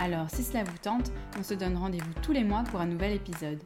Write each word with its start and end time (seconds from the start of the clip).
Alors, 0.00 0.30
si 0.30 0.44
cela 0.44 0.62
vous 0.62 0.78
tente, 0.80 1.10
on 1.36 1.42
se 1.42 1.54
donne 1.54 1.76
rendez-vous 1.76 2.12
tous 2.22 2.30
les 2.30 2.44
mois 2.44 2.62
pour 2.70 2.80
un 2.80 2.86
nouvel 2.86 3.12
épisode. 3.12 3.58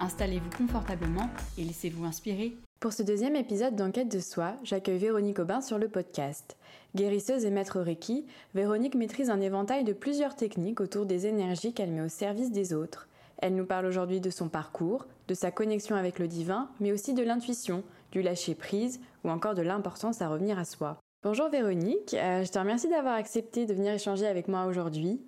Installez-vous 0.00 0.48
confortablement 0.56 1.28
et 1.58 1.64
laissez-vous 1.64 2.06
inspirer. 2.06 2.56
Pour 2.80 2.94
ce 2.94 3.02
deuxième 3.02 3.36
épisode 3.36 3.76
d'Enquête 3.76 4.10
de 4.10 4.18
soi, 4.18 4.54
j'accueille 4.62 4.96
Véronique 4.96 5.40
Aubin 5.40 5.60
sur 5.60 5.78
le 5.78 5.88
podcast. 5.88 6.56
Guérisseuse 6.96 7.44
et 7.44 7.50
maître 7.50 7.80
Reiki, 7.80 8.24
Véronique 8.54 8.94
maîtrise 8.94 9.28
un 9.28 9.42
éventail 9.42 9.84
de 9.84 9.92
plusieurs 9.92 10.36
techniques 10.36 10.80
autour 10.80 11.04
des 11.04 11.26
énergies 11.26 11.74
qu'elle 11.74 11.92
met 11.92 12.00
au 12.00 12.08
service 12.08 12.50
des 12.50 12.72
autres. 12.72 13.06
Elle 13.38 13.54
nous 13.54 13.66
parle 13.66 13.84
aujourd'hui 13.84 14.22
de 14.22 14.30
son 14.30 14.48
parcours, 14.48 15.06
de 15.28 15.34
sa 15.34 15.50
connexion 15.50 15.96
avec 15.96 16.18
le 16.18 16.28
divin, 16.28 16.70
mais 16.80 16.92
aussi 16.92 17.12
de 17.12 17.22
l'intuition, 17.22 17.82
du 18.10 18.22
lâcher 18.22 18.54
prise 18.54 19.00
ou 19.22 19.28
encore 19.28 19.54
de 19.54 19.62
l'importance 19.62 20.22
à 20.22 20.28
revenir 20.28 20.58
à 20.58 20.64
soi. 20.64 20.98
Bonjour 21.24 21.48
Véronique, 21.48 22.12
euh, 22.12 22.44
je 22.44 22.50
te 22.50 22.58
remercie 22.58 22.90
d'avoir 22.90 23.14
accepté 23.14 23.64
de 23.64 23.72
venir 23.72 23.94
échanger 23.94 24.26
avec 24.26 24.46
moi 24.46 24.66
aujourd'hui. 24.66 25.22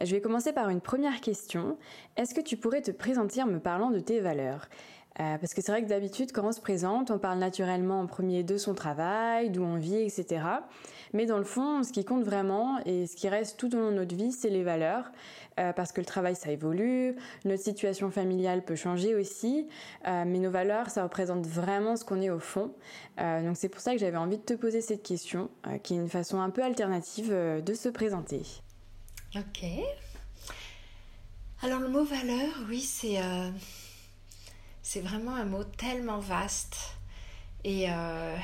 Euh, 0.00 0.04
je 0.04 0.14
vais 0.14 0.20
commencer 0.20 0.52
par 0.52 0.68
une 0.68 0.80
première 0.80 1.20
question. 1.20 1.76
Est-ce 2.16 2.36
que 2.36 2.40
tu 2.40 2.56
pourrais 2.56 2.82
te 2.82 2.92
présenter 2.92 3.42
en 3.42 3.46
me 3.46 3.58
parlant 3.58 3.90
de 3.90 3.98
tes 3.98 4.20
valeurs? 4.20 4.68
Euh, 5.18 5.38
parce 5.38 5.52
que 5.52 5.60
c'est 5.60 5.72
vrai 5.72 5.82
que 5.82 5.88
d'habitude, 5.88 6.30
quand 6.30 6.46
on 6.46 6.52
se 6.52 6.60
présente, 6.60 7.10
on 7.10 7.18
parle 7.18 7.40
naturellement 7.40 7.98
en 7.98 8.06
premier 8.06 8.44
de 8.44 8.56
son 8.56 8.74
travail, 8.74 9.50
d'où 9.50 9.64
on 9.64 9.74
vit, 9.74 9.96
etc. 9.96 10.40
Mais 11.12 11.26
dans 11.26 11.38
le 11.38 11.44
fond, 11.44 11.82
ce 11.82 11.90
qui 11.90 12.04
compte 12.04 12.22
vraiment 12.22 12.78
et 12.86 13.08
ce 13.08 13.16
qui 13.16 13.28
reste 13.28 13.58
tout 13.58 13.74
au 13.74 13.80
long 13.80 13.90
de 13.90 13.96
notre 13.96 14.14
vie, 14.14 14.30
c'est 14.30 14.50
les 14.50 14.62
valeurs. 14.62 15.10
Euh, 15.58 15.72
parce 15.72 15.92
que 15.92 16.00
le 16.00 16.06
travail, 16.06 16.36
ça 16.36 16.50
évolue, 16.50 17.16
notre 17.44 17.62
situation 17.62 18.10
familiale 18.10 18.64
peut 18.64 18.76
changer 18.76 19.14
aussi. 19.14 19.68
Euh, 20.06 20.24
mais 20.26 20.38
nos 20.38 20.50
valeurs, 20.50 20.90
ça 20.90 21.02
représente 21.02 21.46
vraiment 21.46 21.96
ce 21.96 22.04
qu'on 22.04 22.20
est 22.20 22.30
au 22.30 22.38
fond. 22.38 22.72
donc 23.18 23.56
c'est 23.56 23.68
pour 23.68 23.80
ça 23.80 23.92
que 23.92 23.98
j'avais 23.98 24.16
envie 24.16 24.38
de 24.38 24.42
te 24.42 24.54
poser 24.54 24.80
cette 24.80 25.02
question, 25.02 25.50
qui 25.82 25.94
est 25.94 25.98
une 25.98 26.08
façon 26.08 26.40
un 26.40 26.50
peu 26.50 26.62
alternative 26.62 27.32
de 27.32 27.74
se 27.74 27.88
présenter. 27.88 28.42
Ok. 29.34 29.64
Alors 31.62 31.80
le 31.80 31.88
mot 31.88 32.04
valeur, 32.04 32.48
oui, 32.68 32.80
c'est 32.80 33.18
c'est 34.82 35.00
vraiment 35.00 35.36
un 35.36 35.44
mot 35.44 35.62
tellement 35.62 36.18
vaste. 36.18 36.96
Et 37.62 37.88
euh, 37.88 38.36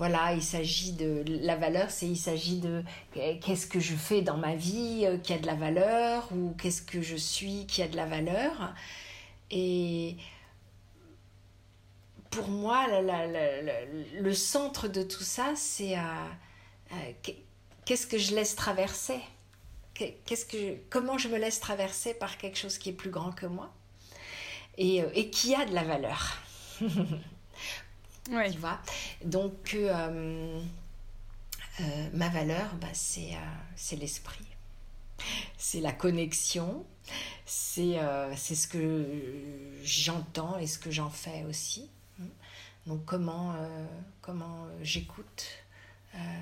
voilà, 0.00 0.32
il 0.32 0.42
s'agit 0.42 0.92
de 0.92 1.22
la 1.26 1.56
valeur, 1.56 1.90
c'est 1.90 2.06
il 2.06 2.16
s'agit 2.16 2.62
qu'est-ce 3.12 3.66
que 3.66 3.80
je 3.80 3.94
fais 3.94 4.22
dans 4.22 4.38
ma 4.38 4.54
vie 4.54 5.02
euh, 5.04 5.18
qui 5.18 5.34
a 5.34 5.38
de 5.38 5.44
la 5.44 5.54
valeur 5.54 6.26
ou 6.32 6.54
qu'est-ce 6.54 6.80
que 6.80 7.02
je 7.02 7.16
suis 7.16 7.66
qui 7.66 7.82
a 7.82 7.86
de 7.86 7.96
la 7.96 8.06
valeur. 8.06 8.72
Et 9.50 10.16
pour 12.30 12.48
moi, 12.48 12.86
le 12.88 14.32
centre 14.32 14.88
de 14.88 15.02
tout 15.02 15.22
ça, 15.22 15.52
c'est 15.54 15.98
euh, 15.98 17.34
qu'est-ce 17.84 18.06
que 18.06 18.16
je 18.16 18.34
laisse 18.34 18.56
traverser? 18.56 19.20
Comment 20.88 21.18
je 21.18 21.28
me 21.28 21.36
laisse 21.36 21.60
traverser 21.60 22.14
par 22.14 22.38
quelque 22.38 22.56
chose 22.56 22.78
qui 22.78 22.88
est 22.88 22.94
plus 22.94 23.10
grand 23.10 23.32
que 23.32 23.44
moi? 23.44 23.70
Euh, 24.78 25.10
et, 25.12 25.28
qui 25.28 25.54
a 25.54 25.66
de 25.66 25.74
la 25.74 25.84
valeur? 25.84 26.38
Tu 28.30 28.58
vois 28.58 28.80
Donc, 29.24 29.74
euh, 29.74 30.60
euh, 31.80 32.08
ma 32.12 32.28
valeur, 32.28 32.74
bah, 32.80 32.88
c'est 32.94 33.96
l'esprit. 33.96 34.46
C'est 35.58 35.80
la 35.80 35.92
connexion, 35.92 36.86
c'est 37.44 37.96
ce 37.96 38.66
que 38.66 39.06
j'entends 39.82 40.58
et 40.58 40.66
ce 40.66 40.78
que 40.78 40.90
j'en 40.90 41.10
fais 41.10 41.44
aussi. 41.44 41.90
Donc 42.86 43.04
comment, 43.04 43.54
comment 44.22 44.66
j'écoute 44.82 45.46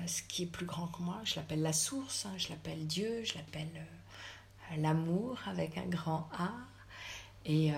ce 0.07 0.21
qui 0.23 0.43
est 0.43 0.45
plus 0.45 0.65
grand 0.65 0.87
que 0.87 1.01
moi. 1.01 1.19
Je 1.25 1.35
l'appelle 1.35 1.61
la 1.61 1.73
source, 1.73 2.25
hein. 2.25 2.33
je 2.37 2.47
l'appelle 2.47 2.87
Dieu, 2.87 3.21
je 3.25 3.33
l'appelle 3.35 3.67
l'amour 4.77 5.37
avec 5.45 5.77
un 5.77 5.85
grand 5.85 6.29
A 6.37 6.51
et, 7.45 7.73
euh, 7.73 7.75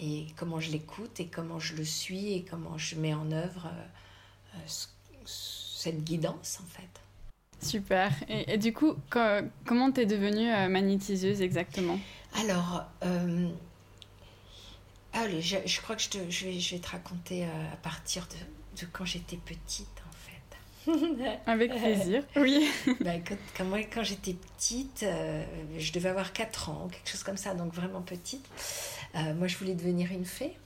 et 0.00 0.26
comment 0.36 0.60
je 0.60 0.70
l'écoute 0.70 1.20
et 1.20 1.26
comment 1.26 1.58
je 1.58 1.76
le 1.76 1.84
suis 1.84 2.32
et 2.32 2.44
comment 2.44 2.78
je 2.78 2.96
mets 2.96 3.14
en 3.14 3.30
œuvre 3.32 3.70
euh, 4.54 4.58
cette 5.26 6.02
guidance 6.02 6.60
en 6.62 6.66
fait. 6.66 6.88
Super. 7.62 8.10
Et, 8.28 8.56
du 8.56 8.72
coup, 8.72 8.96
comment 9.66 9.92
t'es 9.92 10.06
devenue 10.06 10.50
euh, 10.50 10.68
magnétiseuse 10.68 11.42
exactement? 11.42 11.98
Alors, 12.34 12.84
allez, 15.12 15.42
je, 15.42 15.80
crois 15.82 15.94
que 15.94 16.02
je, 16.02 16.08
te, 16.08 16.30
je, 16.30 16.46
vais, 16.46 16.58
je 16.58 16.74
vais 16.74 16.80
te 16.80 16.88
raconter 16.88 17.44
à 17.44 17.76
partir 17.82 18.26
de, 18.28 18.80
de 18.80 18.86
quand 18.90 19.04
j'étais 19.04 19.36
petite 19.36 20.00
Avec 21.46 21.72
plaisir, 21.72 22.24
oui. 22.36 22.68
bah, 23.00 23.12
quand, 23.56 23.64
moi, 23.64 23.80
quand 23.84 24.02
j'étais 24.02 24.34
petite, 24.34 25.02
euh, 25.02 25.44
je 25.78 25.92
devais 25.92 26.08
avoir 26.08 26.32
4 26.32 26.70
ans, 26.70 26.88
quelque 26.90 27.08
chose 27.08 27.22
comme 27.22 27.36
ça, 27.36 27.54
donc 27.54 27.74
vraiment 27.74 28.02
petite. 28.02 28.46
Euh, 29.14 29.34
moi, 29.34 29.46
je 29.46 29.56
voulais 29.58 29.74
devenir 29.74 30.10
une 30.12 30.24
fée. 30.24 30.56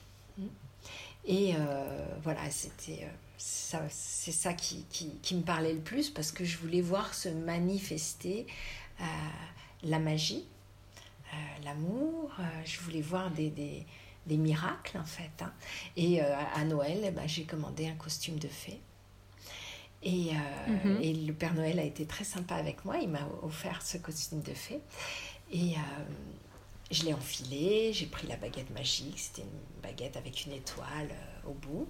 Et 1.27 1.55
euh, 1.57 2.07
voilà, 2.23 2.51
c'était 2.51 3.09
ça, 3.39 3.81
c'est 3.89 4.33
ça 4.33 4.53
qui, 4.53 4.85
qui, 4.91 5.35
me 5.35 5.41
parlait 5.41 5.73
le 5.73 5.81
plus 5.81 6.11
parce 6.11 6.31
que 6.31 6.45
je 6.45 6.59
voulais 6.59 6.83
voir 6.83 7.15
se 7.15 7.31
manifester 7.31 8.47
la 9.83 9.99
magie, 9.99 10.45
l'amour. 11.65 12.31
je 12.67 12.79
voulais 12.81 13.01
voir 13.01 13.31
des, 13.31 13.49
des, 13.49 13.87
des, 14.27 14.37
miracles 14.37 14.99
en 14.99 15.07
fait. 15.07 15.31
Hein. 15.41 15.53
Et 15.97 16.21
à 16.21 16.63
Noël, 16.67 17.11
ben, 17.17 17.27
j'ai 17.27 17.45
commandé 17.45 17.89
un 17.89 17.95
costume 17.95 18.39
de 18.39 18.49
fée. 18.49 18.81
Et, 20.05 20.31
euh, 20.31 20.71
mhm. 20.85 21.03
et, 21.03 21.15
le 21.15 21.33
Père 21.33 21.55
Noël 21.55 21.79
a 21.79 21.83
été 21.83 22.07
très 22.07 22.25
sympa 22.25 22.57
avec 22.57 22.85
moi. 22.85 22.99
Il 22.99 23.09
m'a 23.09 23.27
offert 23.43 23.81
ce 23.83 23.97
costume 23.97 24.43
de 24.43 24.53
fée. 24.53 24.81
Et 25.51 25.75
euh, 25.75 26.05
je 26.91 27.05
l'ai 27.05 27.15
enfilé, 27.15 27.93
j'ai 27.93 28.07
pris 28.07 28.27
la 28.27 28.37
baguette 28.37 28.71
magique. 28.71 29.19
C'était 29.19 29.43
une 29.43 29.83
baguette 29.83 30.17
avec 30.17 30.45
une 30.45 30.53
étoile 30.53 31.09
euh, 31.11 31.51
au 31.51 31.55
bout. 31.55 31.89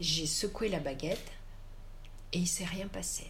J'ai 0.00 0.26
secoué 0.26 0.68
la 0.68 0.80
baguette 0.80 1.30
et 2.32 2.38
il 2.38 2.48
s'est 2.48 2.64
rien 2.64 2.88
passé. 2.88 3.26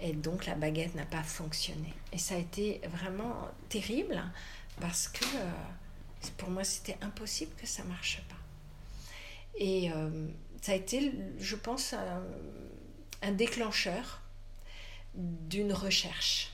Et 0.00 0.12
donc 0.12 0.46
la 0.46 0.54
baguette 0.54 0.94
n'a 0.94 1.06
pas 1.06 1.22
fonctionné. 1.22 1.92
Et 2.12 2.18
ça 2.18 2.36
a 2.36 2.38
été 2.38 2.80
vraiment 2.88 3.48
terrible 3.68 4.22
parce 4.80 5.08
que 5.08 5.24
pour 6.36 6.50
moi 6.50 6.62
c'était 6.62 6.96
impossible 7.02 7.52
que 7.56 7.66
ça 7.66 7.82
marche 7.84 8.22
pas. 8.28 8.36
Et 9.58 9.90
euh, 9.90 10.28
ça 10.62 10.72
a 10.72 10.74
été, 10.76 11.12
je 11.38 11.56
pense, 11.56 11.94
un, 13.22 13.32
déclencheur 13.32 14.20
d'une 15.14 15.72
recherche, 15.72 16.52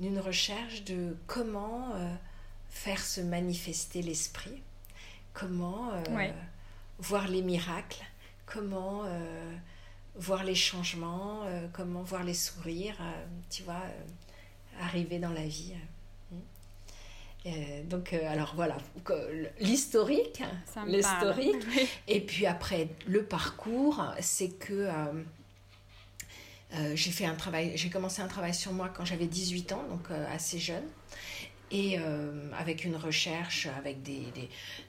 d'une 0.00 0.18
recherche 0.18 0.84
de 0.84 1.16
comment 1.26 1.94
euh, 1.94 2.14
faire 2.68 3.02
se 3.02 3.20
manifester 3.20 4.02
l'esprit, 4.02 4.62
comment 5.32 5.92
euh, 5.92 6.32
voir 6.98 7.28
les 7.28 7.42
miracles, 7.42 8.04
comment 8.46 9.04
voir 10.16 10.44
les 10.44 10.54
changements, 10.54 11.42
comment 11.72 12.02
voir 12.02 12.22
les 12.22 12.34
sourires, 12.34 13.00
tu 13.50 13.64
vois, 13.64 13.82
arriver 14.80 15.18
dans 15.18 15.32
la 15.32 15.46
vie. 15.46 15.74
Euh, 17.46 17.82
donc, 17.84 18.12
euh, 18.12 18.26
alors 18.26 18.54
voilà, 18.56 18.76
l'historique, 19.60 20.42
l'historique. 20.86 21.62
Et 22.08 22.20
puis 22.20 22.46
après, 22.46 22.88
le 23.06 23.22
parcours, 23.22 24.02
c'est 24.20 24.48
que 24.58 24.72
euh, 24.72 25.12
j'ai 26.94 27.10
fait 27.10 27.26
un 27.26 27.34
travail, 27.34 27.72
j'ai 27.76 27.90
commencé 27.90 28.22
un 28.22 28.28
travail 28.28 28.54
sur 28.54 28.72
moi 28.72 28.88
quand 28.88 29.04
j'avais 29.04 29.26
18 29.26 29.72
ans, 29.72 29.84
donc 29.88 30.10
assez 30.32 30.58
jeune, 30.58 30.84
et 31.70 31.98
avec 32.58 32.84
une 32.84 32.96
recherche, 32.96 33.66
avec 33.78 34.02
des, 34.02 34.24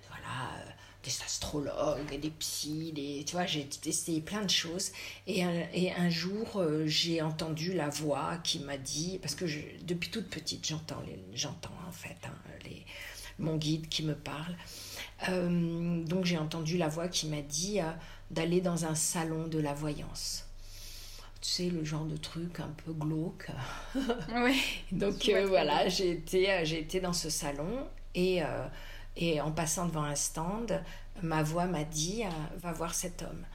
voilà 0.08 0.64
des 1.06 1.12
astrologues, 1.24 2.20
des 2.20 2.32
psys, 2.32 2.92
des, 2.92 3.24
tu 3.26 3.34
vois, 3.34 3.46
j'ai 3.46 3.66
testé 3.66 4.20
plein 4.22 4.42
de 4.42 4.50
choses. 4.50 4.92
Et 5.28 5.44
un, 5.44 6.10
jour, 6.10 6.60
euh, 6.60 6.88
j'ai 6.88 7.22
entendu 7.22 7.74
la 7.74 7.90
voix 7.90 8.38
qui 8.44 8.60
m'a 8.60 8.78
dit, 8.78 9.20
parce 9.22 9.36
que 9.36 9.46
depuis 9.84 10.10
toute 10.10 10.30
petite, 10.30 10.66
j'entends, 10.68 11.02
j'entends 11.34 11.78
en 11.88 11.92
fait 11.92 12.18
hein, 12.26 12.34
mon 13.38 13.58
guide 13.58 13.88
qui 13.88 14.04
me 14.04 14.16
parle. 14.16 14.56
Euh, 15.30 16.04
donc 16.04 16.26
j'ai 16.26 16.38
entendu 16.38 16.78
la 16.78 16.88
voix 16.88 17.08
qui 17.08 17.28
m'a 17.28 17.42
dit 17.42 17.80
euh, 17.80 17.92
d'aller 18.32 18.62
dans 18.62 18.86
un 18.86 18.96
salon 18.96 19.48
de 19.48 19.60
la 19.60 19.74
voyance. 19.74 20.45
Tu 21.46 21.52
sais, 21.52 21.70
le 21.70 21.84
genre 21.84 22.06
de 22.06 22.18
truc 22.18 22.60
un 22.60 22.74
peu 22.84 22.92
glauque. 22.92 23.52
Oui. 24.34 24.60
donc 24.92 25.30
voilà, 25.48 25.88
j'ai 25.90 26.12
été, 26.12 26.66
j'ai 26.66 26.80
été 26.80 27.00
dans 27.00 27.14
ce 27.14 27.30
salon 27.30 27.88
Et, 28.16 28.42
et 29.16 29.42
en 29.42 29.52
passant 29.52 29.86
devant 29.86 30.04
un 30.04 30.16
stand, 30.16 30.84
ma 31.22 31.44
voix 31.44 31.66
m'a 31.66 31.84
dit 31.84 32.24
Va 32.58 32.72
voir 32.72 32.96
cet 32.96 33.22
homme. 33.22 33.46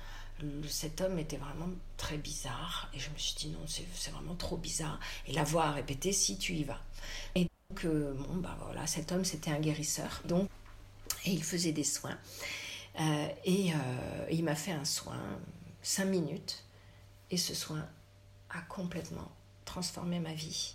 Cet 0.68 1.00
homme 1.00 1.18
était 1.18 1.36
vraiment 1.36 1.68
très 1.96 2.16
bizarre 2.16 2.90
et 2.94 2.98
je 2.98 3.10
me 3.10 3.18
suis 3.18 3.34
dit 3.34 3.48
non 3.48 3.58
c'est 3.66 4.10
vraiment 4.12 4.36
trop 4.36 4.56
bizarre. 4.56 5.00
Et 5.26 5.32
la 5.32 5.42
voix 5.42 5.64
a 5.64 5.72
répété 5.72 6.12
si 6.12 6.38
tu 6.38 6.54
y 6.54 6.64
vas. 6.64 6.80
Et 7.34 7.48
donc 7.70 7.86
bon 7.86 8.36
bah 8.36 8.56
voilà 8.64 8.86
cet 8.86 9.10
homme 9.10 9.24
c'était 9.24 9.50
un 9.50 9.58
guérisseur. 9.58 10.22
Donc 10.26 10.48
et 11.26 11.32
il 11.32 11.42
faisait 11.42 11.72
des 11.72 11.84
soins. 11.84 12.18
Et, 12.98 13.28
et, 13.44 13.72
il 14.30 14.44
m'a 14.44 14.54
fait 14.54 14.72
un 14.72 14.84
soin 14.84 15.20
cinq 15.82 16.06
minutes 16.06 16.64
et 17.30 17.36
ce 17.36 17.54
soin 17.54 17.86
a 18.50 18.60
complètement 18.62 19.30
transformé 19.64 20.18
ma 20.18 20.34
vie. 20.34 20.74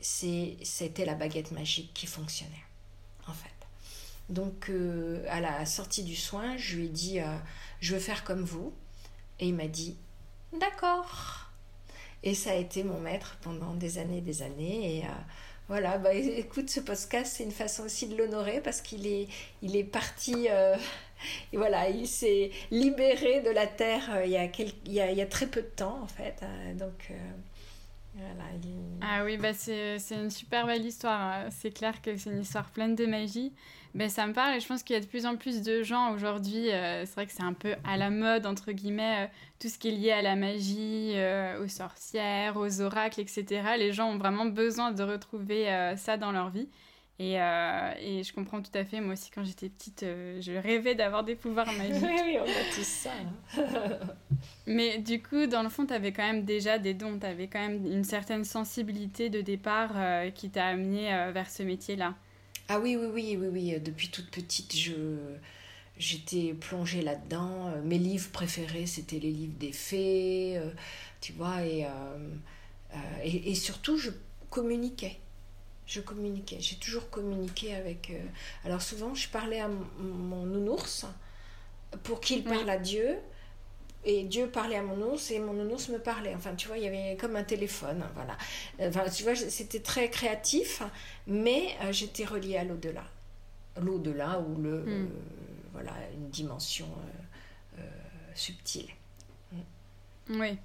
C'était 0.00 1.04
la 1.04 1.14
baguette 1.14 1.50
magique 1.50 1.92
qui 1.94 2.06
fonctionnait, 2.06 2.64
en 3.26 3.32
fait. 3.32 3.48
Donc, 4.28 4.68
euh, 4.68 5.24
à 5.28 5.40
la 5.40 5.64
sortie 5.64 6.04
du 6.04 6.14
soin, 6.14 6.56
je 6.56 6.76
lui 6.76 6.86
ai 6.86 6.88
dit 6.88 7.20
euh, 7.20 7.36
Je 7.80 7.94
veux 7.94 8.00
faire 8.00 8.24
comme 8.24 8.44
vous. 8.44 8.72
Et 9.40 9.48
il 9.48 9.54
m'a 9.54 9.66
dit 9.66 9.96
D'accord. 10.52 11.50
Et 12.22 12.34
ça 12.34 12.50
a 12.50 12.54
été 12.54 12.84
mon 12.84 13.00
maître 13.00 13.38
pendant 13.42 13.74
des 13.74 13.98
années 13.98 14.18
et 14.18 14.22
des 14.22 14.42
années. 14.42 14.98
Et 14.98 15.04
euh, 15.04 15.08
voilà, 15.68 15.98
bah, 15.98 16.12
écoute, 16.12 16.68
ce 16.68 16.80
podcast, 16.80 17.34
c'est 17.36 17.44
une 17.44 17.52
façon 17.52 17.84
aussi 17.84 18.06
de 18.06 18.16
l'honorer 18.16 18.60
parce 18.60 18.82
qu'il 18.82 19.06
est, 19.06 19.28
il 19.62 19.76
est 19.76 19.84
parti 19.84 20.48
et 21.52 21.56
voilà, 21.56 21.88
il 21.88 22.06
s'est 22.06 22.50
libéré 22.70 23.40
de 23.40 23.50
la 23.50 23.66
terre 23.66 24.08
euh, 24.14 24.24
il, 24.24 24.30
y 24.30 24.36
a 24.36 25.10
il, 25.10 25.16
y 25.16 25.22
a, 25.22 25.26
très 25.26 25.46
peu 25.46 25.62
de 25.62 25.66
temps, 25.66 26.00
en 26.02 26.06
fait. 26.06 26.36
Euh, 26.42 26.74
donc, 26.74 27.10
euh, 27.10 27.14
voilà. 28.14 28.50
Ah 29.00 29.24
oui, 29.24 29.36
bah 29.36 29.52
c'est 29.54 29.98
une 30.10 30.30
super 30.30 30.66
belle 30.66 30.84
histoire. 30.84 31.20
Hein. 31.20 31.48
C'est 31.50 31.70
clair 31.70 32.00
que 32.02 32.16
c'est 32.16 32.30
une 32.30 32.40
histoire 32.40 32.70
pleine 32.70 32.94
de 32.94 33.06
magie. 33.06 33.52
Ben, 33.94 34.08
ça 34.08 34.26
me 34.26 34.32
parle 34.32 34.56
et 34.56 34.60
je 34.60 34.66
pense 34.66 34.82
qu'il 34.82 34.94
y 34.94 34.96
a 34.96 35.00
de 35.00 35.06
plus 35.06 35.24
en 35.24 35.36
plus 35.36 35.62
de 35.62 35.82
gens 35.82 36.12
aujourd'hui. 36.12 36.66
c'est 36.66 37.14
vrai 37.14 37.26
que 37.26 37.32
c'est 37.32 37.42
un 37.42 37.54
peu 37.54 37.74
à 37.84 37.96
la 37.96 38.10
mode, 38.10 38.44
entre 38.44 38.72
guillemets, 38.72 39.30
tout 39.58 39.68
ce 39.68 39.78
qui 39.78 39.88
est 39.88 39.92
lié 39.92 40.12
à 40.12 40.20
la 40.20 40.36
magie, 40.36 41.14
aux 41.62 41.68
sorcières, 41.68 42.56
aux 42.56 42.80
oracles, 42.80 43.20
etc. 43.20 43.62
Les 43.78 43.92
gens 43.92 44.10
ont 44.10 44.18
vraiment 44.18 44.46
besoin 44.46 44.92
de 44.92 45.02
retrouver 45.02 45.66
ça 45.96 46.16
dans 46.16 46.32
leur 46.32 46.50
vie. 46.50 46.68
Et, 47.20 47.40
euh, 47.40 47.92
et, 48.00 48.22
je 48.22 48.32
comprends 48.32 48.62
tout 48.62 48.70
à 48.74 48.84
fait, 48.84 49.00
moi 49.00 49.14
aussi 49.14 49.30
quand 49.32 49.42
j'étais 49.42 49.68
petite, 49.68 50.04
euh, 50.04 50.40
je 50.40 50.52
rêvais 50.52 50.94
d'avoir 50.94 51.24
des 51.24 51.34
pouvoirs 51.34 51.72
magiques. 51.78 52.04
oui, 52.04 52.20
oui, 52.24 52.36
on 52.38 52.44
a 52.44 52.74
tous 52.74 52.86
ça. 52.86 53.10
Hein. 53.56 53.98
Mais 54.66 54.98
du 54.98 55.20
coup, 55.20 55.46
dans 55.46 55.64
le 55.64 55.68
fond, 55.68 55.84
tu 55.84 55.92
avais 55.92 56.12
quand 56.12 56.22
même 56.22 56.44
déjà 56.44 56.78
des 56.78 56.94
dons, 56.94 57.18
tu 57.18 57.26
avais 57.26 57.48
quand 57.48 57.58
même 57.58 57.84
une 57.86 58.04
certaine 58.04 58.44
sensibilité 58.44 59.30
de 59.30 59.40
départ 59.40 59.90
euh, 59.96 60.30
qui 60.30 60.50
t'a 60.50 60.66
amené 60.66 61.08
vers 61.32 61.50
ce 61.50 61.64
métier-là. 61.64 62.14
Ah 62.68 62.78
oui, 62.78 62.96
oui, 62.96 63.08
oui, 63.12 63.36
oui, 63.36 63.48
oui. 63.48 63.80
Depuis 63.80 64.10
toute 64.10 64.30
petite, 64.30 64.76
je 64.76 64.92
j'étais 65.96 66.54
plongée 66.54 67.02
là-dedans. 67.02 67.72
Mes 67.82 67.98
livres 67.98 68.30
préférés, 68.30 68.86
c'était 68.86 69.18
les 69.18 69.32
livres 69.32 69.58
des 69.58 69.72
fées, 69.72 70.60
tu 71.20 71.32
vois, 71.32 71.64
et, 71.64 71.84
et, 73.24 73.50
et 73.50 73.54
surtout, 73.56 73.96
je 73.96 74.10
communiquais 74.50 75.18
je 75.88 76.00
communiquais. 76.00 76.58
J'ai 76.60 76.76
toujours 76.76 77.08
communiqué 77.10 77.74
avec. 77.74 78.10
Euh, 78.10 78.20
alors 78.64 78.82
souvent, 78.82 79.14
je 79.14 79.28
parlais 79.28 79.60
à 79.60 79.68
mon, 79.68 80.44
nounours 80.44 81.06
pour 82.04 82.20
qu'il 82.20 82.44
parle 82.44 82.68
à 82.68 82.76
Dieu. 82.76 83.16
Et 84.04 84.22
Dieu 84.24 84.48
parlait 84.48 84.76
à 84.76 84.82
mon 84.82 84.96
nounours 84.96 85.30
et 85.32 85.40
mon 85.40 85.54
nounours 85.54 85.88
me 85.88 85.98
parlait. 85.98 86.34
Enfin, 86.34 86.54
tu 86.54 86.68
vois, 86.68 86.78
il 86.78 86.84
y 86.84 86.86
avait 86.86 87.16
comme 87.16 87.34
un 87.36 87.42
téléphone. 87.42 88.04
Voilà. 88.14 88.36
Enfin, 88.80 89.10
tu 89.10 89.24
vois, 89.24 89.34
c'était 89.34 89.80
très 89.80 90.08
créatif, 90.08 90.82
mais 91.26 91.74
euh, 91.82 91.92
j'étais 91.92 92.24
reliée 92.24 92.58
à 92.58 92.64
l'au-delà. 92.64 93.04
L'au-delà 93.80 94.40
ou 94.40 94.60
le. 94.60 94.82
Hmm. 94.82 94.88
Euh, 94.88 95.06
voilà, 95.72 95.92
une 96.14 96.28
dimension 96.28 96.88
subtile. 98.34 98.88
Oui. 100.30 100.58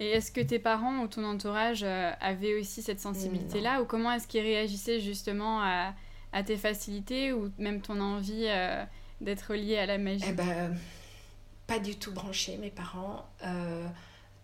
Et 0.00 0.08
est-ce 0.12 0.32
que 0.32 0.40
tes 0.40 0.58
parents 0.58 1.02
ou 1.02 1.08
ton 1.08 1.24
entourage 1.24 1.82
euh, 1.84 2.10
avaient 2.20 2.58
aussi 2.58 2.80
cette 2.80 3.00
sensibilité-là 3.00 3.82
Ou 3.82 3.84
comment 3.84 4.10
est-ce 4.10 4.26
qu'ils 4.26 4.40
réagissaient 4.40 4.98
justement 4.98 5.60
à, 5.62 5.92
tes 6.42 6.56
facilités 6.56 7.34
ou 7.34 7.52
même 7.58 7.82
ton 7.82 8.00
envie 8.00 8.46
euh, 8.46 8.82
d'être 9.20 9.54
lié 9.54 9.76
à 9.76 9.84
la 9.84 9.98
magie? 9.98 10.24
Eh 10.26 10.32
ben, 10.32 10.74
pas 11.66 11.78
du 11.78 11.96
tout 11.96 12.12
branché, 12.12 12.56
mes 12.56 12.70
parents. 12.70 13.28
Euh, 13.44 13.86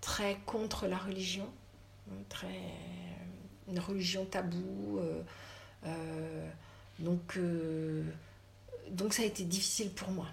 très 0.03 0.37
contre 0.44 0.87
la 0.88 0.99
religion. 0.99 1.49
Très, 2.29 2.61
une 3.67 3.81
religion 3.81 4.26
taboue. 4.26 5.00
donc, 6.99 7.38
donc 8.91 9.14
ça 9.14 9.23
a 9.23 9.26
été 9.26 9.44
difficile 9.44 9.91
pour 9.91 10.11
moi. 10.11 10.26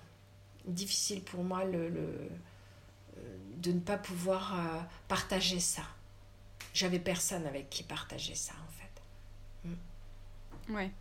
Difficile 0.65 1.21
pour 1.21 1.43
moi 1.43 1.63
le 1.63 1.89
de 3.63 3.71
ne 3.71 3.79
pas 3.79 3.97
pouvoir 3.97 4.53
euh, 4.53 4.79
partager 5.07 5.59
ça. 5.59 5.83
J'avais 6.73 6.99
personne 6.99 7.45
avec 7.47 7.69
qui 7.69 7.83
partager 7.83 8.35
ça, 8.35 8.53
en 8.53 8.71
fait. 8.71 9.69
Mm. 9.69 10.75
Ouais. 10.75 10.91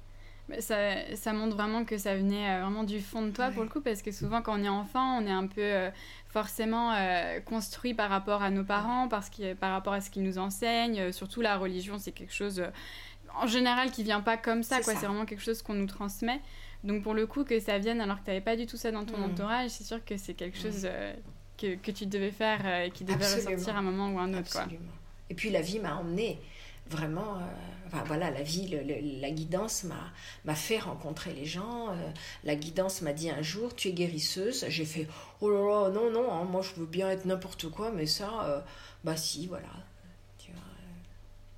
Ça, 0.60 1.16
ça, 1.16 1.32
montre 1.32 1.56
vraiment 1.56 1.84
que 1.84 1.96
ça 1.96 2.14
venait 2.14 2.50
euh, 2.50 2.62
vraiment 2.62 2.84
du 2.84 3.00
fond 3.00 3.22
de 3.22 3.30
toi 3.30 3.50
pour 3.50 3.62
le 3.62 3.68
coup, 3.68 3.80
parce 3.80 4.02
que 4.02 4.10
souvent 4.10 4.42
quand 4.42 4.60
on 4.60 4.64
est 4.64 4.68
enfant, 4.68 5.18
on 5.18 5.26
est 5.26 5.32
un 5.32 5.46
peu 5.46 5.62
euh, 5.62 5.90
forcément 6.28 6.94
construit 7.46 7.94
par 7.94 8.10
rapport 8.10 8.42
à 8.42 8.50
nos 8.50 8.64
parents, 8.64 9.08
parce 9.08 9.30
que, 9.30 9.54
par 9.54 9.72
rapport 9.72 9.92
à 9.92 10.00
ce 10.00 10.10
qu'ils 10.10 10.24
nous 10.24 10.38
enseignent. 10.38 11.12
surtout 11.12 11.40
la 11.40 11.56
religion, 11.56 11.98
c'est 11.98 12.12
quelque 12.12 12.34
chose 12.34 12.62
en 13.34 13.46
général 13.46 13.92
qui 13.92 14.02
vient 14.02 14.20
pas 14.20 14.36
comme 14.36 14.62
ça, 14.62 14.82
quoi. 14.82 14.94
C'est 14.94 15.06
vraiment 15.06 15.26
quelque 15.26 15.42
chose 15.42 15.62
qu'on 15.62 15.74
nous 15.74 15.86
transmet. 15.86 16.40
Donc 16.84 17.02
pour 17.02 17.14
le 17.14 17.26
coup, 17.26 17.44
que 17.44 17.58
ça 17.60 17.78
vienne 17.78 18.00
alors 18.00 18.18
que 18.18 18.24
tu 18.24 18.30
n'avais 18.30 18.42
pas 18.42 18.56
du 18.56 18.66
tout 18.66 18.76
ça 18.76 18.90
dans 18.90 19.04
ton 19.04 19.18
mm. 19.18 19.24
entourage, 19.24 19.70
c'est 19.70 19.84
sûr 19.84 20.04
que 20.04 20.16
c'est 20.16 20.34
quelque 20.34 20.58
chose 20.58 20.86
que, 21.62 21.76
que, 21.76 21.90
tu 21.90 22.06
devais 22.06 22.30
faire 22.30 22.60
euh, 22.64 22.84
et 22.84 22.90
qui 22.90 23.04
devait 23.04 23.24
ressortir 23.24 23.76
à 23.76 23.78
un 23.78 23.82
moment 23.82 24.10
ou 24.10 24.18
un 24.18 24.30
autre. 24.30 24.56
Absolument. 24.56 24.78
Quoi. 24.78 24.98
Et 25.30 25.34
puis 25.34 25.50
la 25.50 25.60
vie 25.60 25.78
m'a 25.78 25.96
emmené 25.96 26.40
vraiment, 26.88 27.36
euh, 27.36 27.40
enfin, 27.86 28.02
voilà, 28.06 28.30
la 28.30 28.42
vie, 28.42 28.76
la 29.20 29.30
guidance 29.30 29.84
m'a 30.44 30.54
fait 30.54 30.78
rencontrer 30.78 31.32
les 31.32 31.46
gens. 31.46 31.90
Euh, 31.90 31.94
la 32.44 32.56
guidance 32.56 33.00
m'a 33.02 33.12
dit 33.12 33.30
un 33.30 33.42
jour, 33.42 33.74
tu 33.74 33.88
es 33.88 33.92
guérisseuse. 33.92 34.66
J'ai 34.68 34.84
fait, 34.84 35.06
oh 35.40 35.50
là 35.50 35.88
là, 35.88 35.90
non, 35.90 36.10
non, 36.10 36.32
hein, 36.32 36.44
moi 36.44 36.62
je 36.62 36.74
veux 36.80 36.86
bien 36.86 37.08
être 37.10 37.24
n'importe 37.24 37.70
quoi, 37.70 37.92
mais 37.92 38.06
ça, 38.06 38.64
bah 39.04 39.16
si, 39.16 39.46
voilà, 39.46 39.68
tu 40.38 40.50
vois, 40.50 40.62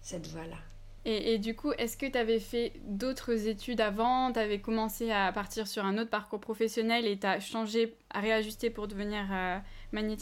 cette 0.03 0.27
voie-là. 0.29 0.59
Et, 1.07 1.35
et, 1.35 1.39
du 1.39 1.55
coup, 1.55 1.73
est-ce 1.73 1.99
que 1.99 2.07
tu 2.07 2.17
avais 2.17 2.41
fait 2.41 2.73
d'autres 2.87 3.47
études 3.47 3.83
avant? 3.83 4.33
Tu 4.33 4.39
avais 4.39 4.61
commencé 4.61 5.11
à 5.11 5.31
partir 5.33 5.67
sur 5.67 5.85
un 5.85 5.99
autre 5.99 6.09
parcours 6.09 6.41
professionnel 6.41 7.07
et 7.07 7.19
tu 7.19 7.27
as 7.27 7.41
changé, 7.41 7.95
à 8.09 8.21
réajuster 8.21 8.71
pour 8.71 8.89
devenir 8.89 9.27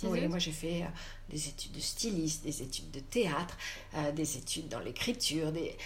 oui, 0.05 0.29
moi 0.29 0.38
j'ai 0.38 0.52
fait 0.52 0.83
euh, 0.83 0.87
des 1.31 1.49
études 1.49 1.73
de 1.73 1.81
styliste, 1.81 2.45
des 2.45 2.62
études 2.62 2.91
de 2.91 3.00
théâtre, 3.00 3.57
euh, 3.97 4.12
des 4.12 4.37
études 4.37 4.69
dans 4.69 4.81
l'écriture, 4.81 5.52
des... 5.52 5.76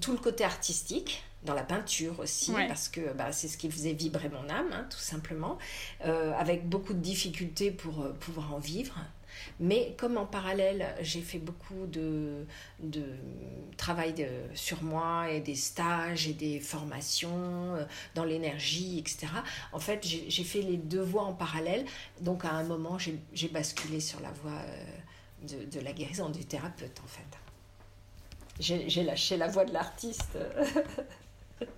tout 0.00 0.12
le 0.12 0.18
côté 0.18 0.44
artistique, 0.44 1.22
dans 1.44 1.54
la 1.54 1.62
peinture 1.62 2.20
aussi, 2.20 2.52
parce 2.52 2.88
que 2.88 3.12
bah, 3.12 3.30
c'est 3.30 3.48
ce 3.48 3.58
qui 3.58 3.70
faisait 3.70 3.92
vibrer 3.92 4.30
mon 4.30 4.48
âme, 4.48 4.72
hein, 4.72 4.86
tout 4.90 4.98
simplement, 4.98 5.58
euh, 6.06 6.32
avec 6.38 6.66
beaucoup 6.68 6.94
de 6.94 7.00
difficultés 7.00 7.70
pour 7.70 8.08
pouvoir 8.14 8.54
en 8.54 8.58
vivre. 8.58 8.96
Mais 9.60 9.94
comme 9.98 10.16
en 10.18 10.26
parallèle, 10.26 10.94
j'ai 11.00 11.20
fait 11.20 11.38
beaucoup 11.38 11.86
de, 11.86 12.46
de 12.80 13.04
travail 13.76 14.12
de, 14.12 14.26
sur 14.54 14.82
moi 14.82 15.30
et 15.30 15.40
des 15.40 15.54
stages 15.54 16.28
et 16.28 16.32
des 16.32 16.60
formations 16.60 17.74
euh, 17.74 17.84
dans 18.14 18.24
l'énergie, 18.24 18.98
etc. 18.98 19.26
En 19.72 19.78
fait, 19.80 20.04
j'ai 20.04 20.44
fait 20.44 20.62
les 20.62 20.76
deux 20.76 21.02
voies 21.02 21.24
en 21.24 21.34
parallèle. 21.34 21.84
Donc 22.20 22.44
à 22.44 22.52
un 22.52 22.64
moment, 22.64 22.98
j'ai 22.98 23.48
basculé 23.48 24.00
sur 24.00 24.20
la 24.20 24.30
voie 24.30 24.52
euh, 24.52 25.64
de, 25.64 25.70
de 25.70 25.80
la 25.80 25.92
guérison 25.92 26.28
du 26.30 26.44
thérapeute, 26.44 27.00
en 27.02 27.08
fait. 27.08 27.38
J'ai 28.60 29.02
lâché 29.02 29.36
la 29.36 29.48
voie 29.48 29.64
de 29.64 29.72
l'artiste. 29.72 30.38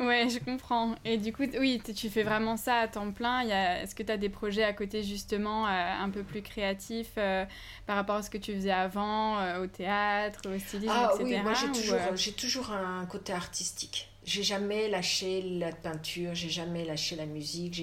Ouais, 0.00 0.28
je 0.28 0.40
comprends. 0.40 0.96
Et 1.04 1.18
du 1.18 1.32
coup, 1.32 1.44
oui, 1.58 1.80
tu 1.94 2.10
fais 2.10 2.24
vraiment 2.24 2.56
ça 2.56 2.78
à 2.78 2.88
temps 2.88 3.12
plein. 3.12 3.42
Est-ce 3.42 3.94
que 3.94 4.02
tu 4.02 4.10
as 4.10 4.16
des 4.16 4.28
projets 4.28 4.64
à 4.64 4.72
côté, 4.72 5.04
justement, 5.04 5.66
euh, 5.66 5.70
un 5.70 6.10
peu 6.10 6.24
plus 6.24 6.42
créatifs 6.42 7.12
euh, 7.16 7.44
par 7.86 7.96
rapport 7.96 8.16
à 8.16 8.22
ce 8.22 8.30
que 8.30 8.38
tu 8.38 8.54
faisais 8.54 8.72
avant, 8.72 9.38
euh, 9.38 9.62
au 9.62 9.66
théâtre, 9.68 10.42
au 10.52 10.58
stylisme, 10.58 10.92
ah, 10.92 11.12
Oui, 11.20 11.38
moi, 11.38 11.52
j'ai 11.54 11.70
toujours, 11.70 12.36
toujours 12.36 12.72
un 12.72 13.06
côté 13.06 13.32
artistique. 13.32 14.08
J'ai 14.24 14.42
jamais 14.42 14.88
lâché 14.88 15.42
la 15.42 15.70
peinture, 15.70 16.34
j'ai 16.34 16.48
jamais 16.48 16.84
lâché 16.84 17.14
la 17.14 17.26
musique, 17.26 17.74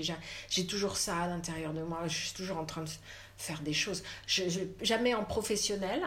j'ai 0.49 0.65
toujours 0.65 0.97
ça 0.97 1.17
à 1.17 1.27
l'intérieur 1.27 1.71
de 1.71 1.83
moi. 1.83 2.01
Je 2.07 2.17
suis 2.17 2.33
toujours 2.33 2.57
en 2.57 2.65
train 2.65 2.81
de 2.81 2.89
faire 3.37 3.61
des 3.61 3.73
choses. 3.73 4.03
Je, 4.25 4.43
jamais 4.81 5.13
en 5.13 5.23
professionnel, 5.23 6.03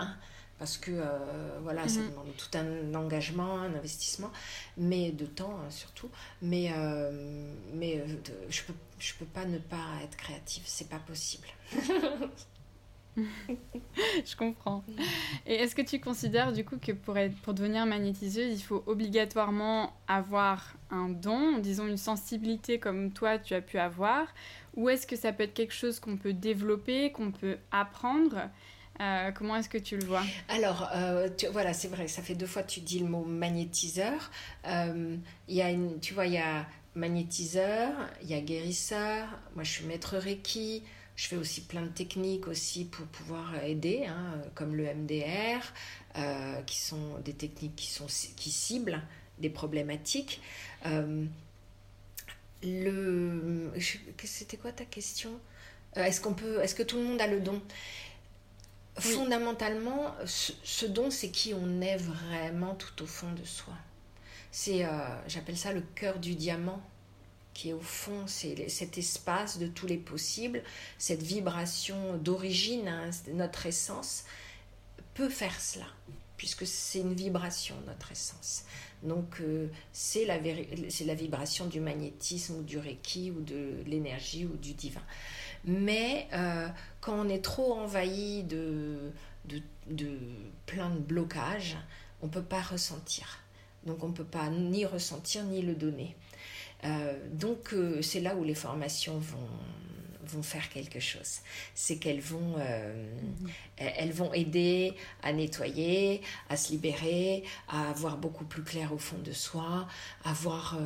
parce 0.65 0.79
que 0.79 0.93
euh, 0.93 1.19
voilà, 1.63 1.87
ça 1.89 2.01
mhm. 2.01 2.09
demande 2.09 2.37
tout 2.39 2.57
un 2.57 2.95
engagement, 2.95 3.59
un 3.59 3.75
investissement, 3.75 4.31
mais 4.79 5.11
de 5.11 5.27
temps 5.27 5.59
hein, 5.61 5.69
surtout. 5.69 6.09
Mais, 6.41 6.71
euh, 6.75 7.53
mais 7.75 7.99
euh, 7.99 8.07
je 8.49 8.63
peux, 8.63 8.73
je 8.99 9.13
peux 9.19 9.27
pas 9.27 9.45
ne 9.45 9.59
pas 9.59 10.01
être 10.03 10.17
créative, 10.17 10.63
c'est 10.65 10.89
pas 10.89 11.01
possible. 11.01 11.49
je 13.15 14.37
comprends. 14.39 14.83
Et 15.45 15.57
est-ce 15.57 15.75
que 15.75 15.83
tu 15.83 16.01
considères 16.01 16.55
du 16.55 16.65
coup 16.65 16.79
que 16.79 16.93
pour, 16.93 17.19
être, 17.19 17.37
pour 17.43 17.53
devenir 17.53 17.85
magnétiseuse, 17.85 18.59
il 18.59 18.63
faut 18.63 18.83
obligatoirement 18.87 19.93
avoir 20.09 20.73
un 20.89 21.11
don, 21.11 21.59
disons 21.59 21.87
une 21.87 21.99
sensibilité 21.99 22.79
comme 22.79 23.13
toi 23.13 23.39
tu 23.39 23.53
as 23.53 23.61
pu 23.61 23.77
avoir, 23.77 24.29
ou 24.77 24.89
est-ce 24.89 25.07
que 25.07 25.17
ça 25.17 25.31
peut 25.35 25.43
être 25.43 25.53
quelque 25.53 25.75
chose 25.75 26.01
qu'on 26.01 26.17
peut 26.17 26.33
développer, 26.33 27.13
qu'on 27.13 27.33
peut 27.33 27.59
apprendre? 27.71 28.49
Euh, 29.01 29.33
comment 29.33 29.57
est-ce 29.57 29.69
que 29.69 29.79
tu 29.79 29.97
le 29.97 30.05
vois 30.05 30.23
Alors, 30.49 30.89
euh, 30.95 31.29
voilà, 31.53 31.73
c'est 31.73 31.89
vrai, 31.89 32.07
ça 32.07 32.23
fait 32.23 32.35
deux 32.35 32.47
fois 32.47 32.63
que 32.63 32.71
tu 32.71 32.81
dis 32.81 33.01
le 33.01 33.07
mot 33.07 33.25
magnétiseur. 33.25 34.31
Euh, 34.67 35.17
y 35.49 35.63
a 35.63 35.71
tu 36.01 36.15
vois, 36.15 36.27
il 36.27 36.35
y 36.35 36.39
a 36.39 36.67
magnétiseur, 36.95 37.93
il 38.23 38.29
y 38.29 38.35
a 38.35 38.41
guérisseur. 38.41 39.27
Moi, 39.55 39.65
je 39.65 39.71
suis 39.71 39.87
maître 39.87 40.17
Reiki. 40.17 40.83
Je 41.17 41.29
fais 41.29 41.37
aussi 41.37 41.61
plein 41.63 41.83
de 41.83 41.89
techniques 41.89 42.49
aussi 42.49 42.85
pour 42.85 43.07
pouvoir 43.07 43.63
aider, 43.65 44.07
hein, 44.07 44.41
comme 44.55 44.75
le 44.75 44.85
MDR, 44.85 45.63
qui 46.67 46.79
sont 46.81 47.19
des 47.25 47.35
techniques 47.35 47.77
qui, 47.77 47.87
sont, 47.87 48.07
qui 48.37 48.51
ciblent 48.51 49.01
des 49.39 49.51
problématiques. 49.51 50.41
c'était 54.25 54.57
quoi 54.57 54.73
ta 54.73 54.85
question? 54.85 55.31
Est-ce 55.95 56.21
est-ce 56.63 56.75
que 56.75 56.83
tout 56.83 56.97
le 56.97 57.05
monde 57.05 57.21
a 57.21 57.29
le 57.29 57.41
don? 57.41 57.63
Fondamentalement, 58.97 60.15
ce, 60.25 60.87
don, 60.87 61.11
c'est 61.11 61.31
qui 61.31 61.53
on 61.53 61.81
est 61.81 61.97
vraiment 61.97 62.75
tout 62.75 63.03
au 63.03 63.07
fond 63.07 63.33
de 63.33 63.45
soi. 63.45 63.75
C'est, 64.53 64.85
euh, 64.85 64.89
j'appelle 65.27 65.57
ça 65.57 65.73
le 65.73 65.83
cœur 65.97 66.21
du 66.21 66.37
diamant, 66.37 66.81
qui 67.55 67.71
est 67.71 67.73
au 67.73 67.81
fond, 67.81 68.27
c'est 68.27 68.69
cet 68.69 68.99
espace 68.99 69.59
de 69.59 69.67
tous 69.67 69.87
les 69.87 69.97
possibles, 69.97 70.63
cette 70.99 71.23
vibration 71.23 72.17
d'origine, 72.19 72.87
hein, 72.87 73.11
notre 73.33 73.67
essence, 73.67 74.25
peut 75.15 75.29
faire 75.29 75.61
cela, 75.61 75.87
puisque 76.37 76.67
c'est 76.67 77.01
une 77.01 77.15
vibration, 77.15 77.75
notre 77.87 78.13
essence. 78.13 78.65
Donc, 79.03 79.41
euh, 79.41 79.69
c'est 79.93 80.25
la, 80.25 80.39
la 80.39 81.15
vibration 81.15 81.67
du 81.67 81.81
magnétisme 81.81 82.57
ou 82.57 82.63
du 82.63 82.79
reiki 82.79 83.31
ou 83.31 83.41
de 83.41 83.83
l'énergie 83.87 84.47
ou 84.47 84.57
du 84.57 84.73
divin. 84.73 85.03
Mais 85.67 86.29
euh, 86.33 86.69
quand 87.01 87.15
on 87.15 87.29
est 87.29 87.43
trop 87.43 87.75
envahi 87.75 88.43
de, 88.43 89.13
de, 89.87 90.19
plein 90.67 90.91
de 90.91 90.99
blocages, 90.99 91.77
on 92.23 92.27
ne 92.27 92.31
peut 92.31 92.43
pas 92.43 92.61
ressentir. 92.61 93.39
Donc 93.87 94.03
on 94.03 94.09
ne 94.09 94.13
peut 94.13 94.25
pas 94.25 94.49
ni 94.49 94.85
ressentir 94.85 95.45
ni 95.45 95.63
le 95.63 95.75
donner. 95.75 96.17
Euh, 96.85 97.15
donc 97.33 97.73
euh, 97.73 98.03
c'est 98.03 98.21
là 98.21 98.35
où 98.35 98.45
les 98.45 98.55
formations 98.55 99.19
vont, 99.19 99.49
vont 100.29 100.43
faire 100.43 100.69
quelque 100.69 101.01
chose. 101.01 101.41
C'est 101.75 101.97
qu'elles 101.97 102.21
vont, 102.21 102.59
mhm. 102.59 103.49
elles 103.77 104.13
vont 104.13 104.33
aider 104.33 104.95
à 105.23 105.33
nettoyer, 105.33 106.23
à 106.49 106.57
se 106.57 106.73
libérer, 106.73 107.45
à 107.69 107.91
avoir 107.91 108.17
beaucoup 108.17 108.45
plus 108.45 108.63
clair 108.63 108.93
au 108.93 108.99
fond 108.99 109.19
de 109.19 109.33
soi, 109.33 109.87
à 110.25 110.33
voir 110.33 110.79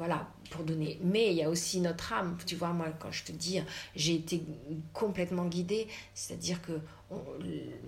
voilà, 0.00 0.26
pour 0.50 0.64
donner. 0.64 0.98
Mais 1.02 1.30
il 1.30 1.36
y 1.36 1.42
a 1.42 1.50
aussi 1.50 1.78
notre 1.80 2.12
âme. 2.14 2.38
Tu 2.46 2.56
vois, 2.56 2.72
moi, 2.72 2.88
quand 2.98 3.12
je 3.12 3.24
te 3.24 3.32
dis, 3.32 3.60
j'ai 3.94 4.14
été 4.14 4.42
complètement 4.94 5.44
guidée, 5.44 5.88
c'est-à-dire 6.14 6.62
que 6.62 6.80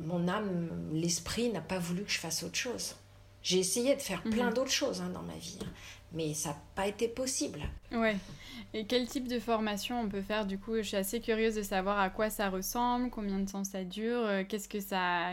mon 0.00 0.28
âme, 0.28 0.68
l'esprit 0.92 1.48
n'a 1.50 1.60
pas 1.60 1.78
voulu 1.78 2.02
que 2.04 2.10
je 2.10 2.18
fasse 2.18 2.42
autre 2.42 2.56
chose. 2.56 2.96
J'ai 3.42 3.58
essayé 3.58 3.96
de 3.96 4.00
faire 4.00 4.22
plein 4.22 4.48
mhm. 4.48 4.54
d'autres 4.54 4.70
choses 4.70 5.00
hein, 5.00 5.10
dans 5.12 5.22
ma 5.22 5.34
vie, 5.34 5.58
hein, 5.62 5.68
mais 6.12 6.32
ça 6.34 6.50
n'a 6.50 6.62
pas 6.74 6.86
été 6.86 7.08
possible. 7.08 7.60
Ouais. 7.90 8.16
Et 8.74 8.86
quel 8.86 9.06
type 9.06 9.28
de 9.28 9.38
formation 9.38 10.00
on 10.00 10.08
peut 10.08 10.22
faire 10.22 10.46
Du 10.46 10.58
coup, 10.58 10.76
je 10.76 10.82
suis 10.82 10.96
assez 10.96 11.20
curieuse 11.20 11.56
de 11.56 11.62
savoir 11.62 11.98
à 11.98 12.08
quoi 12.08 12.30
ça 12.30 12.48
ressemble, 12.48 13.10
combien 13.10 13.38
de 13.38 13.50
temps 13.50 13.64
ça 13.64 13.84
dure, 13.84 14.20
euh, 14.20 14.44
qu'est-ce 14.48 14.68
que 14.68 14.80
ça, 14.80 15.30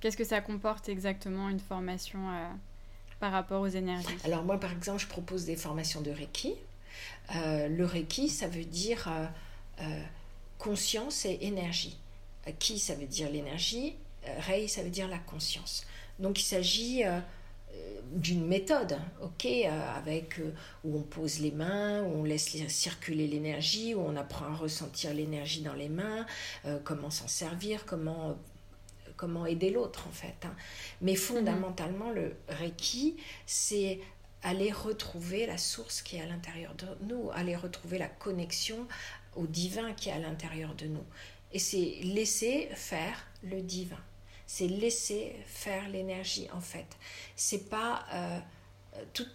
qu'est-ce 0.00 0.16
que 0.16 0.24
ça 0.24 0.40
comporte 0.40 0.88
exactement 0.88 1.48
une 1.48 1.60
formation. 1.60 2.20
Euh, 2.30 2.48
par 3.18 3.32
rapport 3.32 3.62
aux 3.62 3.68
énergies? 3.68 4.06
Alors 4.24 4.44
moi, 4.44 4.60
par 4.60 4.70
exemple, 4.72 5.00
je 5.00 5.06
propose 5.06 5.46
des 5.46 5.56
formations 5.56 6.02
de 6.02 6.10
Reiki. 6.10 6.52
Euh, 7.34 7.66
le 7.66 7.86
Reiki, 7.86 8.28
ça 8.28 8.46
veut 8.46 8.66
dire 8.66 9.08
conscience 10.58 11.24
et 11.24 11.38
énergie. 11.40 11.96
Ki, 12.58 12.78
ça 12.78 12.94
veut 12.94 13.06
dire 13.06 13.30
l'énergie? 13.30 13.96
Rei, 14.40 14.68
ça 14.68 14.82
veut 14.82 14.90
dire 14.90 15.08
la 15.08 15.16
conscience. 15.16 15.86
Donc 16.18 16.38
il 16.38 16.44
s'agit 16.44 17.04
d'une 18.12 18.46
méthode, 18.46 18.98
ok, 19.22 19.46
avec 19.96 20.40
où 20.84 20.98
on 20.98 21.02
pose 21.02 21.40
les 21.40 21.50
mains, 21.50 22.02
où 22.02 22.20
on 22.20 22.24
laisse 22.24 22.56
circuler 22.68 23.26
l'énergie, 23.26 23.94
où 23.94 24.00
on 24.00 24.16
apprend 24.16 24.46
à 24.46 24.54
ressentir 24.54 25.12
l'énergie 25.12 25.62
dans 25.62 25.74
les 25.74 25.88
mains, 25.88 26.24
comment 26.84 27.10
s'en 27.10 27.28
servir, 27.28 27.84
comment 27.84 28.38
comment 29.16 29.46
aider 29.46 29.70
l'autre 29.70 30.06
en 30.06 30.12
fait. 30.12 30.44
Hein. 30.44 30.54
Mais 31.00 31.12
mhm. 31.12 31.18
fondamentalement, 31.18 32.10
le 32.10 32.36
Reiki, 32.48 33.16
c'est 33.46 34.00
aller 34.42 34.70
retrouver 34.70 35.46
la 35.46 35.58
source 35.58 36.02
qui 36.02 36.16
est 36.16 36.20
à 36.20 36.26
l'intérieur 36.26 36.74
de 36.74 36.86
nous, 37.06 37.30
aller 37.32 37.56
retrouver 37.56 37.98
la 37.98 38.08
connexion 38.08 38.86
au 39.34 39.46
divin 39.46 39.92
qui 39.94 40.08
est 40.08 40.12
à 40.12 40.18
l'intérieur 40.18 40.74
de 40.74 40.86
nous. 40.86 41.04
Et 41.52 41.58
c'est 41.58 41.98
laisser 42.02 42.68
faire 42.74 43.26
le 43.42 43.60
divin. 43.62 43.98
C'est 44.46 44.68
laisser 44.68 45.36
faire 45.46 45.88
l'énergie 45.88 46.48
en 46.52 46.60
fait. 46.60 46.86
C'est 47.34 47.68
pas 47.68 48.06
euh, 48.12 48.38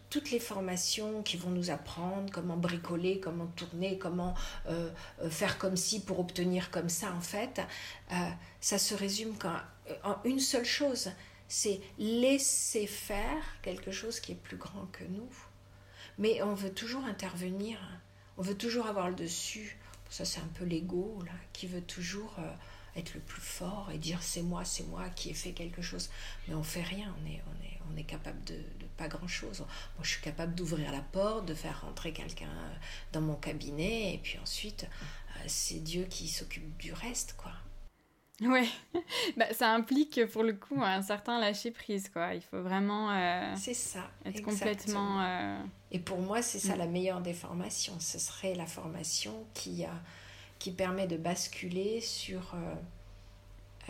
toutes 0.10 0.32
les 0.32 0.39
formations 0.39 1.22
qui 1.24 1.38
vont 1.38 1.50
nous 1.50 1.70
apprendre 1.70 2.32
comment 2.32 2.58
bricoler, 2.58 3.20
comment 3.20 3.48
tourner, 3.48 3.98
comment 3.98 4.34
euh, 4.68 4.89
euh, 5.22 5.30
faire 5.30 5.58
comme 5.58 5.75
si 5.75 6.01
pour 6.01 6.20
obtenir 6.20 6.72
comme 6.72 6.89
ça, 6.89 7.13
en 7.13 7.22
fait, 7.22 7.62
ça 8.60 8.77
se 8.77 8.94
résume 8.94 9.36
en 10.03 10.15
une 10.24 10.39
seule 10.39 10.65
chose, 10.65 11.12
c'est 11.48 11.82
laisser 11.98 12.88
faire 12.88 13.44
quelque 13.62 13.91
chose 13.91 14.20
qui 14.20 14.34
est 14.34 14.36
plus 14.36 14.58
grand 14.58 14.86
que 14.91 15.03
nous. 15.03 15.30
Mais 16.18 16.41
on 16.44 16.53
veut 16.53 16.74
toujours 16.74 17.06
intervenir, 17.06 17.80
on 18.38 18.41
veut 18.41 18.58
toujours 18.58 18.88
avoir 18.88 19.10
le 19.10 19.15
dessus. 19.15 19.77
Ça, 20.10 20.25
c'est 20.25 20.41
un 20.41 20.50
peu 20.56 20.65
l'ego, 20.65 21.20
là, 21.25 21.32
qui 21.53 21.68
veut 21.68 21.82
toujours 21.82 22.36
être 22.95 23.13
le 23.13 23.21
plus 23.21 23.41
fort 23.41 23.89
et 23.93 23.98
dire 23.98 24.21
c'est 24.21 24.41
moi, 24.41 24.65
c'est 24.65 24.83
moi 24.88 25.10
qui 25.15 25.29
ai 25.29 25.33
fait 25.33 25.51
quelque 25.51 25.81
chose. 25.81 26.10
Mais 26.48 26.55
on 26.55 26.63
fait 26.63 26.83
rien, 26.83 27.15
on 27.21 27.25
est, 27.27 27.41
on 27.48 27.65
est, 27.65 27.79
on 27.91 27.98
est 27.98 28.03
capable 28.03 28.43
de, 28.43 28.55
pas 28.98 29.07
grand-chose. 29.07 29.60
Moi, 29.60 30.03
je 30.03 30.10
suis 30.10 30.21
capable 30.21 30.55
d'ouvrir 30.55 30.91
la 30.91 31.01
porte, 31.01 31.45
de 31.45 31.53
faire 31.53 31.81
rentrer 31.81 32.13
quelqu'un 32.13 32.51
dans 33.13 33.21
mon 33.21 33.36
cabinet, 33.36 34.13
et 34.13 34.17
puis 34.17 34.38
ensuite, 34.39 34.83
euh, 34.83 35.43
c'est 35.48 35.83
Dieu 35.83 36.05
qui 36.05 36.27
s'occupe 36.27 36.77
du 36.77 36.93
reste, 36.93 37.36
quoi. 37.38 37.51
Ouais, 38.41 38.67
bah, 39.38 39.45
ça 39.53 39.71
implique 39.71 40.25
pour 40.27 40.41
le 40.41 40.53
coup 40.53 40.81
un 40.81 41.03
certain 41.03 41.39
lâcher 41.39 41.69
prise, 41.69 42.10
quoi. 42.10 42.33
Il 42.33 42.41
faut 42.41 42.62
vraiment. 42.62 43.12
Euh, 43.12 43.53
c'est 43.55 43.75
ça. 43.75 44.10
Être 44.25 44.41
complètement. 44.41 45.21
Euh, 45.21 45.63
et 45.91 46.00
pour 46.00 46.19
moi, 46.19 46.41
c'est 46.41 46.60
ça 46.60 46.75
mm. 46.75 46.79
la 46.79 46.88
meilleure 46.88 47.21
des 47.21 47.33
formations. 47.33 48.00
Ce 48.00 48.17
serait 48.17 48.55
la 48.55 48.65
formation 48.65 49.45
qui, 49.53 49.86
a, 49.86 49.93
qui 50.62 50.70
permet 50.70 51.08
de 51.08 51.18
basculer 51.18 52.01
sur. 52.01 52.53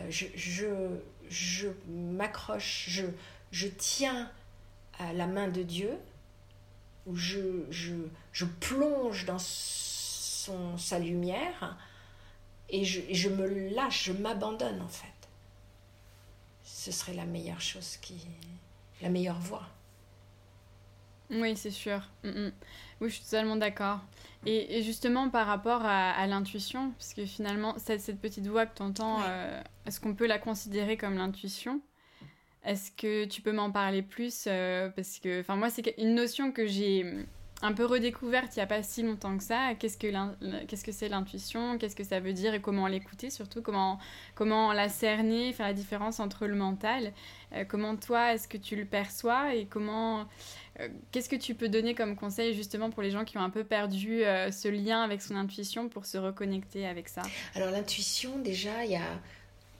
je, 0.07 0.25
je, 0.35 0.67
je 1.29 1.67
m'accroche, 1.89 2.85
je, 2.87 3.03
je 3.51 3.67
tiens 3.67 4.31
à 4.97 5.11
la 5.11 5.27
main 5.27 5.49
de 5.49 5.63
Dieu, 5.63 5.91
où 7.07 7.15
je, 7.17 7.65
je, 7.71 7.95
je 8.31 8.45
plonge 8.45 9.25
dans 9.25 9.37
son, 9.37 10.77
sa 10.77 10.97
lumière 10.97 11.77
et 12.69 12.85
je, 12.85 13.01
je 13.11 13.27
me 13.27 13.73
lâche, 13.75 14.05
je 14.05 14.13
m'abandonne 14.13 14.81
en 14.81 14.87
fait. 14.87 15.07
Ce 16.63 16.93
serait 16.93 17.15
la 17.15 17.25
meilleure 17.25 17.59
chose 17.59 17.97
qui. 17.97 18.15
la 19.01 19.09
meilleure 19.09 19.39
voie. 19.39 19.67
Oui, 21.31 21.57
c'est 21.57 21.69
sûr. 21.69 22.01
Mm, 22.23 22.29
mm. 22.29 22.51
Oui, 23.01 23.09
je 23.09 23.15
suis 23.15 23.25
totalement 23.25 23.57
d'accord. 23.57 23.99
Et, 24.45 24.81
justement, 24.81 25.29
par 25.29 25.45
rapport 25.45 25.85
à, 25.85 26.25
l'intuition, 26.25 26.91
parce 26.97 27.13
que 27.13 27.25
finalement, 27.25 27.75
cette, 27.77 28.01
cette 28.01 28.19
petite 28.19 28.47
voix 28.47 28.65
que 28.65 28.75
tu 28.75 28.81
entends, 28.81 29.19
euh, 29.23 29.61
est-ce 29.85 29.99
qu'on 29.99 30.15
peut 30.15 30.25
la 30.25 30.39
considérer 30.39 30.97
comme 30.97 31.15
l'intuition? 31.15 31.79
Est-ce 32.63 32.91
que 32.91 33.25
tu 33.25 33.41
peux 33.41 33.51
m'en 33.51 33.71
parler 33.71 34.01
plus 34.01 34.45
euh, 34.47 34.89
Parce 34.89 35.19
que, 35.19 35.41
enfin, 35.41 35.55
moi, 35.55 35.69
c'est 35.69 35.93
une 35.97 36.15
notion 36.15 36.51
que 36.51 36.65
j'ai 36.65 37.05
un 37.61 37.73
peu 37.73 37.85
redécouverte 37.85 38.55
il 38.55 38.59
n'y 38.59 38.63
a 38.63 38.67
pas 38.67 38.83
si 38.83 39.03
longtemps 39.03 39.37
que 39.37 39.43
ça. 39.43 39.75
Qu'est-ce 39.75 39.97
que 39.97 40.91
c'est 40.91 41.09
l'intuition? 41.09 41.77
Qu'est-ce 41.77 41.95
que 41.95 42.03
ça 42.03 42.19
veut 42.19 42.33
dire? 42.33 42.53
Et 42.53 42.61
comment 42.61 42.87
l'écouter 42.87 43.29
surtout? 43.29 43.61
Comment 43.61 44.73
la 44.73 44.89
cerner 44.89 45.53
Faire 45.53 45.67
la 45.67 45.73
différence 45.73 46.19
entre 46.19 46.47
le 46.47 46.55
mental? 46.55 47.13
Euh, 47.53 47.65
comment 47.65 47.95
toi 47.95 48.33
est-ce 48.33 48.47
que 48.47 48.57
tu 48.57 48.75
le 48.75 48.85
perçois? 48.85 49.55
Et 49.55 49.65
comment 49.65 50.27
euh, 50.79 50.87
Qu'est-ce 51.11 51.29
que 51.29 51.35
tu 51.35 51.55
peux 51.55 51.69
donner 51.69 51.95
comme 51.95 52.15
conseil 52.15 52.53
justement 52.53 52.89
pour 52.89 53.01
les 53.01 53.11
gens 53.11 53.25
qui 53.25 53.37
ont 53.37 53.43
un 53.43 53.49
peu 53.49 53.63
perdu 53.63 54.21
ce 54.51 54.67
lien 54.67 55.01
avec 55.01 55.21
son 55.21 55.35
intuition 55.35 55.89
pour 55.89 56.05
se 56.05 56.17
reconnecter 56.17 56.87
avec 56.87 57.09
ça? 57.09 57.21
Alors 57.55 57.71
l'intuition, 57.71 58.39
déjà, 58.39 58.85
il 58.85 58.91
y 58.91 58.95
a 58.95 59.19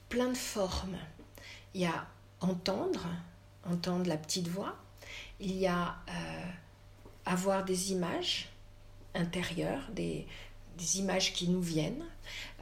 plein 0.08 0.28
de 0.28 0.36
formes. 0.36 0.98
Il 1.74 1.80
y 1.80 1.86
a 1.86 2.06
entendre, 2.40 3.06
entendre 3.64 4.06
la 4.06 4.16
petite 4.16 4.48
voix. 4.48 4.76
Il 5.40 5.56
y 5.56 5.66
a 5.66 5.96
euh, 6.08 6.12
avoir 7.24 7.64
des 7.64 7.92
images 7.92 8.48
intérieures, 9.14 9.82
des, 9.92 10.26
images 10.96 11.32
qui 11.32 11.48
nous 11.48 11.60
viennent, 11.62 12.04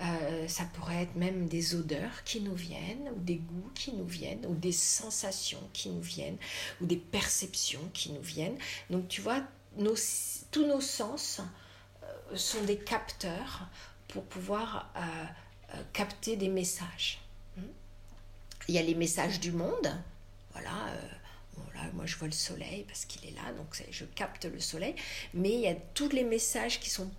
euh, 0.02 0.46
ça 0.46 0.64
pourrait 0.74 1.04
être 1.04 1.14
même 1.14 1.48
des 1.48 1.74
odeurs 1.74 2.22
qui 2.24 2.42
nous 2.42 2.54
viennent, 2.54 3.10
ou 3.16 3.20
des 3.20 3.36
goûts 3.36 3.70
qui 3.74 3.92
nous 3.92 4.04
viennent, 4.04 4.44
ou 4.46 4.54
des 4.54 4.72
sensations 4.72 5.62
qui 5.72 5.88
nous 5.88 6.02
viennent, 6.02 6.36
ou 6.82 6.86
des 6.86 6.98
perceptions 6.98 7.80
qui 7.94 8.12
nous 8.12 8.20
viennent. 8.20 8.58
Donc 8.90 9.08
tu 9.08 9.22
vois, 9.22 9.42
tous 10.50 10.66
nos 10.66 10.80
sens 10.82 11.40
euh, 12.02 12.36
sont 12.36 12.62
des 12.64 12.76
capteurs 12.76 13.68
pour 14.08 14.24
pouvoir 14.24 14.92
euh, 14.96 15.82
capter 15.94 16.36
des 16.36 16.48
messages. 16.48 17.22
Hmm? 17.56 17.62
Il 18.68 18.74
y 18.74 18.78
a 18.78 18.82
les 18.82 18.96
messages 18.96 19.40
du 19.40 19.52
monde, 19.52 19.96
voilà. 20.52 20.72
Moi 21.94 22.06
je 22.06 22.16
vois 22.16 22.28
le 22.28 22.32
soleil 22.32 22.84
parce 22.86 23.04
qu'il 23.04 23.28
est 23.28 23.34
là, 23.34 23.52
donc 23.56 23.82
je 23.90 24.04
capte 24.04 24.44
le 24.44 24.60
soleil. 24.60 24.94
Mais 25.34 25.50
il 25.50 25.60
y 25.60 25.68
a 25.68 25.74
tous 25.94 26.10
les 26.10 26.24
messages 26.24 26.80
qui 26.80 26.90
sont 26.90 27.10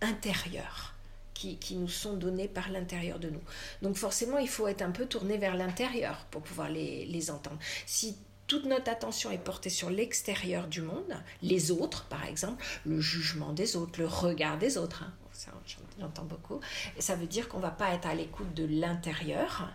intérieurs 0.00 0.94
qui, 1.34 1.76
nous 1.76 1.88
sont 1.88 2.14
donnés 2.14 2.48
par 2.48 2.70
l'intérieur 2.70 3.18
de 3.18 3.28
nous. 3.28 3.42
Donc 3.82 3.96
forcément, 3.96 4.38
il 4.38 4.48
faut 4.48 4.66
être 4.66 4.82
un 4.82 4.90
peu 4.90 5.06
tourné 5.06 5.36
vers 5.36 5.56
l'intérieur 5.56 6.26
pour 6.30 6.42
pouvoir 6.42 6.70
les, 6.70 7.30
entendre. 7.30 7.58
Si 7.86 8.16
toute 8.46 8.64
notre 8.66 8.90
attention 8.90 9.30
est 9.30 9.38
portée 9.38 9.70
sur 9.70 9.90
l'extérieur 9.90 10.68
du 10.68 10.82
monde, 10.82 11.14
les 11.42 11.70
autres 11.70 12.04
par 12.06 12.24
exemple, 12.26 12.64
le 12.84 13.00
jugement 13.00 13.52
des 13.52 13.76
autres, 13.76 13.98
le 14.00 14.06
regard 14.06 14.58
des 14.58 14.76
autres, 14.76 15.04
hein, 15.04 15.52
j'entends 15.98 16.24
beaucoup, 16.24 16.60
ça 16.98 17.14
veut 17.14 17.26
dire 17.26 17.48
qu'on 17.48 17.58
va 17.58 17.70
pas 17.70 17.94
être 17.94 18.06
à 18.06 18.14
l'écoute 18.14 18.54
de 18.54 18.64
l'intérieur. 18.64 19.70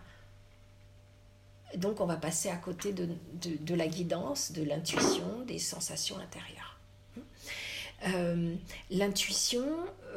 Donc 1.75 2.01
on 2.01 2.05
va 2.05 2.15
passer 2.15 2.49
à 2.49 2.55
côté 2.55 2.93
de, 2.93 3.75
la 3.75 3.87
guidance, 3.87 4.51
de 4.51 4.63
l'intuition, 4.63 5.41
des 5.45 5.59
sensations 5.59 6.17
intérieures. 6.17 6.79
Euh, 8.07 8.55
l'intuition, 8.89 9.65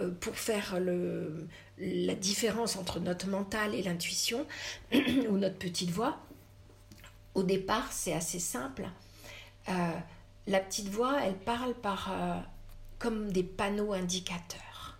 euh, 0.00 0.11
pour 0.11 0.37
faire 0.37 0.78
le, 0.78 1.49
la 1.78 2.14
différence 2.14 2.76
entre 2.76 3.00
notre 3.00 3.26
mental 3.28 3.75
et 3.75 3.82
l'intuition, 3.82 4.47
ou 4.92 5.37
notre 5.37 5.59
petite 5.59 5.90
voix, 5.90 6.18
au 7.35 7.42
départ, 7.42 7.92
c'est 7.92 8.12
assez 8.12 8.38
simple. 8.38 8.88
Euh, 9.68 9.92
la 10.47 10.61
petite 10.61 10.88
voix, 10.88 11.23
elle 11.23 11.37
parle 11.37 11.75
par 11.75 12.14
comme 12.99 13.32
des 13.32 13.42
panneaux 13.42 13.92
indicateurs. 13.92 14.99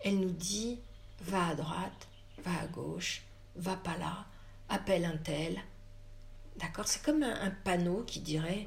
Elle 0.00 0.20
nous 0.20 0.30
dit 0.30 0.78
va 1.20 1.48
à 1.48 1.54
droite, 1.54 2.08
va 2.44 2.52
à 2.62 2.66
gauche, 2.66 3.22
va 3.56 3.76
pas 3.76 3.96
là, 3.98 4.26
appelle 4.68 5.04
un 5.04 5.16
tel. 5.16 5.60
D'accord 6.56 6.88
C'est 6.88 7.02
comme 7.02 7.22
un, 7.22 7.40
un, 7.42 7.50
panneau 7.50 8.02
qui 8.06 8.20
dirait 8.20 8.66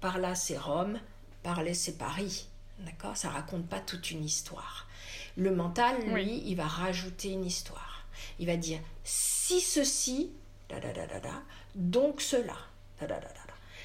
par 0.00 0.18
là 0.18 0.34
c'est 0.34 0.58
Rome, 0.58 0.98
parler, 1.42 1.74
c'est 1.74 1.98
Paris. 1.98 2.48
D'accord 2.80 3.16
Ça 3.16 3.30
raconte 3.30 3.68
pas 3.68 3.80
toute 3.80 4.10
une 4.10 4.24
histoire. 4.24 4.88
Le 5.36 5.54
mental, 5.54 5.96
lui, 6.12 6.42
il 6.46 6.56
va 6.56 6.66
rajouter 6.66 7.30
une 7.30 7.44
histoire. 7.44 8.06
Il 8.38 8.46
va 8.46 8.56
dire 8.56 8.80
si 9.04 9.60
ceci, 9.60 10.32
da, 10.68 10.80
da, 10.80 10.92
da, 10.92 11.06
da 11.06 11.42
donc 11.74 12.20
cela. 12.20 12.56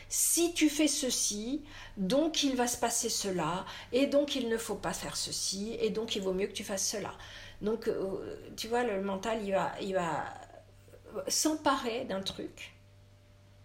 Si 0.10 0.54
tu 0.54 0.70
fais 0.70 0.88
ceci, 0.88 1.64
donc 1.98 2.44
il 2.44 2.56
va 2.56 2.68
se 2.68 2.78
passer 2.78 3.10
cela, 3.10 3.66
et 3.92 4.08
donc 4.08 4.36
il 4.36 4.50
ne 4.50 4.58
faut 4.58 4.76
pas 4.76 4.94
faire 4.94 5.16
ceci, 5.16 5.78
et 5.80 5.90
donc 5.90 6.16
il 6.16 6.22
vaut 6.22 6.34
mieux 6.34 6.48
que 6.48 6.54
tu 6.54 6.64
fasses 6.64 6.88
cela. 6.88 7.12
Donc, 7.62 7.88
euh, 7.88 8.38
tu 8.58 8.68
vois, 8.68 8.84
le 8.84 9.02
mental, 9.02 9.40
il 9.44 9.52
va, 9.52 9.72
il 9.82 9.94
va 9.94 10.26
s'emparer 11.28 12.06
d'un 12.06 12.22
truc, 12.22 12.76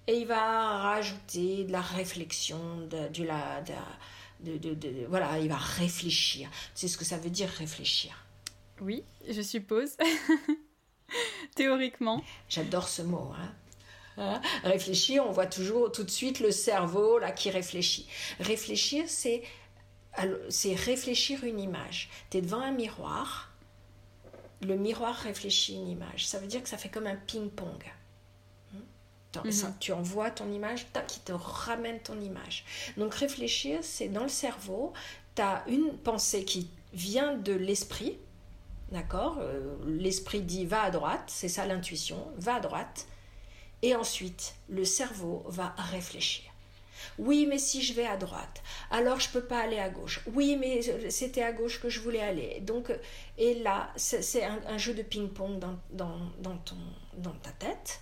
et 0.07 0.19
il 0.19 0.27
va 0.27 0.79
rajouter 0.79 1.65
de 1.65 1.73
la 1.73 1.81
réflexion, 1.81 2.59
de, 2.89 3.23
la, 3.23 3.63
de, 4.41 4.75
de, 4.75 5.07
voilà, 5.09 5.39
il 5.39 5.49
va 5.49 5.57
réfléchir. 5.57 6.49
C'est 6.75 6.89
ce 6.89 6.97
que 6.97 7.05
ça 7.05 7.17
veut 7.17 7.31
dire 7.31 7.49
réfléchir? 7.49 8.25
Oui, 8.81 9.05
je 9.29 9.43
suppose. 9.43 9.97
Théoriquement. 11.55 12.23
J'adore 12.49 12.89
ce 12.89 13.03
mot. 13.03 13.33
Hein. 13.37 13.53
Hein? 14.17 14.41
Réfléchir, 14.65 15.25
on 15.27 15.33
voit 15.33 15.47
toujours 15.47 15.93
tout 15.93 16.03
de 16.03 16.11
suite 16.11 16.41
le 16.41 16.51
cerveau 16.51 17.19
là 17.19 17.31
qui 17.31 17.51
réfléchit. 17.51 18.09
Réfléchir, 18.39 19.05
c'est 19.07 19.43
c'est 20.49 20.75
réfléchir 20.75 21.45
une 21.45 21.61
image. 21.61 22.11
Tu 22.31 22.39
es 22.39 22.43
devant 22.43 22.61
un 22.61 22.73
miroir, 22.73 23.50
le 24.61 24.77
miroir 24.77 25.15
réfléchit 25.15 25.75
une 25.75 25.89
image. 25.89 26.27
Ça 26.27 26.39
veut 26.39 26.47
dire 26.47 26.63
que 26.63 26.69
ça 26.69 26.77
fait 26.77 26.89
comme 26.89 27.07
un 27.07 27.17
ping-pong. 27.17 27.85
Mhm. 29.37 29.75
Tu 29.79 29.93
envoies 29.93 30.31
ton 30.31 30.51
image, 30.51 30.87
tac, 30.93 31.17
il 31.17 31.21
te 31.21 31.33
ramène 31.33 32.01
ton 32.01 32.21
image. 32.21 32.65
Donc 32.97 33.15
réfléchir, 33.15 33.79
c'est 33.83 34.09
dans 34.09 34.25
le 34.25 34.29
cerveau, 34.29 34.93
tu 35.37 35.43
as 35.43 35.63
une 35.69 35.97
pensée 35.99 36.45
qui 36.45 36.69
vient 36.93 37.37
de 37.37 37.53
l'esprit, 37.53 38.19
d'accord 38.91 39.39
euh, 39.39 39.77
L'esprit 39.87 40.43
dit 40.43 40.67
va 40.67 40.83
à 40.83 40.91
droite, 40.91 41.25
c'est 41.29 41.49
ça 41.49 41.67
l'intuition, 41.67 42.27
va 42.39 42.57
à 42.57 42.61
droite. 42.61 43.07
Et 43.83 43.95
ensuite, 43.95 44.57
le 44.69 44.85
cerveau 44.85 45.45
va 45.47 45.75
réfléchir. 45.79 46.50
Oui, 47.19 47.47
mais 47.47 47.59
si 47.59 47.83
je 47.83 47.93
vais 47.95 48.07
à 48.07 48.17
droite, 48.17 48.63
alors 48.91 49.21
je 49.21 49.29
peux 49.31 49.45
pas 49.45 49.61
aller 49.61 49.79
à 49.79 49.89
gauche. 49.89 50.21
Oui, 50.35 50.57
mais 50.57 50.81
c'était 51.11 51.43
à 51.43 51.53
gauche 51.53 51.81
que 51.81 51.89
je 51.89 52.01
voulais 52.01 52.23
aller. 52.23 52.61
Donc, 52.61 52.93
et 53.39 53.55
là, 53.55 53.93
c'est 53.97 54.45
un, 54.45 54.79
jeu 54.79 54.95
de 54.95 55.03
ping-pong 55.03 55.59
dans, 55.59 55.79
dans, 55.91 56.19
dans, 56.39 56.57
ton, 56.59 56.77
dans 57.17 57.33
ta 57.33 57.51
tête. 57.51 58.01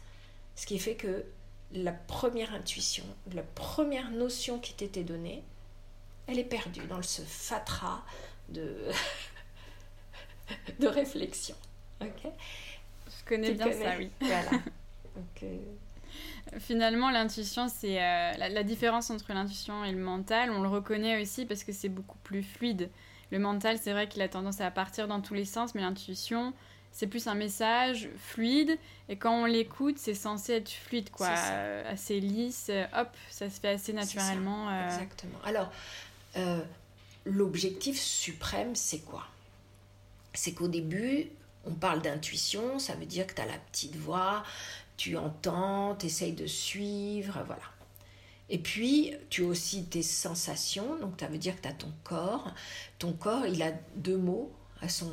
Ce 0.56 0.66
qui 0.66 0.78
fait 0.78 0.94
que 0.94 1.24
la 1.72 1.92
première 1.92 2.54
intuition, 2.54 3.04
la 3.32 3.42
première 3.42 4.11
notion 4.11 4.58
qui 4.58 4.74
t'était 4.74 5.04
donnée, 5.04 5.42
elle 6.26 6.38
est 6.38 6.44
perdue 6.44 6.87
dans 6.87 7.02
ce 7.02 7.22
fatras 7.22 8.02
de, 8.48 8.90
de 10.78 10.87
réflexion. 10.87 11.56
Ok? 12.00 12.30
Je 13.06 13.24
connais 13.24 13.52
bien 13.52 13.72
ça, 13.72 13.96
oui. 13.98 14.11
Voilà. 14.20 14.50
Euh, 15.42 15.56
Finalement, 16.58 17.11
l'intuition, 17.11 17.68
c'est 17.68 18.02
euh, 18.02 18.32
la, 18.37 18.62
différence 18.62 19.11
entre 19.11 19.32
l'intuition 19.32 19.84
et 19.84 19.92
le 19.92 19.98
mental. 19.98 20.50
On 20.50 20.62
le 20.62 20.68
reconnaît 20.68 21.20
aussi 21.20 21.44
parce 21.44 21.64
que 21.64 21.72
c'est 21.72 21.88
beaucoup 21.88 22.18
plus 22.18 22.42
fluide. 22.42 22.90
Le 23.30 23.38
mental, 23.38 23.78
c'est 23.78 23.92
vrai 23.92 24.08
qu'il 24.08 24.22
a 24.22 24.28
tendance 24.28 24.61
à 24.61 24.70
partir 24.70 25.08
dans 25.08 25.20
tous 25.20 25.34
les 25.34 25.44
sens, 25.44 25.74
mais 25.74 25.82
l'intuition, 25.82 26.54
c'est 26.92 27.06
plus 27.06 27.26
un 27.26 27.34
message 27.34 28.08
fluide 28.16 28.78
et 29.08 29.16
quand 29.16 29.42
on 29.42 29.44
l'écoute 29.44 29.98
c'est 29.98 30.14
censé 30.14 30.54
être 30.54 30.70
fluide 30.70 31.11
quoi 31.11 31.28
euh, 31.28 31.92
assez 31.92 32.18
lisse 32.18 32.70
hop 32.96 33.08
ça 33.30 33.50
se 33.50 33.61
fait 33.61 33.68
assez 33.68 33.92
naturellement 33.92 34.68
euh. 34.68 34.88
exactement 34.88 35.38
alors 35.44 35.70
euh, 36.37 36.61
l'objectif 37.24 38.00
suprême 38.00 38.74
c'est 38.74 39.00
quoi? 39.00 39.26
C'est 40.32 40.52
qu'au 40.52 40.68
début 40.68 41.26
on 41.66 41.72
parle 41.72 42.02
d'intuition 42.02 42.78
ça 42.78 42.94
veut 42.94 43.06
dire 43.06 43.26
que 43.26 43.34
tu 43.34 43.42
as 43.42 43.46
la 43.46 43.58
petite 43.70 43.96
voix 43.96 44.42
tu 44.98 45.16
entends 45.16 45.96
tu 45.96 46.06
essayes 46.06 46.34
de 46.34 46.46
suivre 46.46 47.42
voilà 47.46 47.62
et 48.50 48.58
puis, 48.58 49.12
tu 49.28 49.44
as 49.44 49.46
aussi 49.46 49.84
tes 49.84 50.02
sensations, 50.02 50.96
donc 50.98 51.14
ça 51.20 51.26
veut 51.26 51.38
dire 51.38 51.54
que 51.56 51.62
tu 51.62 51.68
as 51.68 51.74
ton 51.74 51.92
corps. 52.02 52.54
Ton 52.98 53.12
corps, 53.12 53.46
il 53.46 53.62
a 53.62 53.72
deux 53.96 54.16
mots 54.16 54.50
à 54.80 54.88
son 54.88 55.11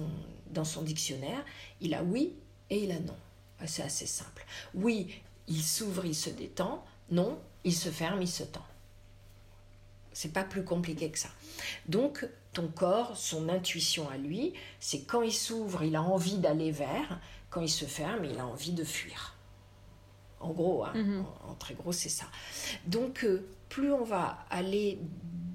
dans 0.52 0.64
son 0.64 0.84
dictionnaire, 0.84 1.44
il 1.82 1.94
a 1.94 2.04
oui 2.04 2.34
et 2.70 2.84
il 2.84 2.92
a 2.92 3.00
non. 3.00 3.18
Ah, 3.60 3.68
c'est 3.68 3.84
assez 3.84 4.06
simple. 4.06 4.46
Oui, 4.74 5.22
il 5.48 5.62
s'ouvre, 5.62 6.06
il 6.06 6.16
se 6.16 6.30
détend. 6.30 6.86
Non, 7.12 7.40
il 7.64 7.76
se 7.76 7.90
ferme, 7.90 8.22
il 8.22 8.28
se 8.28 8.44
tend. 8.44 8.66
C'est 10.14 10.32
pas 10.32 10.46
plus 10.46 10.64
compliqué 10.64 11.10
que 11.12 11.20
ça. 11.20 11.30
Donc, 11.88 12.26
ton 12.54 12.68
corps, 12.68 13.18
son 13.18 13.50
intuition 13.50 14.10
à 14.10 14.18
lui, 14.18 14.54
c'est 14.80 15.02
quand 15.02 15.22
il 15.22 15.34
s'ouvre, 15.34 15.84
il 15.84 15.98
a 15.98 16.02
envie 16.02 16.38
d'aller 16.38 16.72
vers, 16.72 17.20
quand 17.50 17.62
il 17.62 17.70
se 17.70 17.86
ferme, 17.86 18.24
il 18.24 18.40
a 18.40 18.46
envie 18.46 18.72
de 18.72 18.86
fuir. 18.86 19.35
En 20.46 20.54
gros, 20.54 20.84
hein, 20.86 20.94
mhm. 20.94 21.26
en, 21.48 21.54
très 21.56 21.74
gros, 21.74 21.92
c'est 21.92 22.10
ça. 22.10 22.26
Donc, 22.86 23.24
euh, 23.24 23.48
plus 23.70 23.92
on 23.92 24.04
va 24.04 24.46
aller 24.50 25.00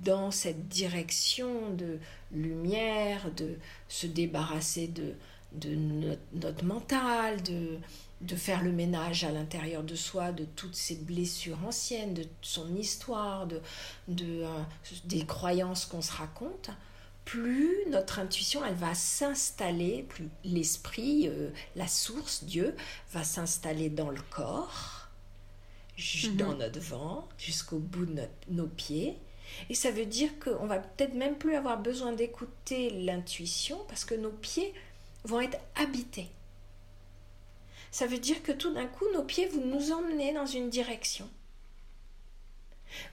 dans 0.04 0.30
cette 0.30 0.68
direction 0.68 1.70
de 1.70 1.98
lumière, 2.32 3.30
de 3.36 3.56
se 3.88 4.06
débarrasser 4.06 4.88
de, 4.88 5.14
de 5.52 5.74
notre, 6.32 6.64
mental, 6.64 7.42
de, 7.42 7.78
de 8.20 8.36
faire 8.36 8.62
le 8.62 8.72
ménage 8.72 9.24
à 9.24 9.30
l'intérieur 9.30 9.82
de 9.82 9.94
soi, 9.94 10.32
de 10.32 10.44
toutes 10.44 10.76
ces 10.76 10.96
blessures 10.96 11.58
anciennes, 11.66 12.14
de 12.14 12.26
son 12.42 12.74
histoire, 12.76 13.46
de, 13.46 13.60
de 14.08 14.42
euh, 14.42 14.62
des 15.04 15.24
croyances 15.24 15.86
qu'on 15.86 16.02
se 16.02 16.12
raconte, 16.12 16.70
plus 17.30 17.84
notre 17.86 18.18
intuition, 18.18 18.64
elle 18.64 18.74
va 18.74 18.92
s'installer, 18.92 20.04
plus 20.08 20.28
l'esprit, 20.42 21.28
euh, 21.28 21.50
la 21.76 21.86
source, 21.86 22.42
Dieu, 22.42 22.74
va 23.12 23.22
s'installer 23.22 23.88
dans 23.88 24.10
le 24.10 24.20
corps, 24.30 25.08
mhm. 25.96 26.36
dans 26.36 26.54
notre 26.54 26.80
vent, 26.80 27.28
jusqu'au 27.38 27.78
bout 27.78 28.06
de 28.06 28.22
nos 28.48 28.66
pieds, 28.66 29.16
et 29.68 29.76
ça 29.76 29.92
veut 29.92 30.06
dire 30.06 30.40
qu'on 30.40 30.66
va 30.66 30.80
peut-être 30.80 31.14
même 31.14 31.36
plus 31.36 31.54
avoir 31.54 31.80
besoin 31.80 32.12
d'écouter 32.12 32.90
l'intuition 32.90 33.78
parce 33.86 34.04
que 34.04 34.16
nos 34.16 34.32
pieds 34.32 34.74
vont 35.22 35.40
être 35.40 35.58
habités. 35.76 36.30
Ça 37.92 38.06
veut 38.06 38.18
dire 38.18 38.42
que 38.42 38.52
tout 38.52 38.74
d'un 38.74 38.86
coup, 38.86 39.04
nos 39.14 39.22
pieds 39.22 39.46
vont 39.46 39.64
nous 39.64 39.92
emmener 39.92 40.32
dans 40.32 40.46
une 40.46 40.68
direction. 40.68 41.28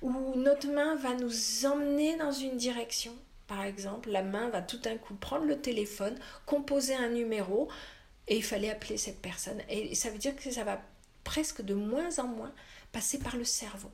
Ou 0.02 0.12
notre 0.36 0.70
main 0.70 0.96
va 0.96 1.14
nous 1.14 1.66
emmener 1.68 2.18
dans 2.18 2.32
une 2.32 2.58
direction. 2.58 3.16
Par 3.48 3.64
exemple, 3.64 4.10
la 4.10 4.24
main 4.24 4.50
va 4.50 4.62
tout 4.62 4.78
d'un 4.78 4.98
coup 4.98 5.16
prendre 5.16 5.46
le 5.46 5.60
téléphone, 5.60 6.18
composer 6.46 6.96
un 6.96 7.10
numéro, 7.10 7.70
et 8.28 8.38
il 8.38 8.44
fallait 8.44 8.70
appeler 8.70 8.98
cette 8.98 9.22
personne. 9.22 9.62
Et 9.70 9.96
ça 9.96 10.10
veut 10.10 10.18
dire 10.18 10.36
que 10.36 10.52
ça 10.52 10.64
va 10.64 10.82
presque 11.24 11.62
de 11.62 11.74
moins 11.74 12.20
en 12.20 12.28
moins 12.28 12.54
passer 12.92 13.20
par 13.20 13.38
le 13.38 13.46
cerveau. 13.46 13.92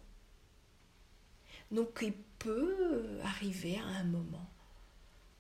Donc 1.72 2.00
il 2.02 2.14
peut 2.40 3.20
arriver 3.24 3.80
à 3.80 4.00
un 4.00 4.04
moment 4.04 4.50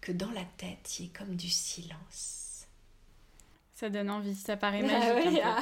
que 0.02 0.12
dans 0.12 0.32
la 0.32 0.46
tête, 0.58 1.00
il 1.00 1.06
y 1.06 1.08
ait 1.08 1.12
comme 1.12 1.36
du 1.36 1.50
silence. 1.50 2.68
Ça 3.74 3.90
donne 3.90 4.10
envie, 4.10 4.36
ça 4.36 4.58
paraît 4.58 4.84
magique. 4.84 5.42
Ah 5.44 5.60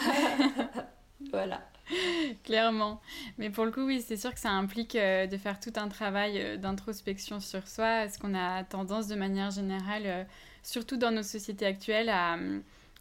voilà. 1.31 1.70
Clairement. 2.43 3.01
Mais 3.37 3.49
pour 3.49 3.65
le 3.65 3.71
coup, 3.71 3.85
oui, 3.85 4.03
c'est 4.05 4.17
sûr 4.17 4.33
que 4.33 4.39
ça 4.39 4.51
implique 4.51 4.95
euh, 4.95 5.27
de 5.27 5.37
faire 5.37 5.59
tout 5.59 5.73
un 5.75 5.87
travail 5.87 6.39
euh, 6.39 6.57
d'introspection 6.57 7.39
sur 7.39 7.67
soi. 7.67 8.05
Est-ce 8.05 8.19
qu'on 8.19 8.33
a 8.33 8.63
tendance 8.63 9.07
de 9.07 9.15
manière 9.15 9.51
générale, 9.51 10.03
euh, 10.05 10.23
surtout 10.63 10.97
dans 10.97 11.11
nos 11.11 11.23
sociétés 11.23 11.65
actuelles, 11.65 12.09
à, 12.09 12.37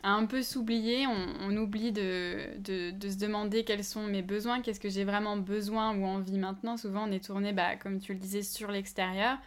un 0.03 0.27
peu 0.27 0.43
s'oublier? 0.43 1.07
On, 1.07 1.57
oublie 1.57 1.93
de, 1.93 2.49
se 2.65 3.19
demander 3.19 3.65
quels 3.65 3.85
sont 3.85 4.07
mes 4.07 4.23
besoins, 4.23 4.61
qu'est-ce 4.61 4.81
que 4.81 4.89
j'ai 4.89 5.05
vraiment 5.05 5.37
besoin 5.37 5.95
ou 5.95 6.05
envie 6.05 6.39
maintenant? 6.39 6.77
Souvent, 6.77 7.07
on 7.09 7.13
est 7.13 7.25
tourné, 7.25 7.53
bah, 7.53 7.77
comme 7.77 8.01
tu 8.01 8.15
le 8.15 8.19
disais, 8.19 8.43
sur 8.43 8.71
l'extérieur. 8.71 9.39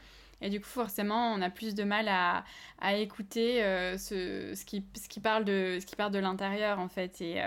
Et 0.42 0.50
du 0.50 0.60
coup, 0.60 0.68
forcément, 0.68 1.34
on 1.34 1.42
a 1.42 1.50
plus 1.50 1.74
de 1.74 1.84
mal 1.84 2.08
à, 2.10 2.44
écouter 2.98 3.62
ce, 3.98 4.52
ce, 4.54 4.66
qui, 4.66 4.84
ce, 4.94 5.08
qui, 5.08 5.22
parle 5.22 5.46
de, 5.46 5.78
ce 5.80 5.86
qui 5.86 5.96
parle 5.96 6.12
de 6.12 6.20
l'intérieur, 6.20 6.80
en 6.80 6.90
fait. 6.90 7.22
Et, 7.22 7.42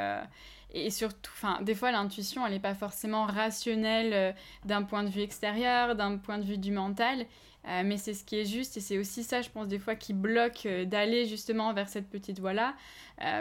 et 0.72 0.90
surtout, 0.90 1.30
enfin, 1.34 1.62
des 1.62 1.74
fois, 1.74 1.92
l'intuition, 1.92 2.44
elle 2.46 2.52
n'est 2.52 2.60
pas 2.60 2.74
forcément 2.74 3.24
rationnelle 3.24 4.12
euh, 4.12 4.32
d'un 4.64 4.82
point 4.82 5.04
de 5.04 5.08
vue 5.08 5.22
extérieur, 5.22 5.94
d'un 5.94 6.18
point 6.18 6.38
de 6.38 6.44
vue 6.44 6.58
du 6.58 6.72
mental, 6.72 7.26
euh, 7.68 7.82
mais 7.84 7.96
c'est 7.96 8.14
ce 8.14 8.24
qui 8.24 8.36
est 8.36 8.44
juste 8.44 8.76
et 8.76 8.80
c'est 8.80 8.98
aussi 8.98 9.24
ça, 9.24 9.42
je 9.42 9.48
pense, 9.48 9.68
des 9.68 9.78
fois 9.78 9.94
qui 9.94 10.12
bloque 10.12 10.66
euh, 10.66 10.84
d'aller 10.84 11.26
justement 11.26 11.72
vers 11.72 11.88
cette 11.88 12.08
petite 12.08 12.40
voie-là, 12.40 12.74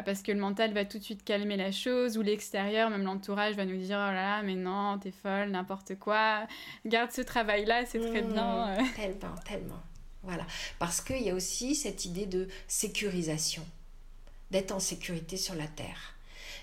parce 0.05 0.21
que 0.21 0.31
le 0.31 0.39
mental 0.39 0.71
va 0.71 0.85
tout 0.85 0.97
de 0.97 1.03
suite 1.03 1.25
calmer 1.25 1.57
la 1.57 1.73
chose, 1.73 2.17
ou 2.17 2.21
l'extérieur, 2.21 2.89
même 2.89 3.03
l'entourage, 3.03 3.55
va 3.55 3.65
nous 3.65 3.75
dire 3.75 3.97
oh 3.97 4.11
là 4.11 4.13
là, 4.13 4.41
mais 4.41 4.55
non, 4.55 4.97
t'es 4.99 5.11
folle, 5.11 5.49
n'importe 5.49 5.99
quoi, 5.99 6.47
garde 6.85 7.11
ce 7.11 7.19
travail-là, 7.19 7.85
c'est 7.85 7.99
très 7.99 8.21
mmh, 8.21 8.31
bien. 8.31 8.77
Tellement, 8.95 9.35
tellement. 9.43 9.83
Voilà. 10.23 10.45
Parce 10.79 11.01
qu'il 11.01 11.21
y 11.21 11.29
a 11.29 11.35
aussi 11.35 11.75
cette 11.75 12.05
idée 12.05 12.25
de 12.25 12.47
sécurisation, 12.69 13.65
d'être 14.49 14.71
en 14.71 14.79
sécurité 14.79 15.35
sur 15.35 15.55
la 15.55 15.67
Terre. 15.67 16.14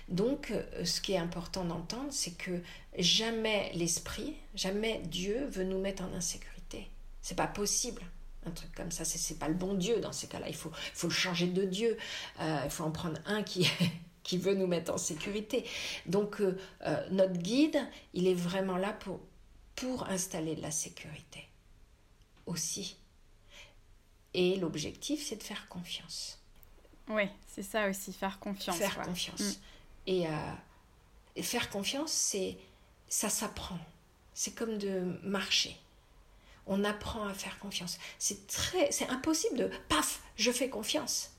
Donc, 0.09 0.51
euh, 0.51 0.85
ce 0.85 1.01
qui 1.01 1.13
est 1.13 1.17
important 1.17 1.63
d'entendre, 1.63 2.11
c'est 2.11 2.37
que 2.37 2.61
jamais 2.97 3.71
l'esprit, 3.73 4.35
jamais 4.55 5.01
Dieu 5.05 5.45
veut 5.47 5.63
nous 5.63 5.79
mettre 5.79 6.03
en 6.03 6.13
insécurité. 6.13 6.89
C'est 7.21 7.35
pas 7.35 7.47
possible. 7.47 8.01
Un 8.45 8.51
truc 8.51 8.73
comme 8.75 8.91
ça, 8.91 9.05
c'est 9.05 9.39
pas 9.39 9.47
le 9.47 9.53
bon 9.53 9.73
Dieu 9.73 10.01
dans 10.01 10.11
ces 10.11 10.27
cas-là. 10.27 10.49
Il 10.49 10.55
faut, 10.55 10.71
faut 10.93 11.07
le 11.07 11.13
changer 11.13 11.47
de 11.47 11.63
Dieu. 11.63 11.97
Euh, 12.41 12.61
il 12.65 12.69
faut 12.69 12.83
en 12.83 12.91
prendre 12.91 13.19
un 13.25 13.41
qui, 13.43 13.69
qui 14.23 14.37
veut 14.37 14.55
nous 14.55 14.67
mettre 14.67 14.93
en 14.93 14.97
sécurité. 14.97 15.65
Donc, 16.05 16.41
euh, 16.41 16.53
notre 17.11 17.37
guide, 17.37 17.79
il 18.13 18.27
est 18.27 18.33
vraiment 18.33 18.77
là 18.77 18.91
pour, 18.91 19.21
pour 19.75 20.09
installer 20.09 20.55
de 20.55 20.61
la 20.61 20.71
sécurité 20.71 21.47
aussi. 22.45 22.97
Et 24.33 24.55
l'objectif, 24.57 25.23
c'est 25.25 25.35
de 25.35 25.43
faire 25.43 25.67
confiance. 25.69 26.39
Oui, 27.07 27.23
c'est 27.47 27.63
ça 27.63 27.89
aussi, 27.89 28.13
faire 28.13 28.39
confiance. 28.39 28.77
Faire 28.77 29.01
confiance. 29.01 29.59
Euh, 30.07 30.53
et, 31.35 31.43
faire 31.43 31.69
confiance, 31.69 32.11
c'est 32.11 32.57
ça 33.07 33.29
s'apprend. 33.29 33.79
C'est 34.33 34.55
comme 34.55 34.77
de 34.77 35.19
marcher. 35.23 35.77
On 36.65 36.83
apprend 36.83 37.27
à 37.27 37.33
faire 37.33 37.59
confiance. 37.59 37.97
C'est 38.19 38.47
très, 38.47 38.91
c'est 38.91 39.07
impossible 39.09 39.57
de 39.57 39.71
paf, 39.89 40.21
je 40.35 40.51
fais 40.51 40.69
confiance. 40.69 41.31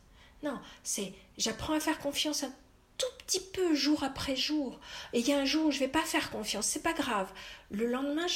Non, 0.42 0.61
c'est 0.83 1.14
j'apprends 1.38 1.74
à 1.74 1.81
faire 1.81 1.98
confiance 1.98 2.42
un 2.42 2.53
tout 2.98 3.07
petit 3.18 3.40
peu 3.40 3.74
jour 3.74 4.05
après 4.05 4.37
jour. 4.37 4.79
Et 5.12 5.20
il 5.20 5.29
y 5.29 5.33
a 5.33 5.38
un 5.38 5.44
jour 5.44 5.66
où 5.66 5.70
je 5.70 5.79
vais 5.79 5.88
pas 5.88 6.03
faire 6.03 6.31
confiance, 6.31 6.66
c'est 6.66 6.83
pas 6.83 6.92
grave. 6.92 7.33
Le 7.70 7.87
lendemain, 7.87 8.27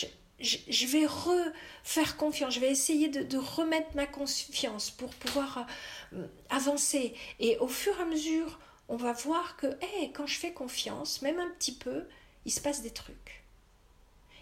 je, 0.40 0.86
vais 0.86 1.06
refaire 1.06 2.16
confiance, 2.16 2.54
je 2.54 2.60
vais 2.60 2.70
essayer 2.70 3.08
de, 3.08 3.22
de 3.22 3.36
remettre 3.36 3.94
ma 3.94 4.06
confiance 4.06 4.90
pour 4.90 5.10
pouvoir 5.10 5.66
euh, 6.14 6.26
avancer. 6.48 7.14
Et 7.38 7.58
au 7.58 7.68
fur 7.68 7.98
et 7.98 8.02
à 8.02 8.06
mesure 8.06 8.58
on 8.88 8.96
va 8.96 9.12
voir 9.12 9.56
que 9.56 9.66
quand 10.14 10.26
je 10.26 10.38
fais 10.38 10.52
confiance, 10.52 11.22
même 11.22 11.38
un 11.38 11.50
petit 11.50 11.74
peu, 11.74 12.04
il 12.44 12.52
se 12.52 12.60
passe 12.60 12.82
des 12.82 12.90
trucs. 12.90 13.44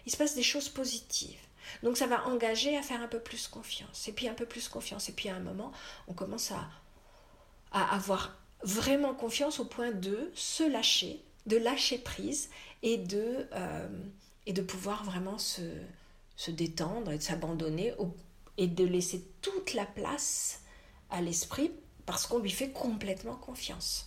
Il 0.05 0.11
se 0.11 0.17
passe 0.17 0.35
des 0.35 0.43
choses 0.43 0.69
positives. 0.69 1.39
Donc 1.83 1.97
ça 1.97 2.07
va 2.07 2.25
engager 2.27 2.77
à 2.77 2.81
faire 2.81 3.01
un 3.01 3.07
peu 3.07 3.19
plus 3.19 3.47
confiance. 3.47 4.07
Et 4.07 4.13
puis 4.13 4.29
un 4.29 4.33
peu 4.33 4.45
plus 4.45 4.69
confiance. 4.69 5.09
Et 5.09 5.11
puis 5.11 5.27
à 5.27 5.35
un 5.35 5.41
moment, 5.41 5.71
on 6.07 6.13
commence 6.13 6.51
à, 6.51 6.69
avoir 7.73 8.37
vraiment 8.63 9.13
confiance 9.13 9.59
au 9.59 9.65
point 9.65 9.91
de 9.91 10.31
se 10.33 10.63
lâcher, 10.63 11.21
de 11.45 11.57
lâcher 11.57 11.97
prise 11.97 12.49
et 12.81 12.97
de, 12.97 13.47
euh, 13.53 14.63
pouvoir 14.67 15.03
vraiment 15.03 15.37
se, 15.37 15.61
se 16.37 16.49
détendre 16.49 17.11
et 17.11 17.17
de 17.17 17.23
s'abandonner 17.23 17.93
et 18.57 18.67
de 18.67 18.85
laisser 18.85 19.23
toute 19.41 19.73
la 19.73 19.85
place 19.85 20.61
à 21.09 21.21
l'esprit 21.21 21.71
parce 22.05 22.25
qu'on 22.25 22.39
lui 22.39 22.49
fait 22.49 22.71
complètement 22.71 23.35
confiance. 23.35 24.05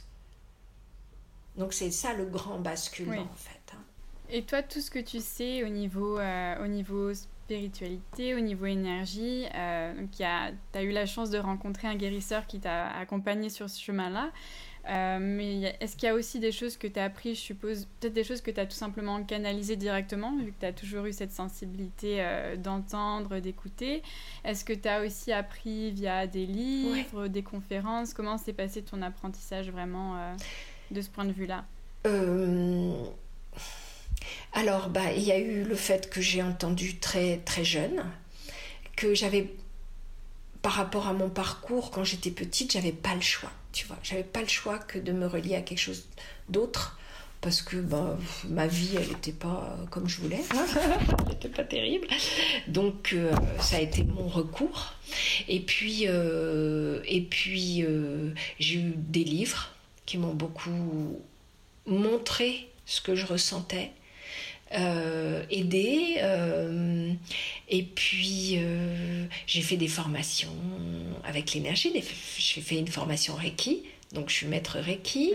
Donc 1.57 1.73
c'est 1.73 1.91
ça 1.91 2.15
le 2.15 2.25
grand 2.25 2.59
basculement 2.59 3.23
en 3.23 3.37
fait. 3.37 3.75
Hein. 3.75 3.83
Et 4.33 4.43
toi, 4.43 4.63
tout 4.63 4.81
ce 4.81 4.91
que 4.91 5.01
tu 5.01 5.21
sais 5.21 5.65
au 5.65 5.69
niveau, 5.69 6.19
euh, 6.19 6.65
au 6.65 6.69
niveau 6.69 7.13
spiritualité, 7.15 8.35
au 8.35 8.41
niveau 8.41 8.67
énergie, 8.67 9.45
euh, 9.55 9.93
tu 10.17 10.23
as 10.23 10.83
eu 10.83 10.93
la 10.93 11.07
chance 11.07 11.31
de 11.31 11.39
rencontrer 11.39 11.89
un 11.89 11.97
guérisseur 11.97 12.47
qui 12.47 12.61
t'a 12.61 12.89
accompagné 12.91 13.51
sur 13.51 13.69
ce 13.69 13.81
chemin-là. 13.81 14.31
Euh, 14.89 15.19
mais 15.21 15.77
est-ce 15.81 15.97
qu'il 15.97 16.07
y 16.07 16.11
a 16.11 16.15
aussi 16.15 16.39
des 16.39 16.53
choses 16.53 16.77
que 16.77 16.87
tu 16.87 16.99
as 16.99 17.05
appris, 17.05 17.35
je 17.35 17.41
suppose, 17.41 17.87
peut-être 17.99 18.15
des 18.15 18.25
choses 18.25 18.41
que 18.41 18.51
tu 18.51 18.61
as 18.61 18.67
tout 18.67 18.77
simplement 18.77 19.23
canalisées 19.25 19.77
directement, 19.77 20.35
vu 20.39 20.53
que 20.53 20.61
tu 20.61 20.67
as 20.67 20.73
toujours 20.73 21.05
eu 21.07 21.13
cette 21.13 21.33
sensibilité 21.33 22.25
d'entendre, 22.57 23.41
d'écouter? 23.41 24.03
Est-ce 24.45 24.65
que 24.65 24.73
tu 24.73 24.89
as 24.89 25.03
aussi 25.03 25.33
appris 25.33 25.91
via 25.91 26.27
des 26.27 26.47
livres, 26.47 27.27
des 27.27 27.43
conférences? 27.43 28.15
Comment 28.15 28.39
s'est 28.39 28.55
passé 28.55 28.83
ton 28.83 29.03
apprentissage 29.03 29.71
vraiment 29.71 30.35
de 30.91 31.01
ce 31.01 31.09
point 31.09 31.25
de 31.25 31.33
vue-là 31.33 31.65
euh, 32.07 33.05
Alors, 34.53 34.89
bah, 34.89 35.13
il 35.17 35.23
y 35.23 35.33
a 35.33 35.39
eu 35.39 35.65
le 35.65 35.75
fait 35.75 36.11
que 36.11 36.21
j'ai 36.21 36.43
entendu 36.43 36.97
très 36.97 37.39
très 37.39 37.65
jeune, 37.65 38.05
que 38.97 39.15
j'avais, 39.15 39.53
par 40.63 40.73
rapport 40.73 41.07
à 41.07 41.13
mon 41.13 41.29
parcours 41.29 41.91
quand 41.91 42.05
j'étais 42.05 42.31
petite, 42.31 42.73
j'avais 42.73 42.93
pas 42.93 43.15
le 43.15 43.21
choix. 43.21 43.53
Tu 43.73 43.87
vois, 43.87 43.99
j'avais 44.03 44.25
pas 44.25 44.41
le 44.41 44.49
choix 44.49 44.79
que 44.79 44.99
de 44.99 45.13
me 45.13 45.27
relier 45.27 45.55
à 45.55 45.63
quelque 45.63 45.79
chose 45.79 46.09
d'autre 46.49 46.99
parce 47.41 47.63
que 47.63 47.77
bah, 47.77 48.19
ma 48.49 48.67
vie, 48.67 48.97
elle 48.97 49.09
n'était 49.09 49.33
pas 49.33 49.79
comme 49.91 50.09
je 50.09 50.21
voulais, 50.21 50.43
elle 51.21 51.29
n'était 51.29 51.49
pas 51.49 51.65
terrible. 51.65 52.07
Donc 52.67 53.13
euh, 53.15 53.33
ça 53.61 53.77
a 53.77 53.81
été 53.81 54.05
mon 54.05 54.29
recours. 54.29 54.95
Et 55.49 55.61
puis, 55.61 56.05
euh, 56.07 57.01
et 57.07 57.23
puis 57.23 57.85
j'ai 58.59 58.81
eu 58.81 58.93
des 58.97 59.25
livres 59.25 59.71
qui 60.11 60.19
m'ont 60.19 60.35
beaucoup 60.35 61.21
montré 61.87 62.69
ce 62.85 63.01
que 63.01 63.15
je 63.15 63.25
ressentais, 63.27 63.93
euh, 64.75 65.45
aidé. 65.51 66.17
Euh, 66.19 67.13
et 67.69 67.85
puis, 67.85 68.55
euh, 68.57 69.27
j'ai 69.47 69.63
fait 69.63 69.77
des 69.77 69.87
formations 69.87 70.57
avec 71.23 71.55
l'énergie. 71.55 71.93
J'ai 72.39 72.61
fait 72.61 72.79
une 72.79 72.89
formation 72.89 73.37
Reiki. 73.37 73.85
Donc, 74.13 74.31
je 74.31 74.35
suis 74.35 74.49
maître 74.49 74.81
Reiki. 74.81 75.33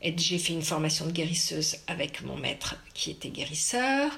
et 0.00 0.14
j'ai 0.16 0.38
fait 0.38 0.54
une 0.54 0.62
formation 0.62 1.04
de 1.04 1.12
guérisseuse 1.12 1.76
avec 1.86 2.22
mon 2.22 2.36
maître 2.38 2.76
qui 2.94 3.10
était 3.10 3.28
guérisseur. 3.28 4.10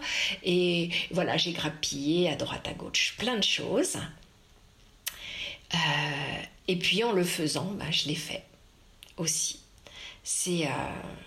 Et 0.45 0.91
voilà, 1.11 1.37
j'ai 1.37 1.51
grappillé 1.51 2.31
à 2.31 2.37
droite, 2.37 2.69
à 2.69 2.75
gauche, 2.75 3.17
plein 3.19 3.39
de 3.39 3.43
choses. 3.43 3.97
et 6.69 6.77
puis, 6.77 7.03
en 7.03 7.11
le 7.11 7.25
faisant, 7.25 7.73
bah, 7.77 7.91
je 7.91 8.07
l'ai 8.07 8.15
fait 8.15 8.45
aussi. 9.17 9.61
C'est, 10.23 10.67
euh, 10.67 10.71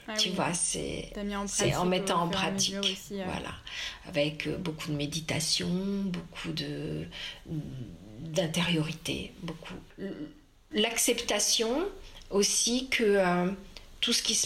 ah 0.07 0.13
tu 0.13 0.29
vois, 0.29 0.53
c'est, 0.53 1.11
c'est 1.47 1.75
en 1.75 1.85
mettant 1.85 2.21
en 2.21 2.27
pratique, 2.29 2.97
voilà, 3.09 3.53
avec 4.07 4.47
euh, 4.47 4.55
beaucoup 4.57 4.89
de 4.89 4.95
méditation, 4.95 5.67
beaucoup 5.67 6.51
de 6.51 7.05
d'intériorité, 8.19 9.33
beaucoup. 9.41 9.73
L'acceptation 10.71 11.85
aussi 12.29 12.87
que 12.89 13.03
euh, 13.03 13.51
tout 13.99 14.13
ce 14.13 14.21
qui 14.21 14.39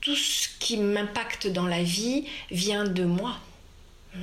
tout 0.00 0.14
ce 0.14 0.48
qui 0.60 0.76
m'impacte 0.76 1.46
dans 1.46 1.66
la 1.66 1.82
vie 1.82 2.26
vient 2.50 2.84
de 2.84 3.04
moi 3.04 3.36
hein, 4.14 4.20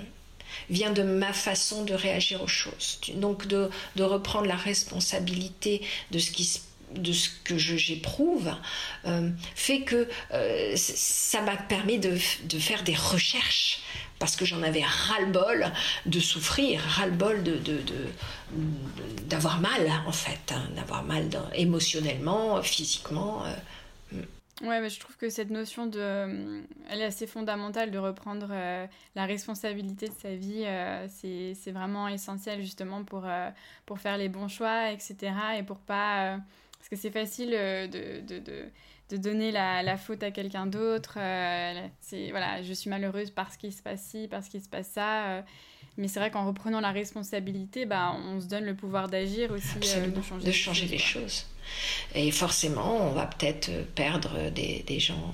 vient 0.70 0.92
de 0.92 1.04
ma 1.04 1.34
façon 1.34 1.84
de 1.84 1.94
réagir 1.94 2.42
aux 2.42 2.48
choses. 2.48 3.02
Donc 3.16 3.48
de, 3.48 3.70
de 3.96 4.04
reprendre 4.04 4.48
la 4.48 4.56
responsabilité 4.56 5.82
de 6.12 6.20
ce 6.20 6.32
qui 6.32 6.46
se 6.46 6.60
de 6.96 7.12
ce 7.12 7.30
que 7.44 7.58
j'éprouve 7.58 8.52
euh, 9.06 9.30
fait 9.56 9.82
que 9.82 10.08
euh, 10.34 10.74
ça 10.76 11.42
m'a 11.42 11.58
permis 11.58 12.00
de, 12.00 12.18
de, 12.46 12.60
faire 12.60 12.84
des 12.84 12.96
recherches 12.96 13.82
parce 14.20 14.36
que 14.36 14.46
j'en 14.46 14.62
avais 14.64 14.84
ras-le-bol 14.84 15.72
de 16.06 16.20
souffrir, 16.20 16.82
ras-le-bol 16.82 17.44
de, 17.44 17.60
d'avoir 19.28 19.60
mal 19.60 19.92
en 20.08 20.12
fait, 20.12 20.54
hein, 20.54 20.64
d'avoir 20.76 21.04
mal 21.04 21.30
émotionnellement, 21.54 22.62
physiquement. 22.62 23.44
Euh, 23.46 23.54
Ouais, 24.62 24.80
mais 24.80 24.90
je 24.90 25.00
trouve 25.00 25.18
que 25.18 25.30
cette 25.30 25.50
notion 25.50 25.88
de, 25.88 26.62
elle 26.88 27.02
est 27.02 27.06
assez 27.06 27.28
fondamentale 27.28 27.92
de 27.92 27.98
reprendre 27.98 28.48
euh, 28.52 28.86
la 29.16 29.26
responsabilité 29.26 30.08
de 30.08 30.14
sa 30.14 30.36
vie. 30.36 30.64
C'est 31.10 31.72
vraiment 31.72 32.08
essentiel 32.08 32.62
justement 32.62 33.04
pour, 33.04 33.26
pour 33.86 34.00
faire 34.00 34.16
les 34.16 34.30
bons 34.30 34.48
choix, 34.48 34.92
etc. 34.92 35.34
Et 35.58 35.64
pour 35.64 35.80
pas, 35.80 36.38
que 36.94 37.00
c'est 37.00 37.12
facile 37.12 37.52
de, 37.52 37.88
de, 37.88 38.40
de, 38.40 38.66
de, 39.10 39.18
donner 39.18 39.52
la, 39.52 39.84
la 39.84 39.98
faute 39.98 40.24
à 40.24 40.32
quelqu'un 40.32 40.66
d'autre. 40.66 41.18
c'est 42.00 42.32
voilà, 42.32 42.62
je 42.64 42.74
suis 42.74 42.90
malheureuse 42.90 43.30
parce 43.32 43.58
qu'il 43.58 43.74
se 43.74 43.82
passe 43.82 44.02
ci, 44.02 44.28
parce 44.30 44.48
qu'il 44.50 44.62
se 44.62 44.70
passe 44.70 44.88
ça. 44.88 45.44
Mais 45.98 46.08
c'est 46.08 46.20
vrai 46.20 46.32
qu'en 46.32 46.48
reprenant 46.48 46.80
la 46.80 46.92
responsabilité, 46.92 47.86
bah, 47.86 48.16
on 48.16 48.42
se 48.42 48.48
donne 48.48 48.66
le 48.66 48.76
pouvoir 48.76 49.10
d'agir 49.10 49.52
aussi, 49.52 49.78
de 49.78 50.22
changer, 50.22 50.46
de 50.46 50.52
changer 50.52 50.88
les 50.88 50.98
choses. 50.98 51.46
Et 52.16 52.32
forcément, 52.32 53.08
on 53.08 53.12
va 53.12 53.28
peut-être 53.28 53.70
perdre 53.94 54.50
des, 54.50 54.84
des 54.88 55.00
gens 55.00 55.32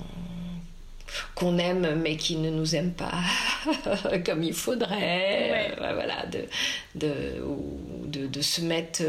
qu'on 1.34 1.58
aime 1.58 2.00
mais 2.00 2.16
qui 2.16 2.36
ne 2.36 2.50
nous 2.50 2.74
aiment 2.74 2.92
pas 2.92 3.22
comme 4.24 4.42
il 4.42 4.54
faudrait, 4.54 5.74
euh, 5.78 5.92
voilà, 5.94 6.26
de, 6.26 6.44
de, 6.94 7.42
ou 7.42 8.06
de, 8.06 8.26
de, 8.26 8.40
se 8.40 8.60
mettre 8.60 9.02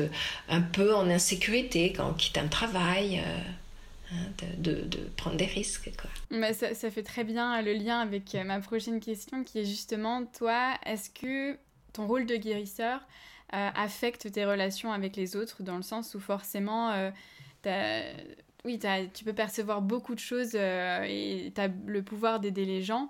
un 0.50 0.62
peu 0.62 0.94
en 0.96 1.10
insécurité 1.10 1.94
quand 1.94 2.10
on 2.10 2.14
quitte 2.14 2.38
un 2.38 2.48
travail. 2.48 3.20
Euh, 3.20 4.14
hein, 4.14 4.46
de, 4.58 4.82
de, 4.82 5.00
prendre 5.16 5.38
des 5.38 5.46
risques. 5.46 5.92
Quoi. 6.00 6.10
Mais 6.30 6.54
ça, 6.54 6.74
ça, 6.74 6.92
fait 6.92 7.04
très 7.04 7.24
bien 7.24 7.62
le 7.62 7.74
lien 7.74 8.00
avec 8.00 8.34
ma 8.46 8.60
prochaine 8.60 9.00
question 9.00 9.44
qui 9.44 9.60
est 9.60 9.66
justement, 9.66 10.26
toi, 10.26 10.74
est-ce 10.86 11.10
que 11.10 11.58
ton 11.94 12.08
rôle 12.08 12.26
de 12.26 12.36
guérisseur, 12.36 13.02
euh, 13.54 13.70
affecte 13.76 14.32
tes 14.32 14.46
relations 14.46 14.94
avec 14.94 15.16
les 15.16 15.36
autres, 15.36 15.62
dans 15.62 15.76
le 15.76 15.82
sens 15.82 16.16
où 16.16 16.20
forcément, 16.20 16.92
euh, 16.92 17.12
oui, 18.66 18.80
tu 19.14 19.24
peux 19.24 19.34
percevoir 19.34 19.82
beaucoup 19.82 20.16
de 20.16 20.20
choses 20.20 20.52
euh, 20.56 21.04
et 21.08 21.52
tu 21.54 21.62
as 21.62 21.70
le 21.86 22.04
pouvoir 22.04 22.40
d'aider 22.40 22.66
les 22.66 22.82
gens. 22.82 23.10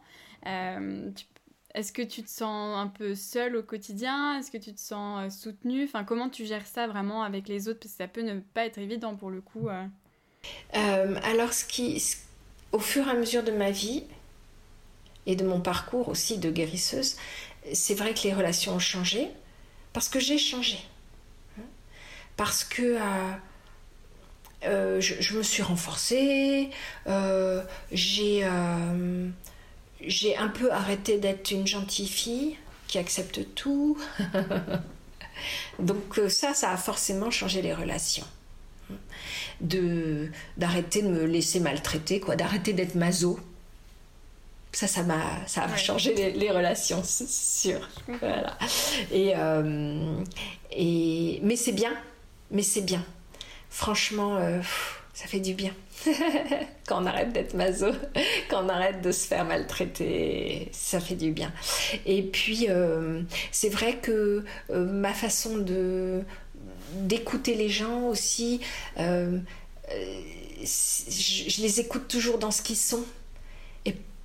Est-ce 1.73 1.93
que 1.93 2.01
tu 2.01 2.21
te 2.21 2.29
sens 2.29 2.77
un 2.77 2.87
peu 2.87 3.15
seul 3.15 3.55
au 3.55 3.63
quotidien? 3.63 4.37
Est-ce 4.37 4.51
que 4.51 4.57
tu 4.57 4.73
te 4.73 4.79
sens 4.79 5.39
soutenu 5.39 5.85
Enfin, 5.85 6.03
comment 6.03 6.29
tu 6.29 6.45
gères 6.45 6.67
ça 6.67 6.87
vraiment 6.87 7.23
avec 7.23 7.47
les 7.47 7.69
autres? 7.69 7.79
Parce 7.79 7.93
que 7.93 7.97
ça 7.97 8.07
peut 8.07 8.23
ne 8.23 8.39
pas 8.39 8.65
être 8.65 8.77
évident 8.77 9.15
pour 9.15 9.29
le 9.29 9.41
coup. 9.41 9.69
alors, 10.73 11.51
au 12.71 12.79
fur 12.79 13.07
et 13.07 13.11
à 13.11 13.13
mesure 13.13 13.43
de 13.43 13.51
ma 13.51 13.71
vie 13.71 14.03
et 15.25 15.35
de 15.35 15.45
mon 15.45 15.61
parcours 15.61 16.09
aussi 16.09 16.39
de 16.39 16.51
guérisseuse, 16.51 17.15
c'est 17.73 17.95
vrai 17.95 18.13
que 18.13 18.23
les 18.23 18.33
relations 18.33 18.75
ont 18.75 18.79
changé. 18.79 19.29
Parce 19.93 20.09
que 20.09 20.19
j'ai 20.19 20.37
changé. 20.37 20.79
Parce 22.37 22.63
que 22.63 22.97
euh, 24.63 24.97
euh, 24.97 25.01
je, 25.01 25.37
me 25.37 25.43
suis 25.43 25.63
renforcée, 25.63 26.69
euh, 27.07 27.63
j'ai 27.91 28.45
j'ai 30.01 30.35
un 30.35 30.47
peu 30.47 30.71
arrêté 30.71 31.19
d'être 31.19 31.51
une 31.51 31.67
gentille 31.67 32.07
fille 32.07 32.57
qui 32.87 32.97
accepte 32.97 33.53
tout. 33.55 33.97
Donc 35.79 36.19
ça, 36.29 36.53
ça 36.53 36.71
a 36.71 36.77
forcément 36.77 37.31
changé 37.31 37.61
les 37.61 37.73
relations. 37.73 38.25
De 39.61 40.29
d'arrêter 40.57 41.03
de 41.03 41.07
me 41.07 41.25
laisser 41.25 41.59
maltraiter, 41.59 42.19
quoi, 42.19 42.35
d'arrêter 42.35 42.73
d'être 42.73 42.95
maso 42.95 43.39
ça, 44.73 44.87
ça 44.87 45.03
m'a, 45.03 45.21
ça 45.47 45.63
a 45.63 45.75
changé 45.75 46.31
les, 46.31 46.51
relations, 46.51 47.01
c'est 47.03 47.29
sûr. 47.29 47.87
Voilà. 48.07 48.57
Et, 49.11 49.33
euh, 49.35 50.15
et, 50.71 51.39
mais 51.43 51.55
c'est 51.55 51.73
bien, 51.73 51.93
mais 52.51 52.63
c'est 52.63 52.81
bien. 52.81 53.03
Franchement, 53.71 54.37
euh, 54.37 54.61
ça 55.13 55.25
fait 55.25 55.39
du 55.39 55.55
bien. 55.55 55.73
quand 56.87 57.01
on 57.01 57.05
arrête 57.07 57.33
d'être 57.33 57.55
maso, 57.55 57.87
quand 58.49 58.65
on 58.65 58.69
arrête 58.69 59.01
de 59.01 59.11
se 59.11 59.25
faire 59.25 59.45
maltraiter, 59.45 60.69
ça 60.71 60.99
fait 60.99 61.15
du 61.15 61.31
bien. 61.31 61.51
Et 62.05 62.21
puis, 62.21 62.67
euh, 62.69 63.23
c'est 63.51 63.69
vrai 63.69 63.95
que 63.97 64.45
ma 64.69 65.13
façon 65.13 65.57
de 65.57 66.21
d'écouter 66.93 67.55
les 67.55 67.69
gens 67.69 68.01
aussi, 68.07 68.59
je, 68.97 69.39
je 70.59 71.61
les 71.61 71.79
écoute 71.79 72.09
toujours 72.09 72.37
dans 72.37 72.51
ce 72.51 72.61
qu'ils 72.61 72.75
sont 72.75 73.05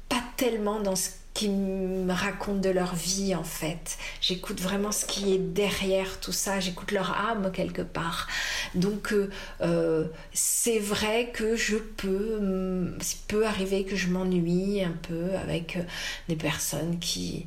pas 0.09 0.23
tellement 0.37 0.81
dans 0.81 0.97
ce 0.97 1.11
qu'ils 1.37 1.53
me 1.53 2.15
racontent 2.15 2.61
de 2.61 2.71
leur 2.71 2.95
vie 2.95 3.35
en 3.35 3.45
fait. 3.45 3.99
J'écoute 4.23 4.59
vraiment 4.59 4.91
ce 4.91 5.05
qui 5.05 5.35
est 5.35 5.39
derrière 5.39 6.19
tout 6.19 6.33
ça, 6.33 6.61
j'écoute 6.61 6.93
leur 6.93 7.13
âme 7.13 7.53
quelque 7.53 7.83
part. 7.83 8.27
Donc 8.75 9.13
euh, 9.13 9.29
euh, 9.61 10.07
c'est 10.33 10.79
vrai 10.79 11.31
que 11.35 11.55
je 11.55 11.77
peux, 11.77 12.97
peut 13.29 13.47
arriver 13.47 13.85
que 13.85 13.97
je 13.97 14.09
m'ennuie 14.09 14.83
un 14.83 14.97
peu 15.03 15.35
avec 15.35 15.77
euh, 15.77 15.83
des 16.29 16.37
personnes 16.37 16.99
qui, 17.01 17.45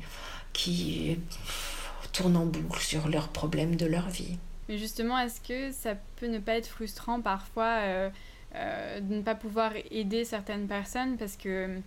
qui 0.52 1.18
tournent 2.12 2.36
en 2.36 2.46
boucle 2.46 2.80
sur 2.80 3.08
leurs 3.08 3.28
problèmes 3.28 3.74
de 3.74 3.86
leur 3.86 4.08
vie. 4.08 4.38
Mais 4.68 4.78
justement, 4.78 5.18
est-ce 5.18 5.40
que 5.40 5.72
ça 5.72 5.96
peut 6.14 6.28
ne 6.28 6.38
pas 6.38 6.54
être 6.54 6.68
frustrant 6.68 7.20
parfois 7.20 7.80
de 8.54 9.14
ne 9.14 9.22
pas 9.22 9.34
pouvoir 9.34 9.72
aider 9.90 10.24
certaines 10.24 10.68
personnes? 10.68 11.16
Parce 11.16 11.36
que 11.36 11.80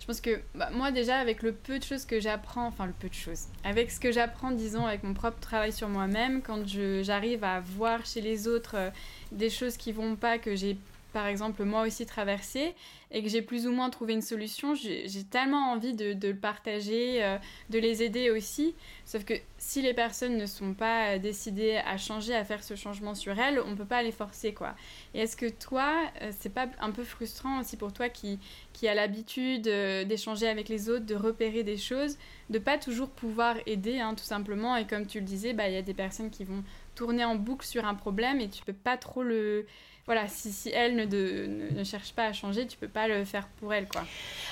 je 0.00 0.06
pense 0.06 0.20
que 0.20 0.40
bah, 0.54 0.70
moi 0.72 0.90
déjà 0.90 1.16
avec 1.16 1.42
le 1.42 1.52
peu 1.52 1.78
de 1.78 1.84
choses 1.84 2.04
que 2.04 2.20
j'apprends, 2.20 2.66
enfin 2.66 2.86
le 2.86 2.92
peu 2.92 3.08
de 3.08 3.14
choses, 3.14 3.44
avec 3.64 3.90
ce 3.90 3.98
que 3.98 4.12
j'apprends 4.12 4.50
disons 4.50 4.86
avec 4.86 5.02
mon 5.02 5.14
propre 5.14 5.40
travail 5.40 5.72
sur 5.72 5.88
moi-même, 5.88 6.42
quand 6.42 6.62
j'arrive 6.66 7.44
à 7.44 7.60
voir 7.60 8.04
chez 8.04 8.20
les 8.20 8.46
autres 8.48 8.76
euh, 8.76 8.90
des 9.32 9.50
choses 9.50 9.76
qui 9.76 9.92
vont 9.92 10.16
pas, 10.16 10.38
que 10.38 10.56
j'ai 10.56 10.76
par 11.14 11.28
exemple 11.28 11.62
moi 11.62 11.86
aussi 11.86 12.04
traversé 12.04 12.74
et 13.12 13.22
que 13.22 13.28
j'ai 13.28 13.40
plus 13.40 13.68
ou 13.68 13.70
moins 13.70 13.90
trouvé 13.90 14.12
une 14.14 14.22
solution, 14.22 14.74
j'ai 14.74 15.24
tellement 15.30 15.70
envie 15.70 15.94
de, 15.94 16.16
le 16.26 16.36
partager, 16.36 17.22
euh, 17.22 17.38
de 17.70 17.78
les 17.78 18.02
aider 18.02 18.28
aussi. 18.30 18.74
Sauf 19.04 19.24
que 19.24 19.34
si 19.56 19.80
les 19.82 19.94
personnes 19.94 20.36
ne 20.36 20.46
sont 20.46 20.74
pas 20.74 21.10
euh, 21.10 21.18
décidées 21.18 21.76
à 21.76 21.96
changer, 21.96 22.34
à 22.34 22.44
faire 22.44 22.64
ce 22.64 22.74
changement 22.74 23.14
sur 23.14 23.38
elles, 23.38 23.60
on 23.64 23.76
peut 23.76 23.84
pas 23.84 24.02
les 24.02 24.10
forcer 24.10 24.52
quoi. 24.52 24.74
Et 25.14 25.20
est-ce 25.20 25.36
que 25.36 25.48
toi, 25.48 25.94
euh, 26.22 26.32
c'est 26.36 26.52
pas 26.52 26.66
un 26.80 26.90
peu 26.90 27.04
frustrant 27.04 27.60
aussi 27.60 27.76
pour 27.76 27.92
toi 27.92 28.08
qui, 28.08 28.40
qui 28.72 28.88
a 28.88 28.94
l'habitude 28.94 29.62
d'échanger 29.62 30.48
avec 30.48 30.68
les 30.68 30.90
autres, 30.90 31.06
de 31.06 31.14
repérer 31.14 31.62
des 31.62 31.76
choses, 31.76 32.18
de 32.50 32.58
pas 32.58 32.78
toujours 32.78 33.10
pouvoir 33.10 33.54
aider 33.66 34.00
hein, 34.00 34.16
tout 34.16 34.24
simplement? 34.24 34.74
Et 34.76 34.88
comme 34.88 35.06
tu 35.06 35.20
le 35.20 35.24
disais, 35.24 35.52
bah, 35.52 35.68
il 35.68 35.74
y 35.74 35.78
a 35.78 35.82
des 35.82 35.94
personnes 35.94 36.30
qui 36.30 36.42
vont 36.42 36.64
tourner 36.96 37.24
en 37.24 37.36
boucle 37.36 37.66
sur 37.66 37.84
un 37.84 37.94
problème 37.94 38.40
et 38.40 38.48
tu 38.48 38.64
peux 38.64 38.72
pas 38.72 38.96
trop 38.96 39.22
le 39.22 39.66
voilà, 40.06 40.28
si, 40.28 40.52
si 40.52 40.68
elle 40.68 40.96
ne, 40.96 41.04
ne, 41.06 41.84
cherche 41.84 42.12
pas 42.12 42.26
à 42.26 42.32
changer, 42.34 42.66
tu 42.66 42.76
peux 42.76 42.88
pas 42.88 43.08
le 43.08 43.24
faire 43.24 43.48
pour 43.58 43.72
elle, 43.72 43.88
quoi. 43.88 44.04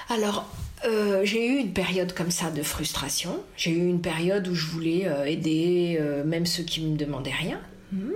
Alors, 0.08 0.48
euh, 0.86 1.20
j'ai 1.24 1.46
eu 1.46 1.58
une 1.58 1.74
période 1.74 2.14
comme 2.14 2.30
ça 2.30 2.50
de 2.50 2.62
frustration. 2.62 3.38
J'ai 3.56 3.72
eu 3.72 3.86
une 3.86 4.00
période 4.00 4.48
où 4.48 4.54
je 4.54 4.66
voulais 4.66 5.06
euh, 5.06 5.26
aider 5.26 5.98
euh, 6.00 6.24
même 6.24 6.46
ceux 6.46 6.62
qui 6.62 6.80
me 6.80 6.96
demandaient 6.96 7.30
rien. 7.30 7.60
Mhm. 7.92 8.14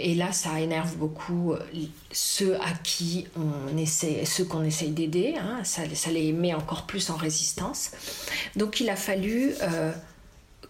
et 0.00 0.14
là, 0.14 0.30
ça 0.30 0.60
énerve 0.60 0.96
beaucoup 0.96 1.56
ceux 2.12 2.54
à 2.60 2.70
qui 2.84 3.26
on 3.34 3.76
essaie, 3.76 4.24
ceux 4.24 4.44
qu'on 4.44 4.62
essaye 4.62 4.92
d'aider. 4.92 5.34
Hein. 5.36 5.64
ça, 5.64 5.82
ça, 5.92 6.12
les 6.12 6.30
met 6.30 6.54
encore 6.54 6.86
plus 6.86 7.10
en 7.10 7.16
résistance. 7.16 7.90
Donc, 8.54 8.78
il 8.78 8.88
a 8.88 8.94
fallu 8.94 9.54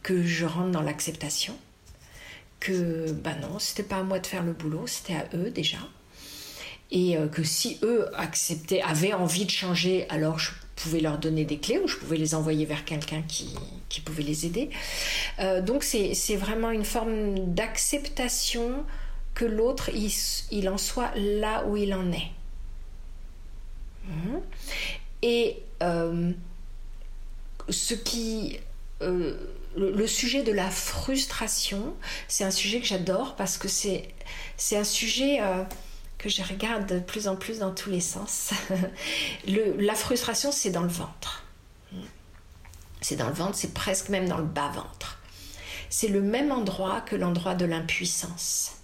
que 0.03 0.23
je 0.23 0.47
rentre 0.47 0.71
dans 0.71 0.81
l'acceptation 0.81 1.55
que 2.63 3.11
bah 3.11 3.35
non, 3.41 3.59
c'était 3.59 3.83
pas 3.83 3.97
à 3.97 4.03
moi 4.05 4.21
de 4.21 4.27
faire 4.27 4.45
le 4.45 4.53
boulot, 4.53 4.87
c'était 4.87 5.15
à 5.15 5.27
eux 5.35 5.51
déjà. 5.51 5.79
Et 6.93 7.17
euh, 7.17 7.27
que 7.27 7.43
si 7.43 7.79
eux 7.83 8.07
acceptaient, 8.15 8.81
avaient 8.83 9.13
envie 9.13 9.47
de 9.47 9.51
changer, 9.51 10.09
alors 10.11 10.39
je 10.39 10.53
pouvais 10.77 11.01
leur 11.01 11.19
donner 11.19 11.45
des 11.45 11.59
clés 11.59 11.81
ou 11.81 11.89
je 11.89 11.97
pouvais 11.97 12.17
les 12.17 12.37
envoyer 12.37 12.65
vers 12.65 12.85
quelqu'un 12.85 13.23
qui, 13.23 13.53
qui, 13.89 14.01
pouvait 14.01 14.23
les 14.23 14.47
aider. 14.47 14.71
Euh, 15.41 15.61
donc 15.61 15.83
c'est 15.83 16.37
vraiment 16.37 16.71
une 16.71 16.85
forme 16.85 17.53
d'acceptation 17.53 18.85
que 19.35 19.45
l'autre, 19.45 19.91
il, 19.93 20.13
il, 20.53 20.69
en 20.69 20.79
soit 20.79 21.11
là 21.17 21.65
où 21.67 21.77
il 21.77 21.93
en 21.95 22.13
est. 22.13 22.31
Mmh. 24.07 24.37
Et 25.23 25.57
euh, 25.83 26.31
ce 27.69 27.95
qui 27.95 28.61
le, 29.77 30.07
sujet 30.07 30.43
de 30.43 30.53
la 30.53 30.71
frustration, 30.71 31.95
c'est 32.29 32.45
un 32.45 32.51
sujet 32.51 32.81
que 32.81 32.87
j'adore 32.87 33.37
parce 33.37 33.59
que 33.59 33.69
c'est, 33.69 34.09
c'est 34.57 34.77
un 34.77 34.85
sujet 34.85 35.41
euh, 35.41 35.65
que 36.19 36.29
je 36.29 36.43
regarde 36.43 36.87
de 36.87 36.99
plus 37.01 37.29
en 37.29 37.37
plus 37.37 37.59
dans 37.59 37.73
tous 37.75 37.91
les 37.91 38.01
sens. 38.01 38.51
la 39.47 39.95
frustration, 39.95 40.53
c'est 40.53 40.71
dans 40.71 40.83
le 40.83 40.89
ventre. 40.89 41.45
C'est 43.01 43.17
dans 43.17 43.27
le 43.27 43.35
ventre, 43.35 43.57
c'est 43.57 43.75
presque 43.75 44.09
même 44.09 44.29
dans 44.29 44.39
le 44.39 44.45
bas-ventre. 44.45 45.19
C'est 45.91 46.09
le 46.09 46.23
même 46.23 46.53
endroit 46.53 47.01
que 47.01 47.17
l'endroit 47.17 47.55
de 47.55 47.65
l'impuissance. 47.65 48.77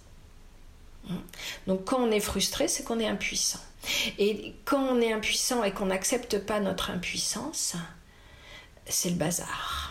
Donc 1.67 1.85
quand 1.85 1.99
on 1.99 2.11
est 2.11 2.19
frustré, 2.19 2.67
c'est 2.67 2.83
qu'on 2.83 2.99
est 2.99 3.07
impuissant. 3.07 3.59
Et 4.17 4.53
quand 4.65 4.81
on 4.81 4.99
est 5.01 5.13
impuissant 5.13 5.63
et 5.63 5.71
qu'on 5.71 5.87
n'accepte 5.87 6.39
pas 6.39 6.59
notre 6.59 6.91
impuissance, 6.91 7.75
c'est 8.87 9.09
le 9.09 9.15
bazar. 9.15 9.88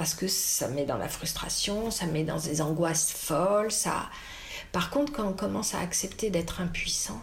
Parce 0.00 0.14
que 0.14 0.28
ça 0.28 0.68
met 0.68 0.86
dans 0.86 0.96
la 0.96 1.10
frustration, 1.10 1.90
ça 1.90 2.06
met 2.06 2.24
dans 2.24 2.38
des 2.38 2.62
angoisses 2.62 3.12
folles, 3.12 3.70
ça... 3.70 4.08
Par 4.72 4.88
contre, 4.88 5.12
quand 5.12 5.28
on 5.28 5.34
commence 5.34 5.74
à 5.74 5.80
accepter 5.80 6.30
d'être 6.30 6.62
impuissant, 6.62 7.20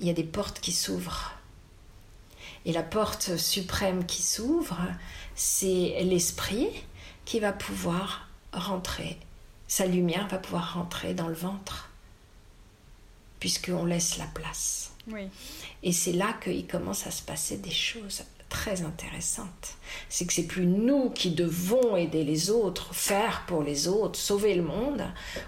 il 0.00 0.08
y 0.08 0.10
a 0.10 0.14
des 0.14 0.24
portes 0.24 0.58
qui 0.58 0.72
s'ouvrent. 0.72 1.30
Et 2.64 2.72
la 2.72 2.82
porte 2.82 3.36
suprême 3.36 4.04
qui 4.04 4.20
s'ouvre, 4.20 4.80
c'est 5.36 6.02
l'esprit 6.02 6.70
qui 7.24 7.38
va 7.38 7.52
pouvoir 7.52 8.26
rentrer. 8.52 9.16
Sa 9.68 9.86
lumière 9.86 10.26
va 10.26 10.38
pouvoir 10.38 10.74
rentrer 10.74 11.14
dans 11.14 11.28
le 11.28 11.34
ventre 11.34 11.88
puisqu'on 13.38 13.84
laisse 13.84 14.18
la 14.18 14.26
place. 14.26 14.90
Et 15.84 15.92
c'est 15.92 16.14
là 16.14 16.32
qu'il 16.42 16.66
commence 16.66 17.06
à 17.06 17.12
se 17.12 17.22
passer 17.22 17.58
des 17.58 17.70
choses 17.70 18.24
très 18.54 18.82
intéressantes. 18.82 19.74
C'est 20.08 20.26
que 20.26 20.32
c'est 20.32 20.46
plus 20.46 20.64
nous 20.64 21.10
qui 21.10 21.32
devons 21.32 21.96
aider 21.96 22.22
les 22.22 22.50
autres, 22.50 22.94
faire 22.94 23.42
pour 23.48 23.64
les 23.64 23.88
autres, 23.88 24.16
sauver 24.16 24.54
le 24.54 24.62
monde. 24.62 25.02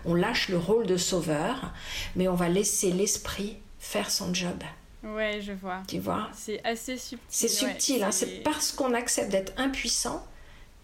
On 0.05 0.15
lâche 0.15 0.49
le 0.49 0.59
rôle 0.59 0.87
de 0.87 0.97
sauveur, 0.97 1.73
mais 2.17 2.27
on 2.27 2.35
va 2.35 2.49
laisser 2.49 2.91
l'esprit 2.91 3.59
faire 3.79 4.11
son 4.11 4.35
job. 4.35 4.61
Ouais, 5.05 5.41
je 5.41 5.53
vois. 5.53 5.83
Tu 5.87 6.01
vois? 6.01 6.29
C'est 6.35 6.61
assez 6.65 6.99
subtil. 6.99 7.27
C'est 7.29 7.49
subtil, 7.49 8.03
hein. 8.03 8.11
c'est 8.11 8.43
parce 8.43 8.73
qu'on 8.73 8.93
accepte 8.93 9.31
d'être 9.31 9.53
impuissant 9.57 10.27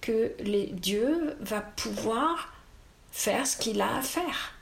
que 0.01 0.33
les, 0.39 0.69
Dieu 0.69 1.37
va 1.41 1.61
pouvoir 1.61 2.55
faire 3.11 3.49
ce 3.49 3.57
qu'il 3.57 3.81
a 3.81 3.97
à 3.97 4.01
faire 4.01 4.55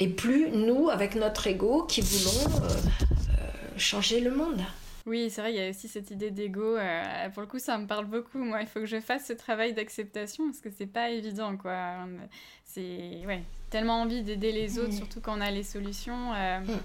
et 0.00 0.08
plus 0.08 0.50
nous, 0.50 0.88
avec 0.88 1.16
notre 1.16 1.46
ego, 1.46 1.84
qui 1.84 2.00
voulons 2.00 2.56
euh, 2.64 2.68
euh, 2.68 3.78
changer 3.78 4.20
le 4.20 4.34
monde. 4.34 4.62
Oui, 5.06 5.30
c'est 5.30 5.40
vrai, 5.40 5.52
il 5.52 5.56
y 5.56 5.64
a 5.64 5.70
aussi 5.70 5.88
cette 5.88 6.10
idée 6.10 6.30
d'ego. 6.30 6.76
Euh, 6.76 7.28
pour 7.30 7.42
le 7.42 7.48
coup, 7.48 7.58
ça 7.58 7.76
me 7.78 7.86
parle 7.86 8.06
beaucoup. 8.06 8.38
Moi, 8.38 8.60
il 8.62 8.68
faut 8.68 8.80
que 8.80 8.86
je 8.86 9.00
fasse 9.00 9.26
ce 9.26 9.32
travail 9.32 9.74
d'acceptation 9.74 10.46
parce 10.46 10.60
que 10.60 10.70
c'est 10.70 10.86
pas 10.86 11.10
évident, 11.10 11.56
quoi. 11.56 12.06
C'est 12.64 13.22
ouais, 13.26 13.42
tellement 13.70 14.02
envie 14.02 14.22
d'aider 14.22 14.52
les 14.52 14.78
autres, 14.78 14.92
surtout 14.92 15.20
quand 15.20 15.36
on 15.36 15.40
a 15.40 15.50
les 15.50 15.64
solutions. 15.64 16.32
Mm. 16.32 16.78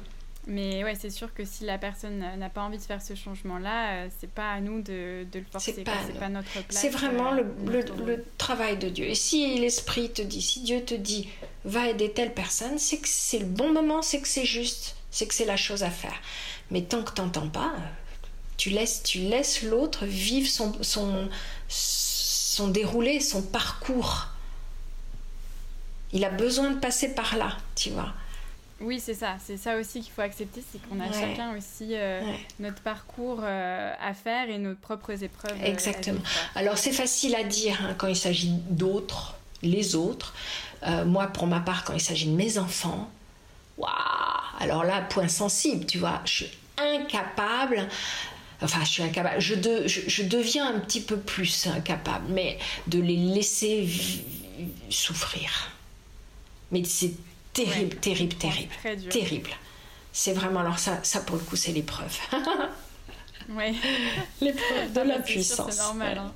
Mais 0.47 0.82
ouais, 0.86 0.95
c'est 0.95 1.10
sûr 1.10 1.34
que 1.34 1.43
si 1.43 1.65
la 1.65 1.77
personne 1.77 2.19
n'a 2.19 2.49
pas 2.49 2.62
envie 2.62 2.77
de 2.77 2.84
faire 2.84 3.01
ce 3.01 3.15
changement-là, 3.15 4.06
euh, 4.06 4.08
c'est 4.17 4.32
pas 4.32 4.49
à 4.49 4.62
nous 4.62 4.82
de, 4.82 5.27
de 5.30 5.39
le 5.39 5.45
forcer. 5.51 5.73
C'est 5.75 5.84
pas, 5.84 5.97
pas, 6.17 6.30
notre 6.30 6.49
place. 6.49 6.65
C'est 6.69 6.89
vraiment 6.89 7.34
euh, 7.34 7.43
le, 7.65 7.84
le, 8.06 8.25
travail 8.38 8.77
de 8.77 8.88
Dieu. 8.88 9.06
Et 9.06 9.15
si 9.15 9.60
l'Esprit 9.60 10.10
te 10.10 10.21
dit, 10.21 10.41
si 10.41 10.62
Dieu 10.62 10.82
te 10.86 10.93
dit, 10.93 11.27
va 11.65 11.89
aider 11.89 12.13
telle 12.13 12.34
personne, 12.34 12.77
c'est 12.77 12.97
que 12.97 13.10
c'est 13.10 13.39
le 13.39 13.45
bon 13.45 13.73
moment, 13.73 14.01
c'est 14.01 14.21
que 14.21 14.27
c'est 14.27 14.45
juste, 14.45 14.95
c'est 15.12 15.27
que 15.27 15.34
c'est 15.34 15.45
la 15.45 15.58
chose 15.58 15.84
à 15.84 15.89
faire. 15.89 16.15
Mais 16.71 16.82
tant 16.82 17.03
que 17.03 17.12
t'entends 17.12 17.49
pas, 17.49 17.73
tu 18.57 18.71
laisses, 18.71 19.03
tu 19.03 19.19
laisses 19.19 19.63
l'autre 19.63 20.05
vivre 20.05 20.49
son, 20.49 20.73
son, 20.81 21.29
son 21.67 22.67
déroulé, 22.67 23.19
son 23.19 23.41
parcours. 23.41 24.27
Il 26.11 26.25
a 26.25 26.29
besoin 26.29 26.71
de 26.71 26.79
passer 26.79 27.13
par 27.13 27.37
là, 27.37 27.57
tu 27.75 27.91
vois. 27.91 28.13
Oui, 28.79 28.99
c'est 28.99 29.15
ça. 29.15 29.37
C'est 29.43 29.57
ça 29.57 29.77
aussi 29.77 30.01
qu'il 30.01 30.11
faut 30.11 30.21
accepter, 30.21 30.63
c'est 30.71 30.79
qu'on 30.87 30.99
a 30.99 31.11
chacun 31.11 31.55
aussi 31.57 31.89
euh, 31.91 32.21
notre 32.59 32.81
parcours 32.81 33.39
euh, 33.41 33.93
à 33.99 34.13
faire 34.13 34.49
et 34.49 34.57
nos 34.59 34.75
propres 34.75 35.23
épreuves. 35.23 35.57
Euh, 35.59 35.65
Exactement. 35.65 36.19
Alors 36.53 36.77
c'est 36.77 36.91
facile 36.91 37.35
à 37.35 37.43
dire 37.43 37.79
hein, 37.81 37.95
quand 37.97 38.07
il 38.07 38.15
s'agit 38.15 38.51
d'autres, 38.69 39.35
les 39.63 39.95
autres. 39.95 40.33
moi, 41.05 41.27
pour 41.27 41.47
ma 41.47 41.59
part, 41.59 41.83
quand 41.83 41.93
il 41.93 42.01
s'agit 42.01 42.27
de 42.27 42.35
mes 42.35 42.59
enfants, 42.59 43.09
waouh 43.77 43.89
Alors 44.59 44.83
là, 44.83 45.01
point 45.01 45.27
sensible, 45.27 45.85
tu 45.87 45.97
vois, 45.97 46.21
je 46.25 46.45
suis 46.45 46.51
incapable. 46.77 47.87
Enfin, 48.61 48.83
je 48.83 48.89
suis 48.89 49.03
incapable. 49.03 49.39
Je, 49.39 49.55
je, 49.87 50.23
deviens 50.23 50.73
un 50.73 50.79
petit 50.79 51.01
peu 51.01 51.17
plus 51.17 51.67
incapable, 51.67 52.25
mais 52.29 52.57
de 52.87 52.99
les 52.99 53.15
laisser 53.15 53.87
souffrir. 54.89 55.71
Mais 56.71 56.83
c'est 56.83 57.13
terrible, 57.53 57.95
terrible, 57.97 58.35
terrible, 58.35 58.73
terrible. 59.09 59.51
C'est 60.11 60.33
vraiment 60.33 60.61
alors 60.61 60.79
ça, 60.79 60.99
ça 61.03 61.21
pour 61.21 61.37
le 61.37 61.43
coup, 61.43 61.55
c'est 61.55 61.71
l'épreuve. 61.71 62.17
oui. 63.49 63.77
l'épreuve 64.41 64.93
de 64.93 64.99
ah, 64.99 65.03
la 65.03 65.19
puissance. 65.19 65.73
C'est 65.75 65.83
normal. 65.83 66.17
Hein. 66.17 66.33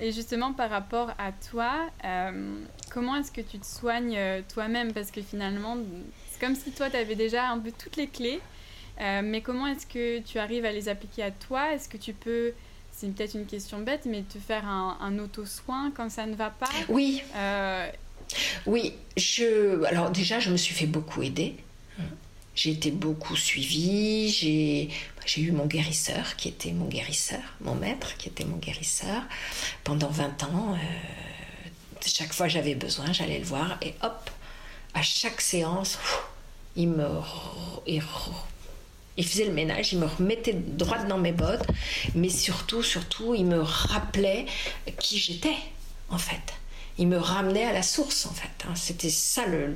Et 0.00 0.12
justement, 0.12 0.52
par 0.52 0.70
rapport 0.70 1.10
à 1.18 1.32
toi, 1.32 1.88
euh, 2.04 2.58
comment 2.90 3.16
est-ce 3.16 3.32
que 3.32 3.40
tu 3.40 3.58
te 3.58 3.66
soignes 3.66 4.16
euh, 4.16 4.42
toi-même? 4.52 4.92
Parce 4.92 5.10
que 5.10 5.22
finalement, 5.22 5.76
c'est 6.30 6.40
comme 6.40 6.54
si 6.54 6.70
toi, 6.72 6.90
tu 6.90 6.96
avais 6.96 7.14
déjà 7.14 7.48
un 7.48 7.58
peu 7.58 7.72
toutes 7.72 7.96
les 7.96 8.06
clés. 8.06 8.40
Euh, 9.00 9.20
mais 9.24 9.40
comment 9.42 9.66
est-ce 9.66 9.86
que 9.86 10.20
tu 10.20 10.38
arrives 10.38 10.64
à 10.64 10.72
les 10.72 10.88
appliquer 10.88 11.22
à 11.22 11.30
toi? 11.30 11.74
Est-ce 11.74 11.88
que 11.88 11.96
tu 11.96 12.12
peux, 12.12 12.52
c'est 12.92 13.12
peut-être 13.14 13.34
une 13.34 13.46
question 13.46 13.80
bête, 13.80 14.06
mais 14.06 14.22
te 14.22 14.38
faire 14.38 14.66
un, 14.66 14.96
un 15.00 15.18
auto-soin 15.18 15.92
quand 15.96 16.10
ça 16.10 16.26
ne 16.26 16.34
va 16.34 16.50
pas? 16.50 16.68
Oui. 16.88 17.22
Oui, 18.66 18.94
je. 19.16 19.84
Alors 19.84 20.10
déjà, 20.10 20.40
je 20.40 20.50
me 20.50 20.56
suis 20.56 20.74
fait 20.74 20.86
beaucoup 20.86 21.22
aider. 21.22 21.56
J'ai 22.54 22.70
été 22.70 22.90
beaucoup 22.90 23.36
suivie. 23.36 24.30
J'ai, 24.30 24.88
j'ai 25.26 25.42
eu 25.42 25.52
mon 25.52 25.66
guérisseur 25.66 26.36
qui 26.36 26.48
était 26.48 26.72
mon 26.72 26.86
guérisseur, 26.86 27.42
mon 27.60 27.74
maître 27.74 28.16
qui 28.16 28.28
était 28.28 28.46
mon 28.46 28.56
guérisseur 28.56 29.22
pendant 29.84 30.08
20 30.08 30.44
ans. 30.44 30.72
Euh, 30.74 31.68
chaque 32.06 32.32
fois 32.32 32.48
j'avais 32.48 32.74
besoin, 32.74 33.12
j'allais 33.12 33.38
le 33.40 33.44
voir 33.44 33.78
et 33.82 33.94
hop, 34.02 34.30
à 34.94 35.02
chaque 35.02 35.40
séance, 35.40 35.98
il 36.76 36.88
me 36.88 37.08
il 37.86 38.00
faisait 39.24 39.46
le 39.46 39.52
ménage, 39.52 39.92
il 39.92 39.98
me 39.98 40.06
remettait 40.06 40.52
droite 40.52 41.08
dans 41.08 41.18
mes 41.18 41.32
bottes, 41.32 41.66
mais 42.14 42.28
surtout, 42.28 42.82
surtout, 42.82 43.34
il 43.34 43.46
me 43.46 43.60
rappelait 43.60 44.46
qui 44.98 45.18
j'étais, 45.18 45.56
en 46.10 46.18
fait 46.18 46.54
il 46.98 47.08
me 47.08 47.18
ramenait 47.18 47.64
à 47.64 47.72
la 47.72 47.82
source 47.82 48.26
en 48.26 48.32
fait. 48.32 48.66
Hein. 48.66 48.74
C'était 48.74 49.10
ça 49.10 49.46
le, 49.46 49.66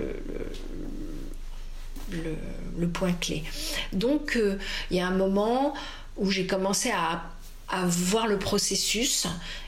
le, 2.10 2.36
le, 2.78 2.88
point 2.88 3.12
clé. 3.12 3.44
Donc 3.92 4.36
euh, 4.36 4.58
il 4.90 4.96
y 4.96 5.00
a 5.00 5.06
un 5.06 5.16
moment 5.16 5.74
où 6.16 6.30
j'ai 6.30 6.46
commencé 6.46 6.90
à, 6.90 7.22
à, 7.68 7.84
voir 7.86 8.26
le 8.26 8.38
processus 8.38 9.26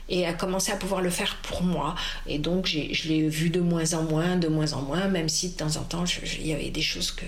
et 0.09 0.25
à 0.25 0.33
commencer 0.33 0.71
à 0.71 0.75
pouvoir 0.75 1.01
le 1.01 1.09
faire 1.09 1.37
pour 1.43 1.63
moi. 1.63 1.95
Et 2.27 2.39
donc 2.39 2.67
je 2.67 3.07
l'ai 3.07 3.27
vu 3.27 3.49
de 3.49 3.61
moins 3.61 3.93
en 3.93 4.03
moins, 4.03 4.35
de 4.35 4.47
moins 4.47 4.73
en 4.73 4.81
moins, 4.81 5.07
même 5.07 5.29
si 5.29 5.49
de 5.49 5.57
temps 5.57 5.77
en 5.77 5.83
temps 5.83 6.05
il 6.35 6.47
y 6.47 6.53
avait 6.53 6.69
des 6.69 6.81
choses 6.81 7.11
que, 7.11 7.25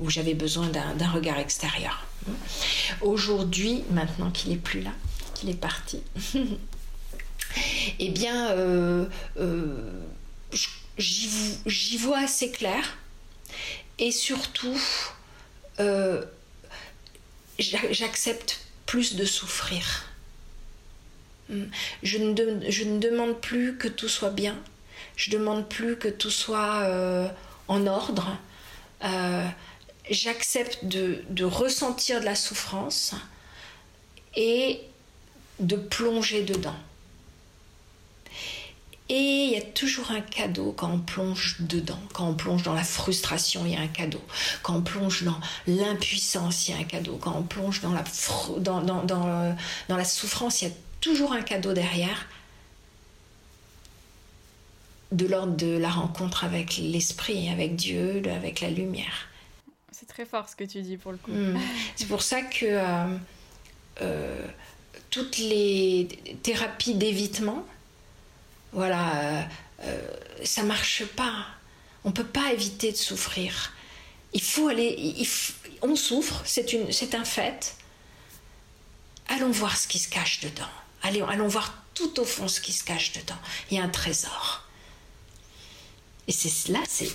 où 0.00 0.10
j'avais 0.10 0.34
besoin 0.34 0.68
d'un 0.68 1.10
regard 1.10 1.38
extérieur. 1.38 2.06
Aujourd'hui, 3.00 3.84
maintenant 3.90 4.30
qu'il 4.30 4.52
est 4.52 4.56
plus 4.56 4.80
là, 4.80 4.92
qu'il 5.34 5.50
est 5.50 5.60
parti, 5.60 6.02
eh 7.98 8.08
bien, 8.08 8.50
euh, 8.52 9.06
euh, 9.38 10.02
j'y 10.98 11.96
vois 11.98 12.18
assez 12.18 12.50
clair. 12.50 12.98
Et 13.98 14.12
surtout, 14.12 14.80
euh, 15.78 16.24
j'accepte 17.58 18.60
plus 18.86 19.16
de 19.16 19.24
souffrir. 19.24 20.06
Hmm. 21.50 21.64
Je 22.02 22.18
ne, 22.18 22.70
je 22.70 22.84
ne, 22.84 22.98
demande 22.98 23.40
plus 23.40 23.76
que 23.76 23.88
tout 23.88 24.08
soit 24.08 24.30
bien. 24.30 24.56
Je 25.16 25.30
demande 25.30 25.68
plus 25.68 25.96
que 25.96 26.08
tout 26.08 26.30
soit 26.30 26.86
en 27.68 27.86
ordre. 27.86 28.38
J'accepte 30.10 30.84
de, 30.84 31.44
ressentir 31.44 32.20
de 32.20 32.24
la 32.24 32.34
souffrance 32.34 33.14
et 34.36 34.80
de 35.60 35.76
plonger 35.76 36.42
dedans. 36.42 36.76
Et 39.08 39.44
il 39.44 39.50
y 39.50 39.56
a 39.56 39.62
toujours 39.62 40.10
un 40.10 40.20
cadeau 40.20 40.72
quand 40.72 40.90
on 40.92 40.98
plonge 40.98 41.56
dedans, 41.60 41.98
quand 42.12 42.28
on 42.28 42.34
plonge 42.34 42.62
dans 42.62 42.74
la 42.74 42.84
frustration, 42.84 43.64
il 43.66 43.72
y 43.72 43.76
a 43.76 43.80
un 43.80 43.88
cadeau. 43.88 44.22
Quand 44.62 44.76
on 44.76 44.82
plonge 44.82 45.24
dans 45.24 45.40
l'impuissance, 45.66 46.68
il 46.68 46.74
y 46.74 46.74
a 46.74 46.80
un 46.80 46.84
cadeau. 46.84 47.16
Quand 47.16 47.34
on 47.36 47.42
plonge 47.42 47.80
dans 47.80 47.92
la 47.92 48.04
souffrance, 50.04 50.62
il 50.62 50.68
y 50.68 50.70
a 50.70 50.74
toujours 51.00 51.32
un 51.32 51.42
cadeau 51.42 51.72
derrière 51.72 52.26
de 55.12 55.26
l'ordre 55.26 55.56
de 55.56 55.76
la 55.76 55.90
rencontre 55.90 56.44
avec 56.44 56.76
l'esprit, 56.76 57.48
avec 57.48 57.76
Dieu, 57.76 58.22
avec 58.32 58.60
la 58.60 58.70
lumière. 58.70 59.29
C'est 60.00 60.06
très 60.06 60.24
fort 60.24 60.48
ce 60.48 60.56
que 60.56 60.64
tu 60.64 60.80
dis 60.80 60.96
pour 60.96 61.12
le 61.12 61.18
coup. 61.18 61.30
Hmm. 61.30 61.60
C'est 61.96 62.06
pour 62.06 62.22
ça 62.22 62.40
que 62.40 62.64
euh, 62.64 63.18
euh, 64.00 64.46
toutes 65.10 65.36
les 65.36 66.08
thérapies 66.42 66.94
d'évitement, 66.94 67.66
voilà, 68.72 69.14
euh, 69.14 69.42
euh, 69.82 70.10
ça 70.42 70.62
marche 70.62 71.04
pas. 71.04 71.44
On 72.04 72.12
peut 72.12 72.24
pas 72.24 72.50
éviter 72.50 72.92
de 72.92 72.96
souffrir. 72.96 73.74
Il 74.32 74.40
faut 74.40 74.68
aller. 74.68 75.14
on 75.82 75.94
souffre, 75.96 76.40
c'est 76.46 77.14
un 77.14 77.24
fait. 77.26 77.76
Allons 79.28 79.50
voir 79.50 79.76
ce 79.76 79.86
qui 79.86 79.98
se 79.98 80.08
cache 80.08 80.40
dedans. 80.40 80.70
Allez, 81.02 81.20
allons 81.28 81.48
voir 81.48 81.74
tout 81.92 82.18
au 82.20 82.24
fond 82.24 82.48
ce 82.48 82.62
qui 82.62 82.72
se 82.72 82.84
cache 82.84 83.12
dedans. 83.12 83.38
Il 83.70 83.76
y 83.76 83.80
a 83.80 83.84
un 83.84 83.88
trésor. 83.90 84.64
Et 86.26 86.32
c'est 86.32 86.72
là, 86.72 86.80
c'est 86.88 87.10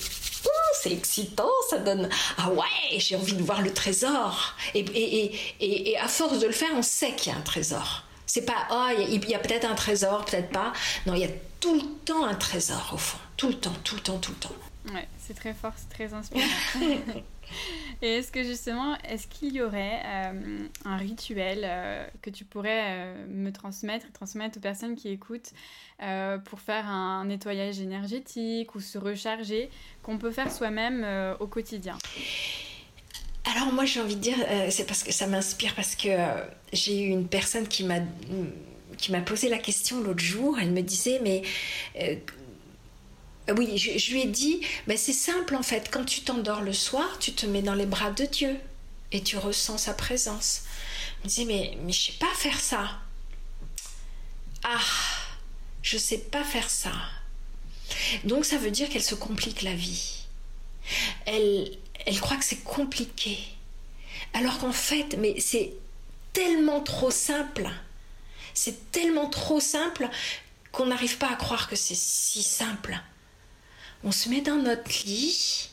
c'est 0.82 0.92
excitant, 0.92 1.50
ça 1.70 1.78
donne 1.78 2.10
ah 2.38 2.50
ouais, 2.50 3.00
j'ai 3.00 3.16
envie 3.16 3.34
de 3.34 3.44
voir 3.44 3.62
le 3.62 3.74
trésor. 3.74 4.56
Et, 4.74 4.80
et, 4.80 5.92
et, 5.92 5.98
à 5.98 6.08
force 6.08 6.40
de 6.40 6.48
le 6.48 6.54
faire, 6.54 6.70
on 6.76 6.82
sait 6.82 7.14
qu'il 7.14 7.32
y 7.32 7.36
a 7.36 7.38
un 7.38 7.42
trésor. 7.42 8.04
C'est 8.26 8.46
pas 8.46 8.68
ah 8.70 8.92
il 8.98 9.30
y 9.30 9.36
a, 9.36 9.40
peut-être 9.40 9.66
un 9.66 9.76
trésor, 9.76 10.26
peut-être 10.26 10.50
pas. 10.50 10.74
Non, 11.06 11.14
il 11.14 11.22
y 11.22 11.26
a 11.26 11.30
tout 11.60 11.76
le 11.76 11.86
temps 12.06 12.26
un 12.26 12.36
trésor 12.36 12.92
au 12.94 12.98
fond, 12.98 13.18
tout 13.38 13.48
le 13.48 13.56
temps, 13.56 13.74
tout 13.84 13.96
le 13.96 14.02
temps, 14.02 14.18
tout 14.18 14.32
le 14.32 14.38
temps. 14.38 14.56
Ouais, 14.94 15.08
c'est 15.20 15.34
très 15.34 15.54
fort, 15.54 15.74
c'est 15.76 15.90
très 15.90 16.14
inspirant. 16.14 16.44
Et 18.02 18.18
est-ce 18.18 18.32
que 18.32 18.44
justement, 18.44 18.96
est-ce 19.04 19.28
qu'il 19.28 19.54
y 19.54 19.62
aurait 19.62 20.02
euh, 20.06 20.68
un 20.84 20.98
rituel 20.98 21.62
euh, 21.64 22.06
que 22.22 22.30
tu 22.30 22.44
pourrais 22.44 22.84
euh, 22.84 23.26
me 23.28 23.52
transmettre 23.52 24.06
et 24.08 24.12
transmettre 24.12 24.58
aux 24.58 24.62
personnes 24.62 24.96
qui 24.96 25.10
écoutent 25.10 25.52
pour 26.44 26.60
faire 26.60 26.88
un 26.90 27.24
nettoyage 27.26 27.80
énergétique 27.80 28.76
ou 28.76 28.82
se 28.82 28.98
recharger 28.98 29.70
qu'on 30.04 30.18
peut 30.18 30.32
faire 30.32 30.52
soi-même 30.52 31.08
au 31.40 31.48
quotidien? 31.48 31.98
Alors 33.46 33.72
moi 33.72 33.86
j'ai 33.86 34.02
envie 34.02 34.16
de 34.16 34.22
dire, 34.22 34.38
c'est 34.70 34.86
parce 34.86 35.04
que 35.04 35.12
ça 35.12 35.28
m'inspire 35.28 35.76
parce 35.76 35.96
que 35.96 36.10
j'ai 36.74 37.02
eu 37.02 37.10
une 37.10 37.28
personne 37.28 37.68
qui 37.68 37.84
m'a 37.84 38.00
qui 38.98 39.12
m'a 39.12 39.22
posé 39.22 39.50
la 39.50 39.58
question 39.58 40.02
l'autre 40.02 40.24
jour. 40.24 40.58
Elle 40.60 40.72
me 40.72 40.82
disait 40.82 41.20
mais 41.22 41.44
euh, 42.02 42.16
oui, 43.56 43.78
je, 43.78 44.12
lui 44.12 44.22
ai 44.22 44.26
dit, 44.26 44.62
mais 44.88 44.98
c'est 44.98 45.14
simple 45.14 45.56
en 45.56 45.64
fait, 45.64 45.90
quand 45.92 46.04
tu 46.04 46.22
t'endors 46.22 46.62
le 46.62 46.74
soir, 46.74 47.20
tu 47.20 47.34
te 47.34 47.46
mets 47.46 47.62
dans 47.62 47.76
les 47.76 47.86
bras 47.86 48.12
de 48.12 48.26
Dieu 48.26 48.56
et 49.12 49.22
tu 49.22 49.38
ressens 49.38 49.78
sa 49.78 49.94
présence. 49.94 50.64
Elle 51.20 51.26
me 51.26 51.30
disait, 51.30 51.46
mais, 51.46 51.78
mais 51.84 51.94
je 51.94 52.12
sais 52.12 52.18
pas 52.20 52.34
faire 52.36 52.60
ça. 52.60 53.00
Ah, 54.64 54.80
je 55.84 55.98
sais 55.98 56.18
pas 56.18 56.44
faire 56.44 56.70
ça. 56.70 56.92
Donc 58.24 58.46
ça 58.46 58.58
veut 58.58 58.72
dire 58.72 58.90
qu'elle 58.90 59.04
se 59.04 59.16
complique 59.16 59.62
la 59.62 59.76
vie. 59.76 60.26
Elle, 61.28 61.70
elle 62.06 62.20
croit 62.20 62.38
que 62.38 62.46
c'est 62.46 62.64
compliqué. 62.64 63.38
Alors 64.34 64.60
qu'en 64.60 64.72
fait, 64.72 65.18
mais 65.18 65.40
c'est 65.40 65.74
tellement 66.34 66.82
trop 66.82 67.12
simple. 67.12 67.70
C'est 68.54 68.92
tellement 68.92 69.30
trop 69.30 69.60
simple 69.60 70.10
qu'on 70.72 70.88
n'arrive 70.88 71.18
pas 71.18 71.30
à 71.30 71.36
croire 71.36 71.68
que 71.68 71.76
c'est 71.76 71.96
si 71.96 72.44
simple 72.44 73.00
on 74.06 74.12
se 74.12 74.30
met 74.30 74.42
dans 74.42 74.58
notre 74.58 74.92
lit 75.06 75.70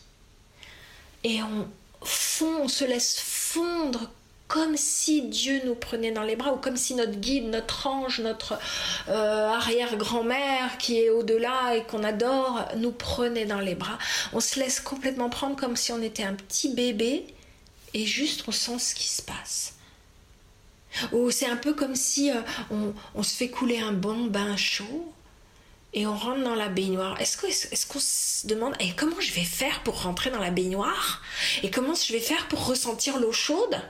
et 1.22 1.42
on 1.42 1.68
on 2.40 2.66
se 2.66 2.84
laisse 2.84 3.20
fondre 3.20 4.10
comme 4.48 4.76
si 4.76 5.22
Dieu 5.22 5.62
nous 5.64 5.74
prenait 5.74 6.12
dans 6.12 6.22
les 6.22 6.36
bras 6.36 6.52
ou 6.52 6.56
comme 6.56 6.76
si 6.76 6.94
notre 6.94 7.18
guide, 7.18 7.44
notre 7.44 7.86
ange, 7.86 8.20
notre 8.20 8.58
euh, 9.08 9.48
arrière-grand-mère 9.48 10.76
qui 10.76 10.98
est 10.98 11.08
au-delà 11.08 11.74
et 11.76 11.84
qu'on 11.84 12.04
adore 12.04 12.68
nous 12.76 12.92
prenait 12.92 13.46
dans 13.46 13.60
les 13.60 13.74
bras. 13.74 13.98
On 14.34 14.40
se 14.40 14.60
laisse 14.60 14.78
complètement 14.80 15.30
prendre 15.30 15.56
comme 15.56 15.74
si 15.74 15.90
on 15.92 16.02
était 16.02 16.24
un 16.24 16.34
petit 16.34 16.74
bébé 16.74 17.24
et 17.94 18.04
juste 18.04 18.44
on 18.46 18.52
sent 18.52 18.78
ce 18.78 18.94
qui 18.94 19.08
se 19.08 19.22
passe. 19.22 19.74
Ou 21.12 21.30
c'est 21.30 21.46
un 21.46 21.56
peu 21.56 21.72
comme 21.72 21.94
si 21.94 22.30
euh, 22.30 22.40
on, 23.14 23.22
se 23.22 23.34
fait 23.34 23.48
couler 23.48 23.78
un 23.78 23.92
bon 23.92 24.26
bain 24.26 24.56
chaud 24.56 25.12
et 25.94 26.06
on 26.06 26.16
rentre 26.16 26.42
dans 26.42 26.54
la 26.54 26.68
baignoire. 26.68 27.18
Est-ce 27.20 27.86
qu'on 27.86 28.00
se 28.00 28.46
demande 28.46 28.74
et 28.80 28.92
comment 28.94 29.20
je 29.20 29.32
vais 29.32 29.44
faire 29.44 29.82
pour 29.82 30.02
rentrer 30.02 30.30
dans 30.30 30.40
la 30.40 30.50
baignoire? 30.50 31.22
Et 31.62 31.70
comment 31.70 31.94
je 31.94 32.12
vais 32.12 32.20
faire 32.20 32.48
pour 32.48 32.66
ressentir 32.66 33.18
l'eau 33.18 33.32
chaude? 33.32 33.80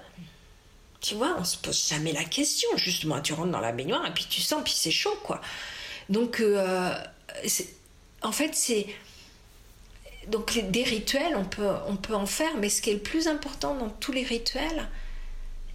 Tu 1.02 1.14
vois, 1.16 1.36
on 1.38 1.44
se 1.44 1.56
pose 1.56 1.88
jamais 1.88 2.12
la 2.12 2.24
question. 2.24 2.68
Justement, 2.76 3.20
tu 3.20 3.32
rentres 3.32 3.50
dans 3.50 3.60
la 3.60 3.72
baignoire 3.72 4.06
et 4.06 4.14
puis 4.14 4.26
tu 4.28 4.40
sens, 4.40 4.62
puis 4.64 4.72
c'est 4.74 4.90
chaud, 4.90 5.18
quoi. 5.22 5.40
Donc, 6.08 6.40
euh, 6.40 6.94
en 8.22 8.32
fait, 8.32 8.54
c'est. 8.54 8.86
Donc, 10.28 10.56
des 10.70 10.84
rituels, 10.84 11.36
on 11.36 11.44
peut, 11.44 12.14
en 12.14 12.26
faire, 12.26 12.56
mais 12.56 12.68
ce 12.68 12.80
qui 12.80 12.90
est 12.90 12.94
le 12.94 13.00
plus 13.00 13.26
important 13.26 13.74
dans 13.74 13.90
tous 13.90 14.12
les 14.12 14.22
rituels, 14.22 14.88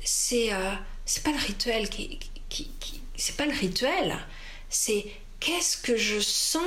c'est 0.03 0.53
euh, 0.53 0.71
c'est 1.05 1.23
pas 1.23 1.31
le 1.31 1.37
rituel 1.37 1.89
qui 1.89 2.19
c'est 3.17 3.35
pas 3.35 3.45
le 3.45 3.53
rituel, 3.53 4.15
c'est 4.69 5.05
qu'est-ce 5.39 5.77
que 5.77 5.97
je 5.97 6.19
sens? 6.19 6.61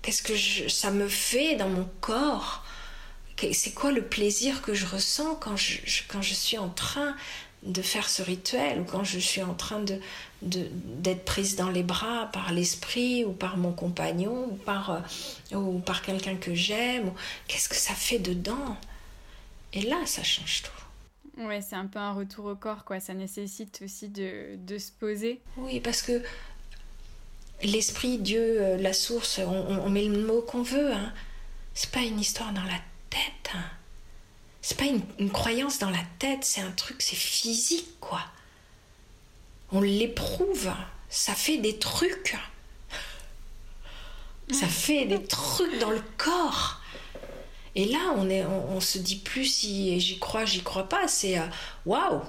Qu'est-ce 0.00 0.22
que 0.22 0.68
ça 0.68 0.92
me 0.92 1.08
fait 1.08 1.56
dans 1.56 1.68
mon 1.68 1.88
corps? 2.00 2.64
C'est 3.52 3.74
quoi 3.74 3.92
le 3.92 4.02
plaisir 4.02 4.62
que 4.62 4.74
je 4.74 4.86
ressens 4.86 5.34
quand 5.36 5.56
je, 5.56 6.02
quand 6.08 6.22
je 6.22 6.34
suis 6.34 6.58
en 6.58 6.70
train 6.70 7.14
de 7.62 7.82
faire 7.82 8.08
ce 8.08 8.22
rituel 8.22 8.80
ou 8.80 8.84
quand 8.84 9.04
je 9.04 9.18
suis 9.18 9.42
en 9.42 9.54
train 9.54 9.80
de, 9.80 10.00
d'être 10.42 11.24
prise 11.24 11.56
dans 11.56 11.70
les 11.70 11.82
bras 11.82 12.30
par 12.32 12.52
l'esprit 12.52 13.24
ou 13.24 13.32
par 13.32 13.56
mon 13.56 13.72
compagnon 13.72 14.48
ou 14.50 14.54
par, 14.54 14.90
euh, 15.52 15.56
ou 15.56 15.80
par 15.80 16.02
quelqu'un 16.02 16.36
que 16.36 16.54
j'aime 16.54 17.12
Qu'est-ce 17.48 17.68
que 17.68 17.76
ça 17.76 17.94
fait 17.94 18.18
dedans? 18.18 18.76
Et 19.72 19.82
là, 19.82 19.96
ça 20.06 20.22
change 20.22 20.62
tout. 20.62 21.42
Ouais, 21.44 21.60
c'est 21.60 21.76
un 21.76 21.86
peu 21.86 21.98
un 21.98 22.12
retour 22.12 22.46
au 22.46 22.54
corps, 22.54 22.84
quoi. 22.84 22.98
Ça 22.98 23.12
nécessite 23.12 23.82
aussi 23.84 24.08
de, 24.08 24.56
de 24.56 24.78
se 24.78 24.90
poser. 24.90 25.40
Oui, 25.58 25.80
parce 25.80 26.00
que 26.00 26.22
l'esprit, 27.62 28.18
Dieu, 28.18 28.40
euh, 28.40 28.76
la 28.78 28.94
source, 28.94 29.38
on, 29.38 29.90
met 29.90 30.04
le 30.04 30.24
mot 30.24 30.40
qu'on 30.40 30.62
veut. 30.62 30.92
Hein. 30.92 31.12
C'est 31.74 31.90
pas 31.90 32.00
une 32.00 32.18
histoire 32.18 32.52
dans 32.54 32.62
la 32.62 32.78
tête. 33.10 33.52
Hein. 33.54 33.64
C'est 34.62 34.76
pas 34.78 34.86
une, 34.86 35.30
croyance 35.30 35.78
dans 35.78 35.90
la 35.90 36.04
tête, 36.18 36.44
c'est 36.44 36.60
un 36.60 36.72
truc, 36.72 37.00
c'est 37.00 37.16
physique, 37.16 38.00
quoi. 38.00 38.20
On 39.70 39.80
l'éprouve, 39.80 40.72
ça 41.08 41.34
fait 41.34 41.58
des 41.58 41.78
trucs. 41.78 42.36
Ça 44.52 44.68
fait 44.68 45.06
des 45.06 45.22
trucs 45.24 45.78
dans 45.78 45.90
le 45.90 46.02
corps. 46.16 46.80
Et 47.74 47.84
là, 47.84 48.14
on, 48.16 48.30
est, 48.30 48.44
on, 48.44 48.80
se 48.80 48.98
dit 48.98 49.16
plus 49.16 49.44
si 49.44 49.98
j'y 50.00 50.18
crois, 50.18 50.44
j'y 50.44 50.62
crois 50.62 50.88
pas. 50.88 51.08
C'est 51.08 51.38
euh, 51.38 51.46
waouh! 51.84 52.22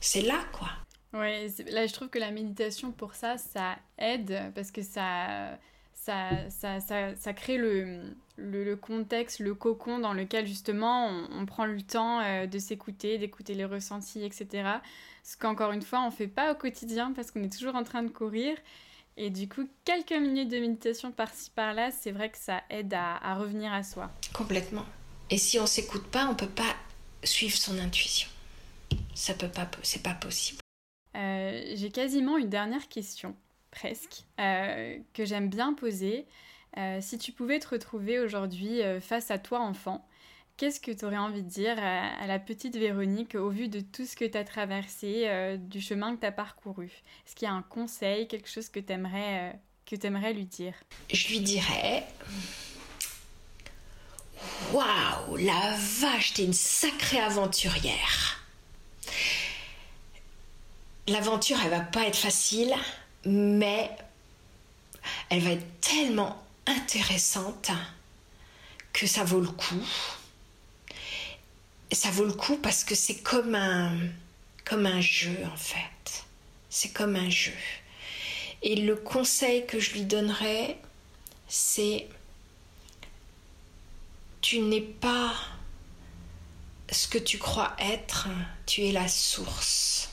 C'est 0.00 0.22
là, 0.22 0.44
quoi. 0.52 0.68
Ouais, 1.12 1.48
là 1.70 1.86
je 1.86 1.92
trouve 1.92 2.08
que 2.08 2.18
la 2.18 2.30
méditation 2.30 2.92
pour 2.92 3.14
ça, 3.14 3.38
ça 3.38 3.76
aide 3.98 4.52
parce 4.54 4.70
que 4.70 4.82
ça, 4.82 5.58
ça, 6.06 6.80
ça, 6.80 7.14
ça, 7.16 7.32
crée 7.32 7.56
le, 7.56 8.14
le, 8.36 8.76
contexte, 8.76 9.40
le 9.40 9.54
cocon 9.54 9.98
dans 9.98 10.12
lequel 10.12 10.46
justement 10.46 11.08
on, 11.30 11.46
prend 11.46 11.66
le 11.66 11.82
temps 11.82 12.20
euh, 12.20 12.46
de 12.46 12.58
s'écouter, 12.58 13.18
d'écouter 13.18 13.54
les 13.54 13.64
ressentis, 13.64 14.24
etc. 14.24 14.68
Ce 15.24 15.36
qu'encore 15.36 15.72
une 15.72 15.82
fois 15.82 16.02
on 16.06 16.10
fait 16.10 16.28
pas 16.28 16.52
au 16.52 16.54
quotidien 16.54 17.12
parce 17.12 17.30
qu'on 17.30 17.42
est 17.42 17.52
toujours 17.52 17.74
en 17.74 17.82
train 17.82 18.02
de 18.02 18.10
courir. 18.10 18.56
Et 19.16 19.30
du 19.30 19.48
coup, 19.48 19.66
quelques 19.84 20.12
minutes 20.12 20.50
de 20.50 20.58
méditation 20.58 21.10
par-ci 21.10 21.50
par-là, 21.50 21.90
c'est 21.90 22.12
vrai 22.12 22.28
que 22.28 22.36
ça 22.38 22.60
aide 22.68 22.92
à, 22.92 23.16
à 23.16 23.34
revenir 23.34 23.72
à 23.72 23.82
soi. 23.82 24.10
Complètement. 24.34 24.84
Et 25.30 25.38
si 25.38 25.58
on 25.58 25.66
s'écoute 25.66 26.06
pas, 26.08 26.26
on 26.26 26.34
peut 26.34 26.46
pas 26.46 26.76
suivre 27.24 27.56
son 27.56 27.78
intuition. 27.78 28.28
Ça 29.14 29.34
peut 29.34 29.48
pas, 29.48 29.68
c'est 29.82 30.02
pas 30.02 30.14
possible. 30.14 30.60
Euh, 31.16 31.72
j'ai 31.74 31.90
quasiment 31.90 32.36
une 32.36 32.50
dernière 32.50 32.88
question, 32.88 33.34
presque, 33.70 34.24
euh, 34.40 34.98
que 35.14 35.24
j'aime 35.24 35.48
bien 35.48 35.74
poser. 35.74 36.26
Euh, 36.76 36.98
si 37.00 37.18
tu 37.18 37.32
pouvais 37.32 37.58
te 37.58 37.68
retrouver 37.68 38.18
aujourd'hui 38.18 38.80
face 39.00 39.30
à 39.30 39.38
toi, 39.38 39.60
enfant, 39.60 40.06
qu'est-ce 40.56 40.80
que 40.80 40.90
tu 40.90 41.04
aurais 41.04 41.16
envie 41.16 41.42
de 41.42 41.48
dire 41.48 41.76
à, 41.78 42.26
la 42.26 42.38
petite 42.38 42.76
Véronique 42.76 43.34
au 43.34 43.48
vu 43.48 43.68
de 43.68 43.80
tout 43.80 44.04
ce 44.04 44.14
que 44.16 44.24
tu 44.24 44.36
as 44.36 44.44
traversé, 44.44 45.56
du 45.58 45.80
chemin 45.80 46.14
que 46.14 46.20
tu 46.20 46.26
as 46.26 46.32
parcouru? 46.32 46.86
Est-ce 47.26 47.34
qu'il 47.34 47.48
y 47.48 47.50
a 47.50 47.54
un 47.54 47.62
conseil, 47.62 48.28
quelque 48.28 48.48
chose 48.48 48.68
que 48.68 48.80
tu 48.80 48.92
aimerais, 48.92 49.58
que 49.86 49.96
aimerais 50.06 50.34
lui 50.34 50.44
dire? 50.44 50.74
Je 51.10 51.28
lui 51.28 51.40
dirais 51.40 52.04
Waouh, 54.72 55.36
la 55.36 55.76
vache, 55.76 56.34
t'es 56.34 56.44
une 56.44 56.52
sacrée 56.52 57.20
aventurière. 57.20 58.44
L'aventure, 61.08 61.58
elle 61.64 61.70
va 61.70 61.80
pas 61.80 62.06
être 62.06 62.16
facile, 62.16 62.74
mais 63.26 63.90
elle 65.28 65.40
va 65.40 65.50
être 65.50 65.80
tellement 65.80 66.42
intéressante 66.66 67.70
que 68.92 69.06
ça 69.06 69.24
vaut 69.24 69.40
le 69.40 69.48
coup. 69.48 69.86
Ça 71.92 72.10
vaut 72.10 72.24
le 72.24 72.32
coup 72.32 72.56
parce 72.56 72.84
que 72.84 72.94
c'est 72.94 73.22
comme 73.22 73.54
un, 73.54 73.96
comme 74.64 74.86
un 74.86 75.00
jeu 75.00 75.36
en 75.52 75.56
fait. 75.56 76.24
C'est 76.70 76.92
comme 76.92 77.16
un 77.16 77.30
jeu. 77.30 77.52
Et 78.62 78.76
le 78.76 78.96
conseil 78.96 79.66
que 79.66 79.78
je 79.78 79.92
lui 79.92 80.02
donnerais, 80.02 80.78
c'est 81.48 82.08
tu 84.40 84.60
n'es 84.60 84.80
pas 84.80 85.34
ce 86.90 87.08
que 87.08 87.18
tu 87.18 87.38
crois 87.38 87.74
être, 87.80 88.28
tu 88.64 88.84
es 88.84 88.92
la 88.92 89.08
source 89.08 90.10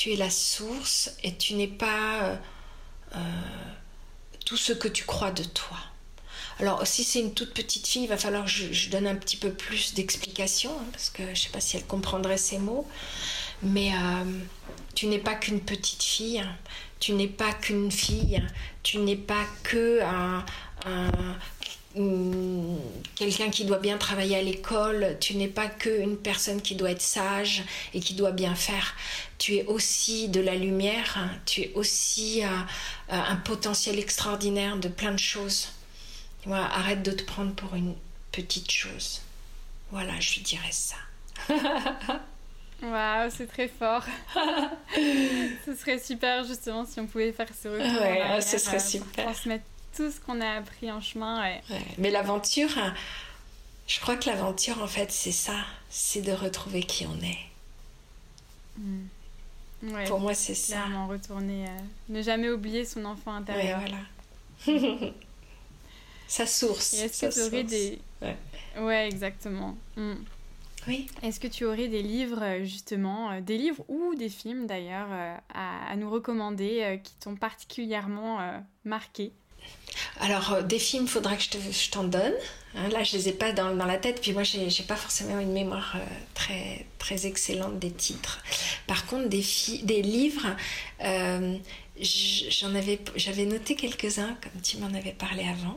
tu 0.00 0.12
es 0.12 0.16
la 0.16 0.30
source 0.30 1.10
et 1.22 1.36
tu 1.36 1.52
n'es 1.52 1.66
pas 1.66 2.22
euh, 2.22 2.36
euh, 3.16 3.18
tout 4.46 4.56
ce 4.56 4.72
que 4.72 4.88
tu 4.88 5.04
crois 5.04 5.30
de 5.30 5.44
toi. 5.44 5.76
Alors, 6.58 6.86
si 6.86 7.04
c'est 7.04 7.20
une 7.20 7.34
toute 7.34 7.52
petite 7.52 7.86
fille, 7.86 8.04
il 8.04 8.08
va 8.08 8.16
falloir 8.16 8.46
que 8.46 8.50
je, 8.50 8.88
donne 8.88 9.06
un 9.06 9.14
petit 9.14 9.36
peu 9.36 9.52
plus 9.52 9.92
d'explications, 9.92 10.70
hein, 10.70 10.86
parce 10.90 11.10
que 11.10 11.22
je 11.22 11.28
ne 11.28 11.34
sais 11.34 11.50
pas 11.50 11.60
si 11.60 11.76
elle 11.76 11.84
comprendrait 11.84 12.38
ces 12.38 12.56
mots. 12.56 12.88
Mais 13.62 13.92
euh, 13.92 14.24
tu 14.94 15.06
n'es 15.06 15.18
pas 15.18 15.34
qu'une 15.34 15.60
petite 15.60 16.02
fille, 16.02 16.42
tu 16.98 17.12
n'es 17.12 17.28
pas 17.28 17.52
qu'une 17.52 17.92
fille, 17.92 18.42
tu 18.82 18.96
n'es 19.00 19.16
pas 19.16 19.44
que 19.64 20.00
quelqu'un 21.94 23.50
qui 23.50 23.64
doit 23.64 23.78
bien 23.78 23.98
travailler 23.98 24.36
à 24.36 24.42
l'école, 24.42 25.16
tu 25.20 25.34
n'es 25.34 25.48
pas 25.48 25.68
qu'une 25.68 26.16
personne 26.16 26.62
qui 26.62 26.74
doit 26.74 26.92
être 26.92 27.02
sage 27.02 27.64
et 27.94 28.00
qui 28.00 28.14
doit 28.14 28.32
bien 28.32 28.54
faire. 28.54 28.94
Tu 29.38 29.56
es 29.56 29.66
aussi 29.66 30.28
de 30.28 30.40
la 30.40 30.54
lumière, 30.54 31.18
tu 31.46 31.62
es 31.62 31.72
aussi 31.74 32.42
un 33.08 33.36
potentiel 33.36 33.98
extraordinaire 33.98 34.76
de 34.76 34.88
plein 34.88 35.12
de 35.12 35.18
choses. 35.18 35.68
arrête 36.50 37.02
de 37.02 37.12
te 37.12 37.24
prendre 37.24 37.54
pour 37.54 37.74
une 37.74 37.94
petite 38.32 38.70
chose. 38.70 39.22
Voilà, 39.90 40.18
je 40.20 40.34
lui 40.34 40.42
dirais 40.42 40.70
ça. 40.70 40.96
Waouh, 42.82 43.30
c'est 43.30 43.46
très 43.46 43.68
fort. 43.68 44.04
ce 45.66 45.74
serait 45.74 45.98
super 45.98 46.44
justement 46.44 46.86
si 46.86 46.98
on 47.00 47.06
pouvait 47.06 47.32
faire 47.32 47.48
ce 47.60 47.68
retour. 47.68 48.00
Ouais, 48.00 48.40
ce 48.40 48.56
serait 48.56 48.76
euh, 48.76 48.80
super. 48.80 49.24
Transmettre 49.24 49.64
tout 49.96 50.10
ce 50.10 50.20
qu'on 50.20 50.40
a 50.40 50.52
appris 50.52 50.90
en 50.90 51.00
chemin. 51.00 51.40
Ouais. 51.42 51.62
Mais 51.98 52.10
l'aventure, 52.10 52.70
hein, 52.78 52.94
je 53.86 53.98
crois 54.00 54.16
que 54.16 54.28
l'aventure 54.28 54.80
en 54.82 54.86
fait 54.86 55.10
c'est 55.10 55.32
ça, 55.32 55.64
c'est 55.88 56.22
de 56.22 56.32
retrouver 56.32 56.82
qui 56.82 57.06
on 57.06 57.18
est. 57.20 57.38
Hmm. 58.78 59.06
Pour 60.06 60.20
moi 60.20 60.34
c'est 60.34 60.54
ça. 60.54 60.76
Clairement 60.76 61.08
retourner, 61.08 61.64
euh, 61.64 61.78
ne 62.08 62.22
jamais 62.22 62.50
oublier 62.50 62.84
son 62.84 63.04
enfant 63.04 63.34
intérieur. 63.34 63.80
voilà. 63.80 64.78
sa 66.28 66.46
source. 66.46 66.94
est-ce 66.94 67.26
que 67.26 67.32
tu 67.32 67.40
aurais 67.40 67.64
des... 67.64 67.98
Ouais, 68.78 69.08
exactement. 69.08 69.76
Hmm. 69.96 70.14
Oui. 70.86 71.08
Est-ce 71.22 71.40
que 71.40 71.48
tu 71.48 71.64
aurais 71.64 71.88
des 71.88 72.02
livres, 72.02 72.42
euh, 72.42 72.64
justement, 72.64 73.32
euh, 73.32 73.40
des 73.40 73.58
livres 73.58 73.84
ou 73.88 74.14
des 74.14 74.28
films 74.28 74.66
d'ailleurs, 74.66 75.08
à, 75.52 75.96
nous 75.96 76.10
recommander 76.10 77.00
qui 77.02 77.14
t'ont 77.16 77.34
particulièrement 77.34 78.62
marqué? 78.84 79.32
Alors, 80.20 80.62
des 80.62 80.78
films, 80.78 81.06
faudra 81.06 81.36
que 81.36 81.42
je 81.42 81.90
t'en 81.90 82.04
donne. 82.04 82.34
Hein, 82.74 82.88
là, 82.90 83.02
je 83.02 83.16
les 83.16 83.28
ai 83.28 83.32
pas 83.32 83.52
dans, 83.52 83.74
la 83.74 83.98
tête, 83.98 84.20
puis 84.20 84.32
moi, 84.32 84.44
j'ai 84.44 84.84
pas 84.84 84.96
forcément 84.96 85.40
une 85.40 85.52
mémoire 85.52 85.96
très, 86.34 86.86
très 86.98 87.26
excellente 87.26 87.78
des 87.78 87.90
titres. 87.90 88.42
Par 88.86 89.06
contre, 89.06 89.28
des, 89.28 90.02
livres, 90.02 90.46
j'en 91.00 92.74
avais, 92.74 93.00
j'avais 93.16 93.44
noté 93.44 93.74
quelques-uns, 93.74 94.36
comme 94.40 94.60
tu 94.62 94.78
m'en 94.78 94.94
avais 94.94 95.12
parlé 95.12 95.44
avant. 95.44 95.76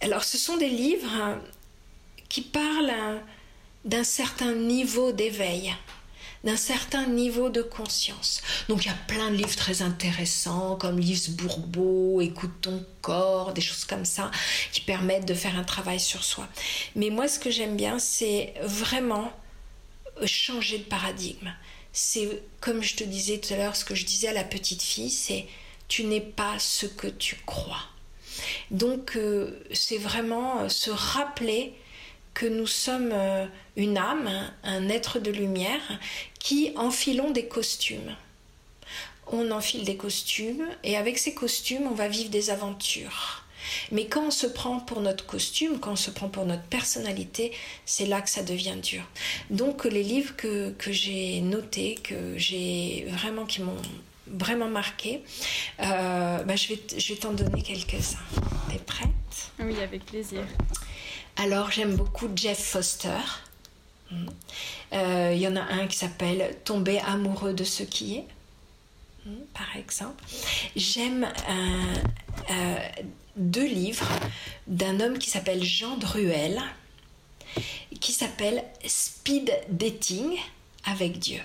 alors, 0.00 0.24
ce 0.24 0.38
sont 0.38 0.56
des 0.56 0.70
livres 0.70 1.38
qui 2.28 2.40
parle 2.40 2.92
d'un 3.84 4.04
certain 4.04 4.54
niveau 4.54 5.12
d'éveil, 5.12 5.74
d'un 6.44 6.56
certain 6.56 7.06
niveau 7.06 7.50
de 7.50 7.62
conscience. 7.62 8.42
Donc 8.68 8.84
il 8.84 8.88
y 8.88 8.90
a 8.90 8.98
plein 9.06 9.30
de 9.30 9.36
livres 9.36 9.56
très 9.56 9.82
intéressants 9.82 10.76
comme 10.76 10.98
Lise 10.98 11.30
Bourbeau, 11.30 12.20
Écoute 12.20 12.52
ton 12.60 12.84
corps, 13.00 13.52
des 13.52 13.60
choses 13.60 13.84
comme 13.84 14.04
ça 14.04 14.30
qui 14.72 14.80
permettent 14.80 15.26
de 15.26 15.34
faire 15.34 15.56
un 15.56 15.64
travail 15.64 16.00
sur 16.00 16.24
soi. 16.24 16.48
Mais 16.96 17.10
moi 17.10 17.28
ce 17.28 17.38
que 17.38 17.50
j'aime 17.50 17.76
bien 17.76 17.98
c'est 17.98 18.54
vraiment 18.62 19.32
changer 20.24 20.78
de 20.78 20.84
paradigme. 20.84 21.52
C'est 21.92 22.42
comme 22.60 22.82
je 22.82 22.96
te 22.96 23.04
disais 23.04 23.38
tout 23.38 23.52
à 23.54 23.56
l'heure, 23.56 23.76
ce 23.76 23.84
que 23.84 23.94
je 23.94 24.04
disais 24.04 24.28
à 24.28 24.32
la 24.32 24.44
petite 24.44 24.82
fille, 24.82 25.10
c'est 25.10 25.46
tu 25.88 26.04
n'es 26.04 26.20
pas 26.20 26.58
ce 26.58 26.86
que 26.86 27.06
tu 27.06 27.36
crois. 27.44 27.82
Donc 28.70 29.16
euh, 29.16 29.62
c'est 29.72 29.98
vraiment 29.98 30.62
euh, 30.62 30.68
se 30.68 30.90
rappeler 30.90 31.74
que 32.34 32.46
nous 32.46 32.66
sommes 32.66 33.10
euh, 33.12 33.44
une 33.76 33.98
âme, 33.98 34.50
un 34.62 34.88
être 34.88 35.18
de 35.18 35.30
lumière, 35.30 36.00
qui 36.42 36.72
enfilons 36.76 37.30
des 37.30 37.46
costumes. 37.46 38.16
On 39.28 39.52
enfile 39.52 39.84
des 39.84 39.96
costumes 39.96 40.66
et 40.82 40.96
avec 40.96 41.16
ces 41.18 41.34
costumes, 41.34 41.86
on 41.86 41.94
va 41.94 42.08
vivre 42.08 42.30
des 42.30 42.50
aventures. 42.50 43.44
Mais 43.92 44.06
quand 44.06 44.26
on 44.26 44.30
se 44.32 44.48
prend 44.48 44.80
pour 44.80 45.00
notre 45.00 45.24
costume, 45.24 45.78
quand 45.78 45.92
on 45.92 45.96
se 45.96 46.10
prend 46.10 46.28
pour 46.28 46.44
notre 46.44 46.64
personnalité, 46.64 47.52
c'est 47.86 48.06
là 48.06 48.20
que 48.20 48.28
ça 48.28 48.42
devient 48.42 48.74
dur. 48.82 49.04
Donc 49.50 49.84
les 49.84 50.02
livres 50.02 50.34
que, 50.36 50.74
j'ai 50.88 51.40
notés, 51.40 51.94
que 52.02 52.36
j'ai 52.36 53.06
vraiment 53.08 53.46
qui 53.46 53.62
m'ont 53.62 53.80
vraiment 54.26 54.68
marqué, 54.68 55.22
euh, 55.80 56.42
bah, 56.42 56.56
je 56.56 56.68
vais, 56.68 56.80
je 56.98 57.14
vais 57.14 57.20
t'en 57.20 57.32
donner 57.32 57.62
quelques-uns. 57.62 58.18
T'es 58.68 58.78
prête? 58.78 59.08
Oui, 59.60 59.76
avec 59.80 60.04
plaisir. 60.06 60.44
Alors 61.36 61.70
j'aime 61.70 61.94
beaucoup 61.94 62.28
Jeff 62.34 62.58
Foster. 62.58 63.20
Hmm. 64.12 64.26
Euh, 64.92 65.32
il 65.34 65.40
y 65.40 65.48
en 65.48 65.56
a 65.56 65.62
un 65.62 65.86
qui 65.86 65.96
s'appelle 65.96 66.56
Tomber 66.64 66.98
amoureux 66.98 67.54
de 67.54 67.64
ce 67.64 67.82
qui 67.82 68.16
est, 68.16 68.26
hmm, 69.24 69.44
par 69.54 69.76
exemple. 69.76 70.22
J'aime 70.76 71.26
euh, 72.50 73.04
deux 73.36 73.66
livres 73.66 74.08
d'un 74.66 75.00
homme 75.00 75.18
qui 75.18 75.30
s'appelle 75.30 75.64
Jean 75.64 75.96
Druel, 75.96 76.60
qui 78.00 78.12
s'appelle 78.12 78.64
Speed 78.86 79.50
Dating 79.70 80.36
avec 80.84 81.18
Dieu. 81.18 81.40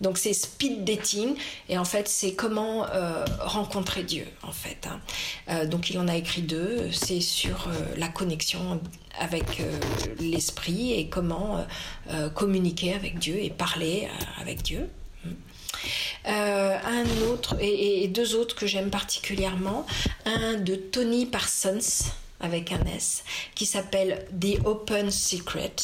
Donc 0.00 0.18
c'est 0.18 0.32
speed 0.32 0.84
dating 0.84 1.34
et 1.68 1.76
en 1.78 1.84
fait 1.84 2.08
c'est 2.08 2.34
comment 2.34 2.86
euh, 2.86 3.24
rencontrer 3.40 4.04
Dieu 4.04 4.26
en 4.42 4.52
fait. 4.52 4.86
Hein. 4.86 5.00
Euh, 5.48 5.66
donc 5.66 5.90
il 5.90 5.98
en 5.98 6.08
a 6.08 6.16
écrit 6.16 6.42
deux. 6.42 6.90
C'est 6.92 7.20
sur 7.20 7.68
euh, 7.68 7.72
la 7.96 8.08
connexion 8.08 8.80
avec 9.18 9.60
l'esprit 10.20 10.92
et 10.92 11.08
comment 11.08 11.66
communiquer 12.36 12.94
avec 12.94 13.18
Dieu 13.18 13.42
et 13.42 13.50
parler 13.50 14.08
avec 14.40 14.62
Dieu. 14.62 14.88
un 16.24 17.04
autre 17.28 17.56
et, 17.58 18.04
et, 18.04 18.08
deux 18.08 18.36
autres 18.36 18.54
que 18.54 18.68
j'aime 18.68 18.90
particulièrement. 18.90 19.86
Un 20.24 20.54
de 20.54 20.76
Tony 20.76 21.26
Parsons 21.26 22.12
avec 22.38 22.70
un 22.70 22.84
S 22.84 23.24
qui 23.56 23.66
s'appelle 23.66 24.24
The 24.40 24.64
Open 24.64 25.10
Secret 25.10 25.74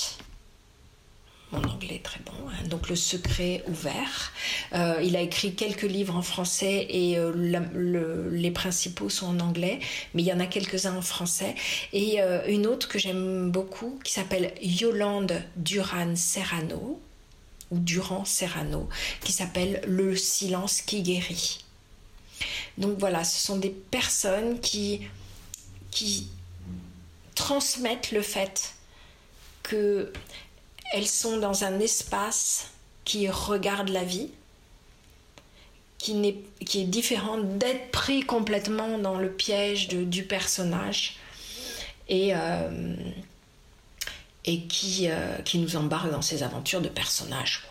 anglais 1.62 2.00
très 2.02 2.20
bon, 2.20 2.32
hein. 2.48 2.66
donc 2.68 2.88
Le 2.88 2.96
secret 2.96 3.62
ouvert. 3.68 4.32
Euh, 4.72 5.00
il 5.02 5.14
a 5.16 5.20
écrit 5.20 5.54
quelques 5.54 5.82
livres 5.82 6.16
en 6.16 6.22
français 6.22 6.86
et 6.88 7.18
euh, 7.18 8.30
les 8.32 8.50
principaux 8.50 9.08
sont 9.08 9.26
en 9.26 9.40
anglais, 9.40 9.80
mais 10.14 10.22
il 10.22 10.26
y 10.26 10.32
en 10.32 10.40
a 10.40 10.46
quelques-uns 10.46 10.96
en 10.96 11.02
français. 11.02 11.54
Et 11.92 12.20
euh, 12.20 12.46
une 12.48 12.66
autre 12.66 12.88
que 12.88 12.98
j'aime 12.98 13.50
beaucoup 13.50 13.98
qui 14.02 14.12
s'appelle 14.12 14.52
Yolande 14.60 15.42
Duran 15.56 16.16
Serrano, 16.16 17.00
ou 17.70 17.78
Durand 17.78 18.24
Serrano, 18.24 18.88
qui 19.22 19.32
s'appelle 19.32 19.80
Le 19.86 20.16
silence 20.16 20.82
qui 20.82 21.02
guérit. 21.02 21.64
Donc 22.78 22.98
voilà, 22.98 23.24
ce 23.24 23.44
sont 23.44 23.56
des 23.56 23.70
personnes 23.70 24.60
qui 24.60 25.08
transmettent 27.34 28.12
le 28.12 28.22
fait 28.22 28.74
que 29.64 30.12
elles 30.92 31.06
sont 31.06 31.38
dans 31.38 31.64
un 31.64 31.80
espace 31.80 32.68
qui 33.04 33.28
regarde 33.28 33.88
la 33.88 34.04
vie, 34.04 34.30
qui, 35.98 36.26
est, 36.26 36.64
qui 36.64 36.82
est 36.82 36.86
différent 36.86 37.38
d'être 37.38 37.90
pris 37.90 38.22
complètement 38.22 38.98
dans 38.98 39.18
le 39.18 39.30
piège 39.30 39.88
du 39.88 40.24
personnage 40.24 41.16
et, 42.08 42.34
euh, 42.34 42.94
et 44.44 44.62
qui, 44.62 45.08
euh, 45.08 45.38
qui 45.44 45.58
nous 45.58 45.76
embarque 45.76 46.10
dans 46.10 46.22
ses 46.22 46.42
aventures 46.42 46.80
de 46.80 46.88
personnage, 46.88 47.62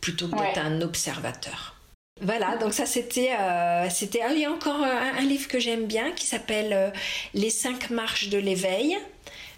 plutôt 0.00 0.28
que 0.28 0.36
d'être 0.36 0.58
un 0.58 0.80
observateur. 0.80 1.74
Voilà, 2.20 2.56
donc 2.58 2.72
ça 2.72 2.86
c'était... 2.86 3.32
Euh, 3.38 3.90
c'était 3.90 4.20
ah, 4.22 4.32
il 4.32 4.40
y 4.40 4.44
a 4.44 4.50
encore 4.50 4.82
un, 4.82 5.20
livre 5.22 5.48
que 5.48 5.58
j'aime 5.58 5.86
bien 5.86 6.12
qui 6.12 6.26
s'appelle 6.26 6.92
Les 7.34 7.50
cinq 7.50 7.90
marches 7.90 8.28
de 8.28 8.38
l'éveil 8.38 8.96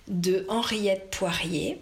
de 0.09 0.47
Henriette 0.49 1.11
Poirier 1.11 1.79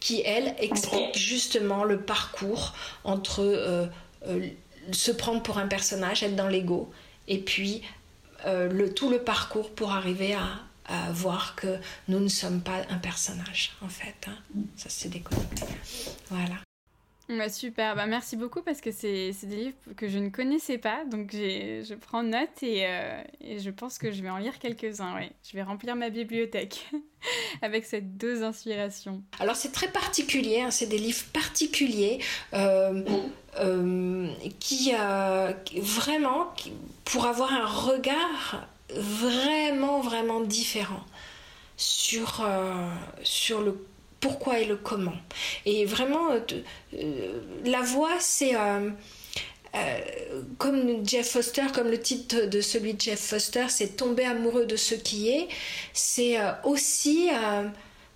qui, 0.00 0.22
elle, 0.24 0.54
explique 0.58 1.16
justement 1.16 1.84
le 1.84 2.00
parcours 2.00 2.74
entre 3.04 3.40
euh, 3.40 3.86
euh, 4.26 4.48
se 4.92 5.10
prendre 5.10 5.42
pour 5.42 5.58
un 5.58 5.66
personnage, 5.66 6.22
être 6.22 6.36
dans 6.36 6.48
l'ego, 6.48 6.90
et 7.26 7.38
puis 7.38 7.82
euh, 8.46 8.68
le, 8.70 8.94
tout 8.94 9.10
le 9.10 9.18
parcours 9.18 9.70
pour 9.70 9.92
arriver 9.92 10.34
à, 10.34 10.48
voir 11.12 11.54
que 11.54 11.76
nous 12.08 12.18
ne 12.18 12.28
sommes 12.28 12.62
pas 12.62 12.80
un 12.88 12.96
personnage, 12.96 13.72
en 13.82 13.90
fait. 13.90 14.14
Hein. 14.26 14.38
Ça, 14.74 14.88
c'est 14.88 15.10
déconnecté. 15.10 15.66
Voilà. 16.30 16.54
Bah, 17.28 17.50
super, 17.50 17.94
bah, 17.94 18.06
merci 18.06 18.36
beaucoup 18.36 18.62
parce 18.62 18.80
que 18.80 18.90
c'est 18.90 19.32
des 19.42 19.56
livres 19.56 19.76
que 19.98 20.08
je 20.08 20.18
ne 20.18 20.30
connaissais 20.30 20.78
pas, 20.78 21.04
donc 21.04 21.32
je 21.32 21.94
prends 21.94 22.22
note 22.22 22.62
et, 22.62 22.86
euh, 22.86 23.22
et, 23.42 23.58
je 23.58 23.68
pense 23.68 23.98
que 23.98 24.10
je 24.10 24.22
vais 24.22 24.30
en 24.30 24.38
lire 24.38 24.58
quelques-uns, 24.58 25.14
ouais. 25.14 25.30
Je 25.44 25.54
vais 25.54 25.62
remplir 25.62 25.94
ma 25.94 26.08
bibliothèque 26.08 26.88
avec 27.62 27.84
ces 27.84 28.00
deux 28.00 28.42
inspirations. 28.42 29.22
Alors 29.40 29.56
c'est 29.56 29.72
très 29.72 29.88
particulier, 29.88 30.62
hein, 30.62 30.70
c'est 30.70 30.86
des 30.86 30.96
livres 30.96 31.24
particuliers 31.34 32.18
euh, 32.54 33.04
euh, 33.60 34.28
qui 34.58 34.92
vraiment, 35.76 36.54
pour 37.04 37.26
avoir 37.26 37.52
un 37.52 37.66
regard 37.66 38.66
vraiment, 38.96 40.00
vraiment 40.00 40.40
différent 40.40 41.04
sur, 41.76 42.48
sur 43.22 43.60
le 43.60 43.78
pourquoi 44.20 44.58
et 44.58 44.64
le 44.64 44.76
comment. 44.76 45.16
Et 45.64 45.84
vraiment, 45.84 46.32
euh, 46.32 46.40
euh, 46.94 47.40
la 47.64 47.82
voix, 47.82 48.18
c'est... 48.20 48.54
Euh, 48.56 48.90
comme 50.56 51.06
Jeff 51.06 51.30
Foster, 51.30 51.66
comme 51.74 51.88
le 51.88 52.00
titre 52.00 52.46
de 52.46 52.60
celui 52.60 52.94
de 52.94 53.00
Jeff 53.00 53.20
Foster, 53.20 53.66
c'est 53.68 53.96
tomber 53.96 54.24
amoureux 54.24 54.64
de 54.64 54.76
ce 54.76 54.94
qui 54.94 55.28
est. 55.28 55.46
C'est 55.92 56.38
aussi 56.64 57.28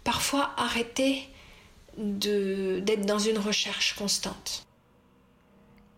parfois 0.03 0.55
arrêter 0.57 1.28
d'être 1.98 3.05
dans 3.05 3.18
une 3.18 3.38
recherche 3.38 3.94
constante. 3.94 4.66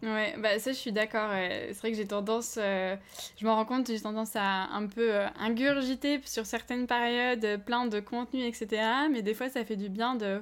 Ouais, 0.05 0.35
bah 0.39 0.59
ça 0.59 0.73
je 0.73 0.77
suis 0.77 0.93
d'accord. 0.93 1.31
C'est 1.33 1.79
vrai 1.79 1.91
que 1.91 1.97
j'ai 1.97 2.07
tendance, 2.07 2.57
euh, 2.61 2.95
je 3.39 3.47
m'en 3.47 3.55
rends 3.55 3.65
compte, 3.65 3.87
j'ai 3.87 4.01
tendance 4.01 4.37
à 4.37 4.65
un 4.75 4.87
peu 4.87 5.15
euh, 5.15 5.27
ingurgiter 5.39 6.21
sur 6.27 6.45
certaines 6.45 6.87
périodes 6.87 7.65
plein 7.65 7.87
de 7.87 8.01
contenu, 8.01 8.43
etc. 8.43 9.09
Mais 9.11 9.23
des 9.23 9.33
fois 9.33 9.49
ça 9.49 9.65
fait 9.65 9.77
du 9.77 9.89
bien 9.89 10.15
de 10.15 10.41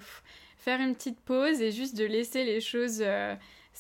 faire 0.58 0.80
une 0.80 0.94
petite 0.96 1.20
pause 1.20 1.60
et 1.62 1.70
juste 1.70 1.96
de 1.96 2.04
laisser 2.04 2.44
les 2.44 2.60
choses 2.60 3.02
euh, 3.02 3.36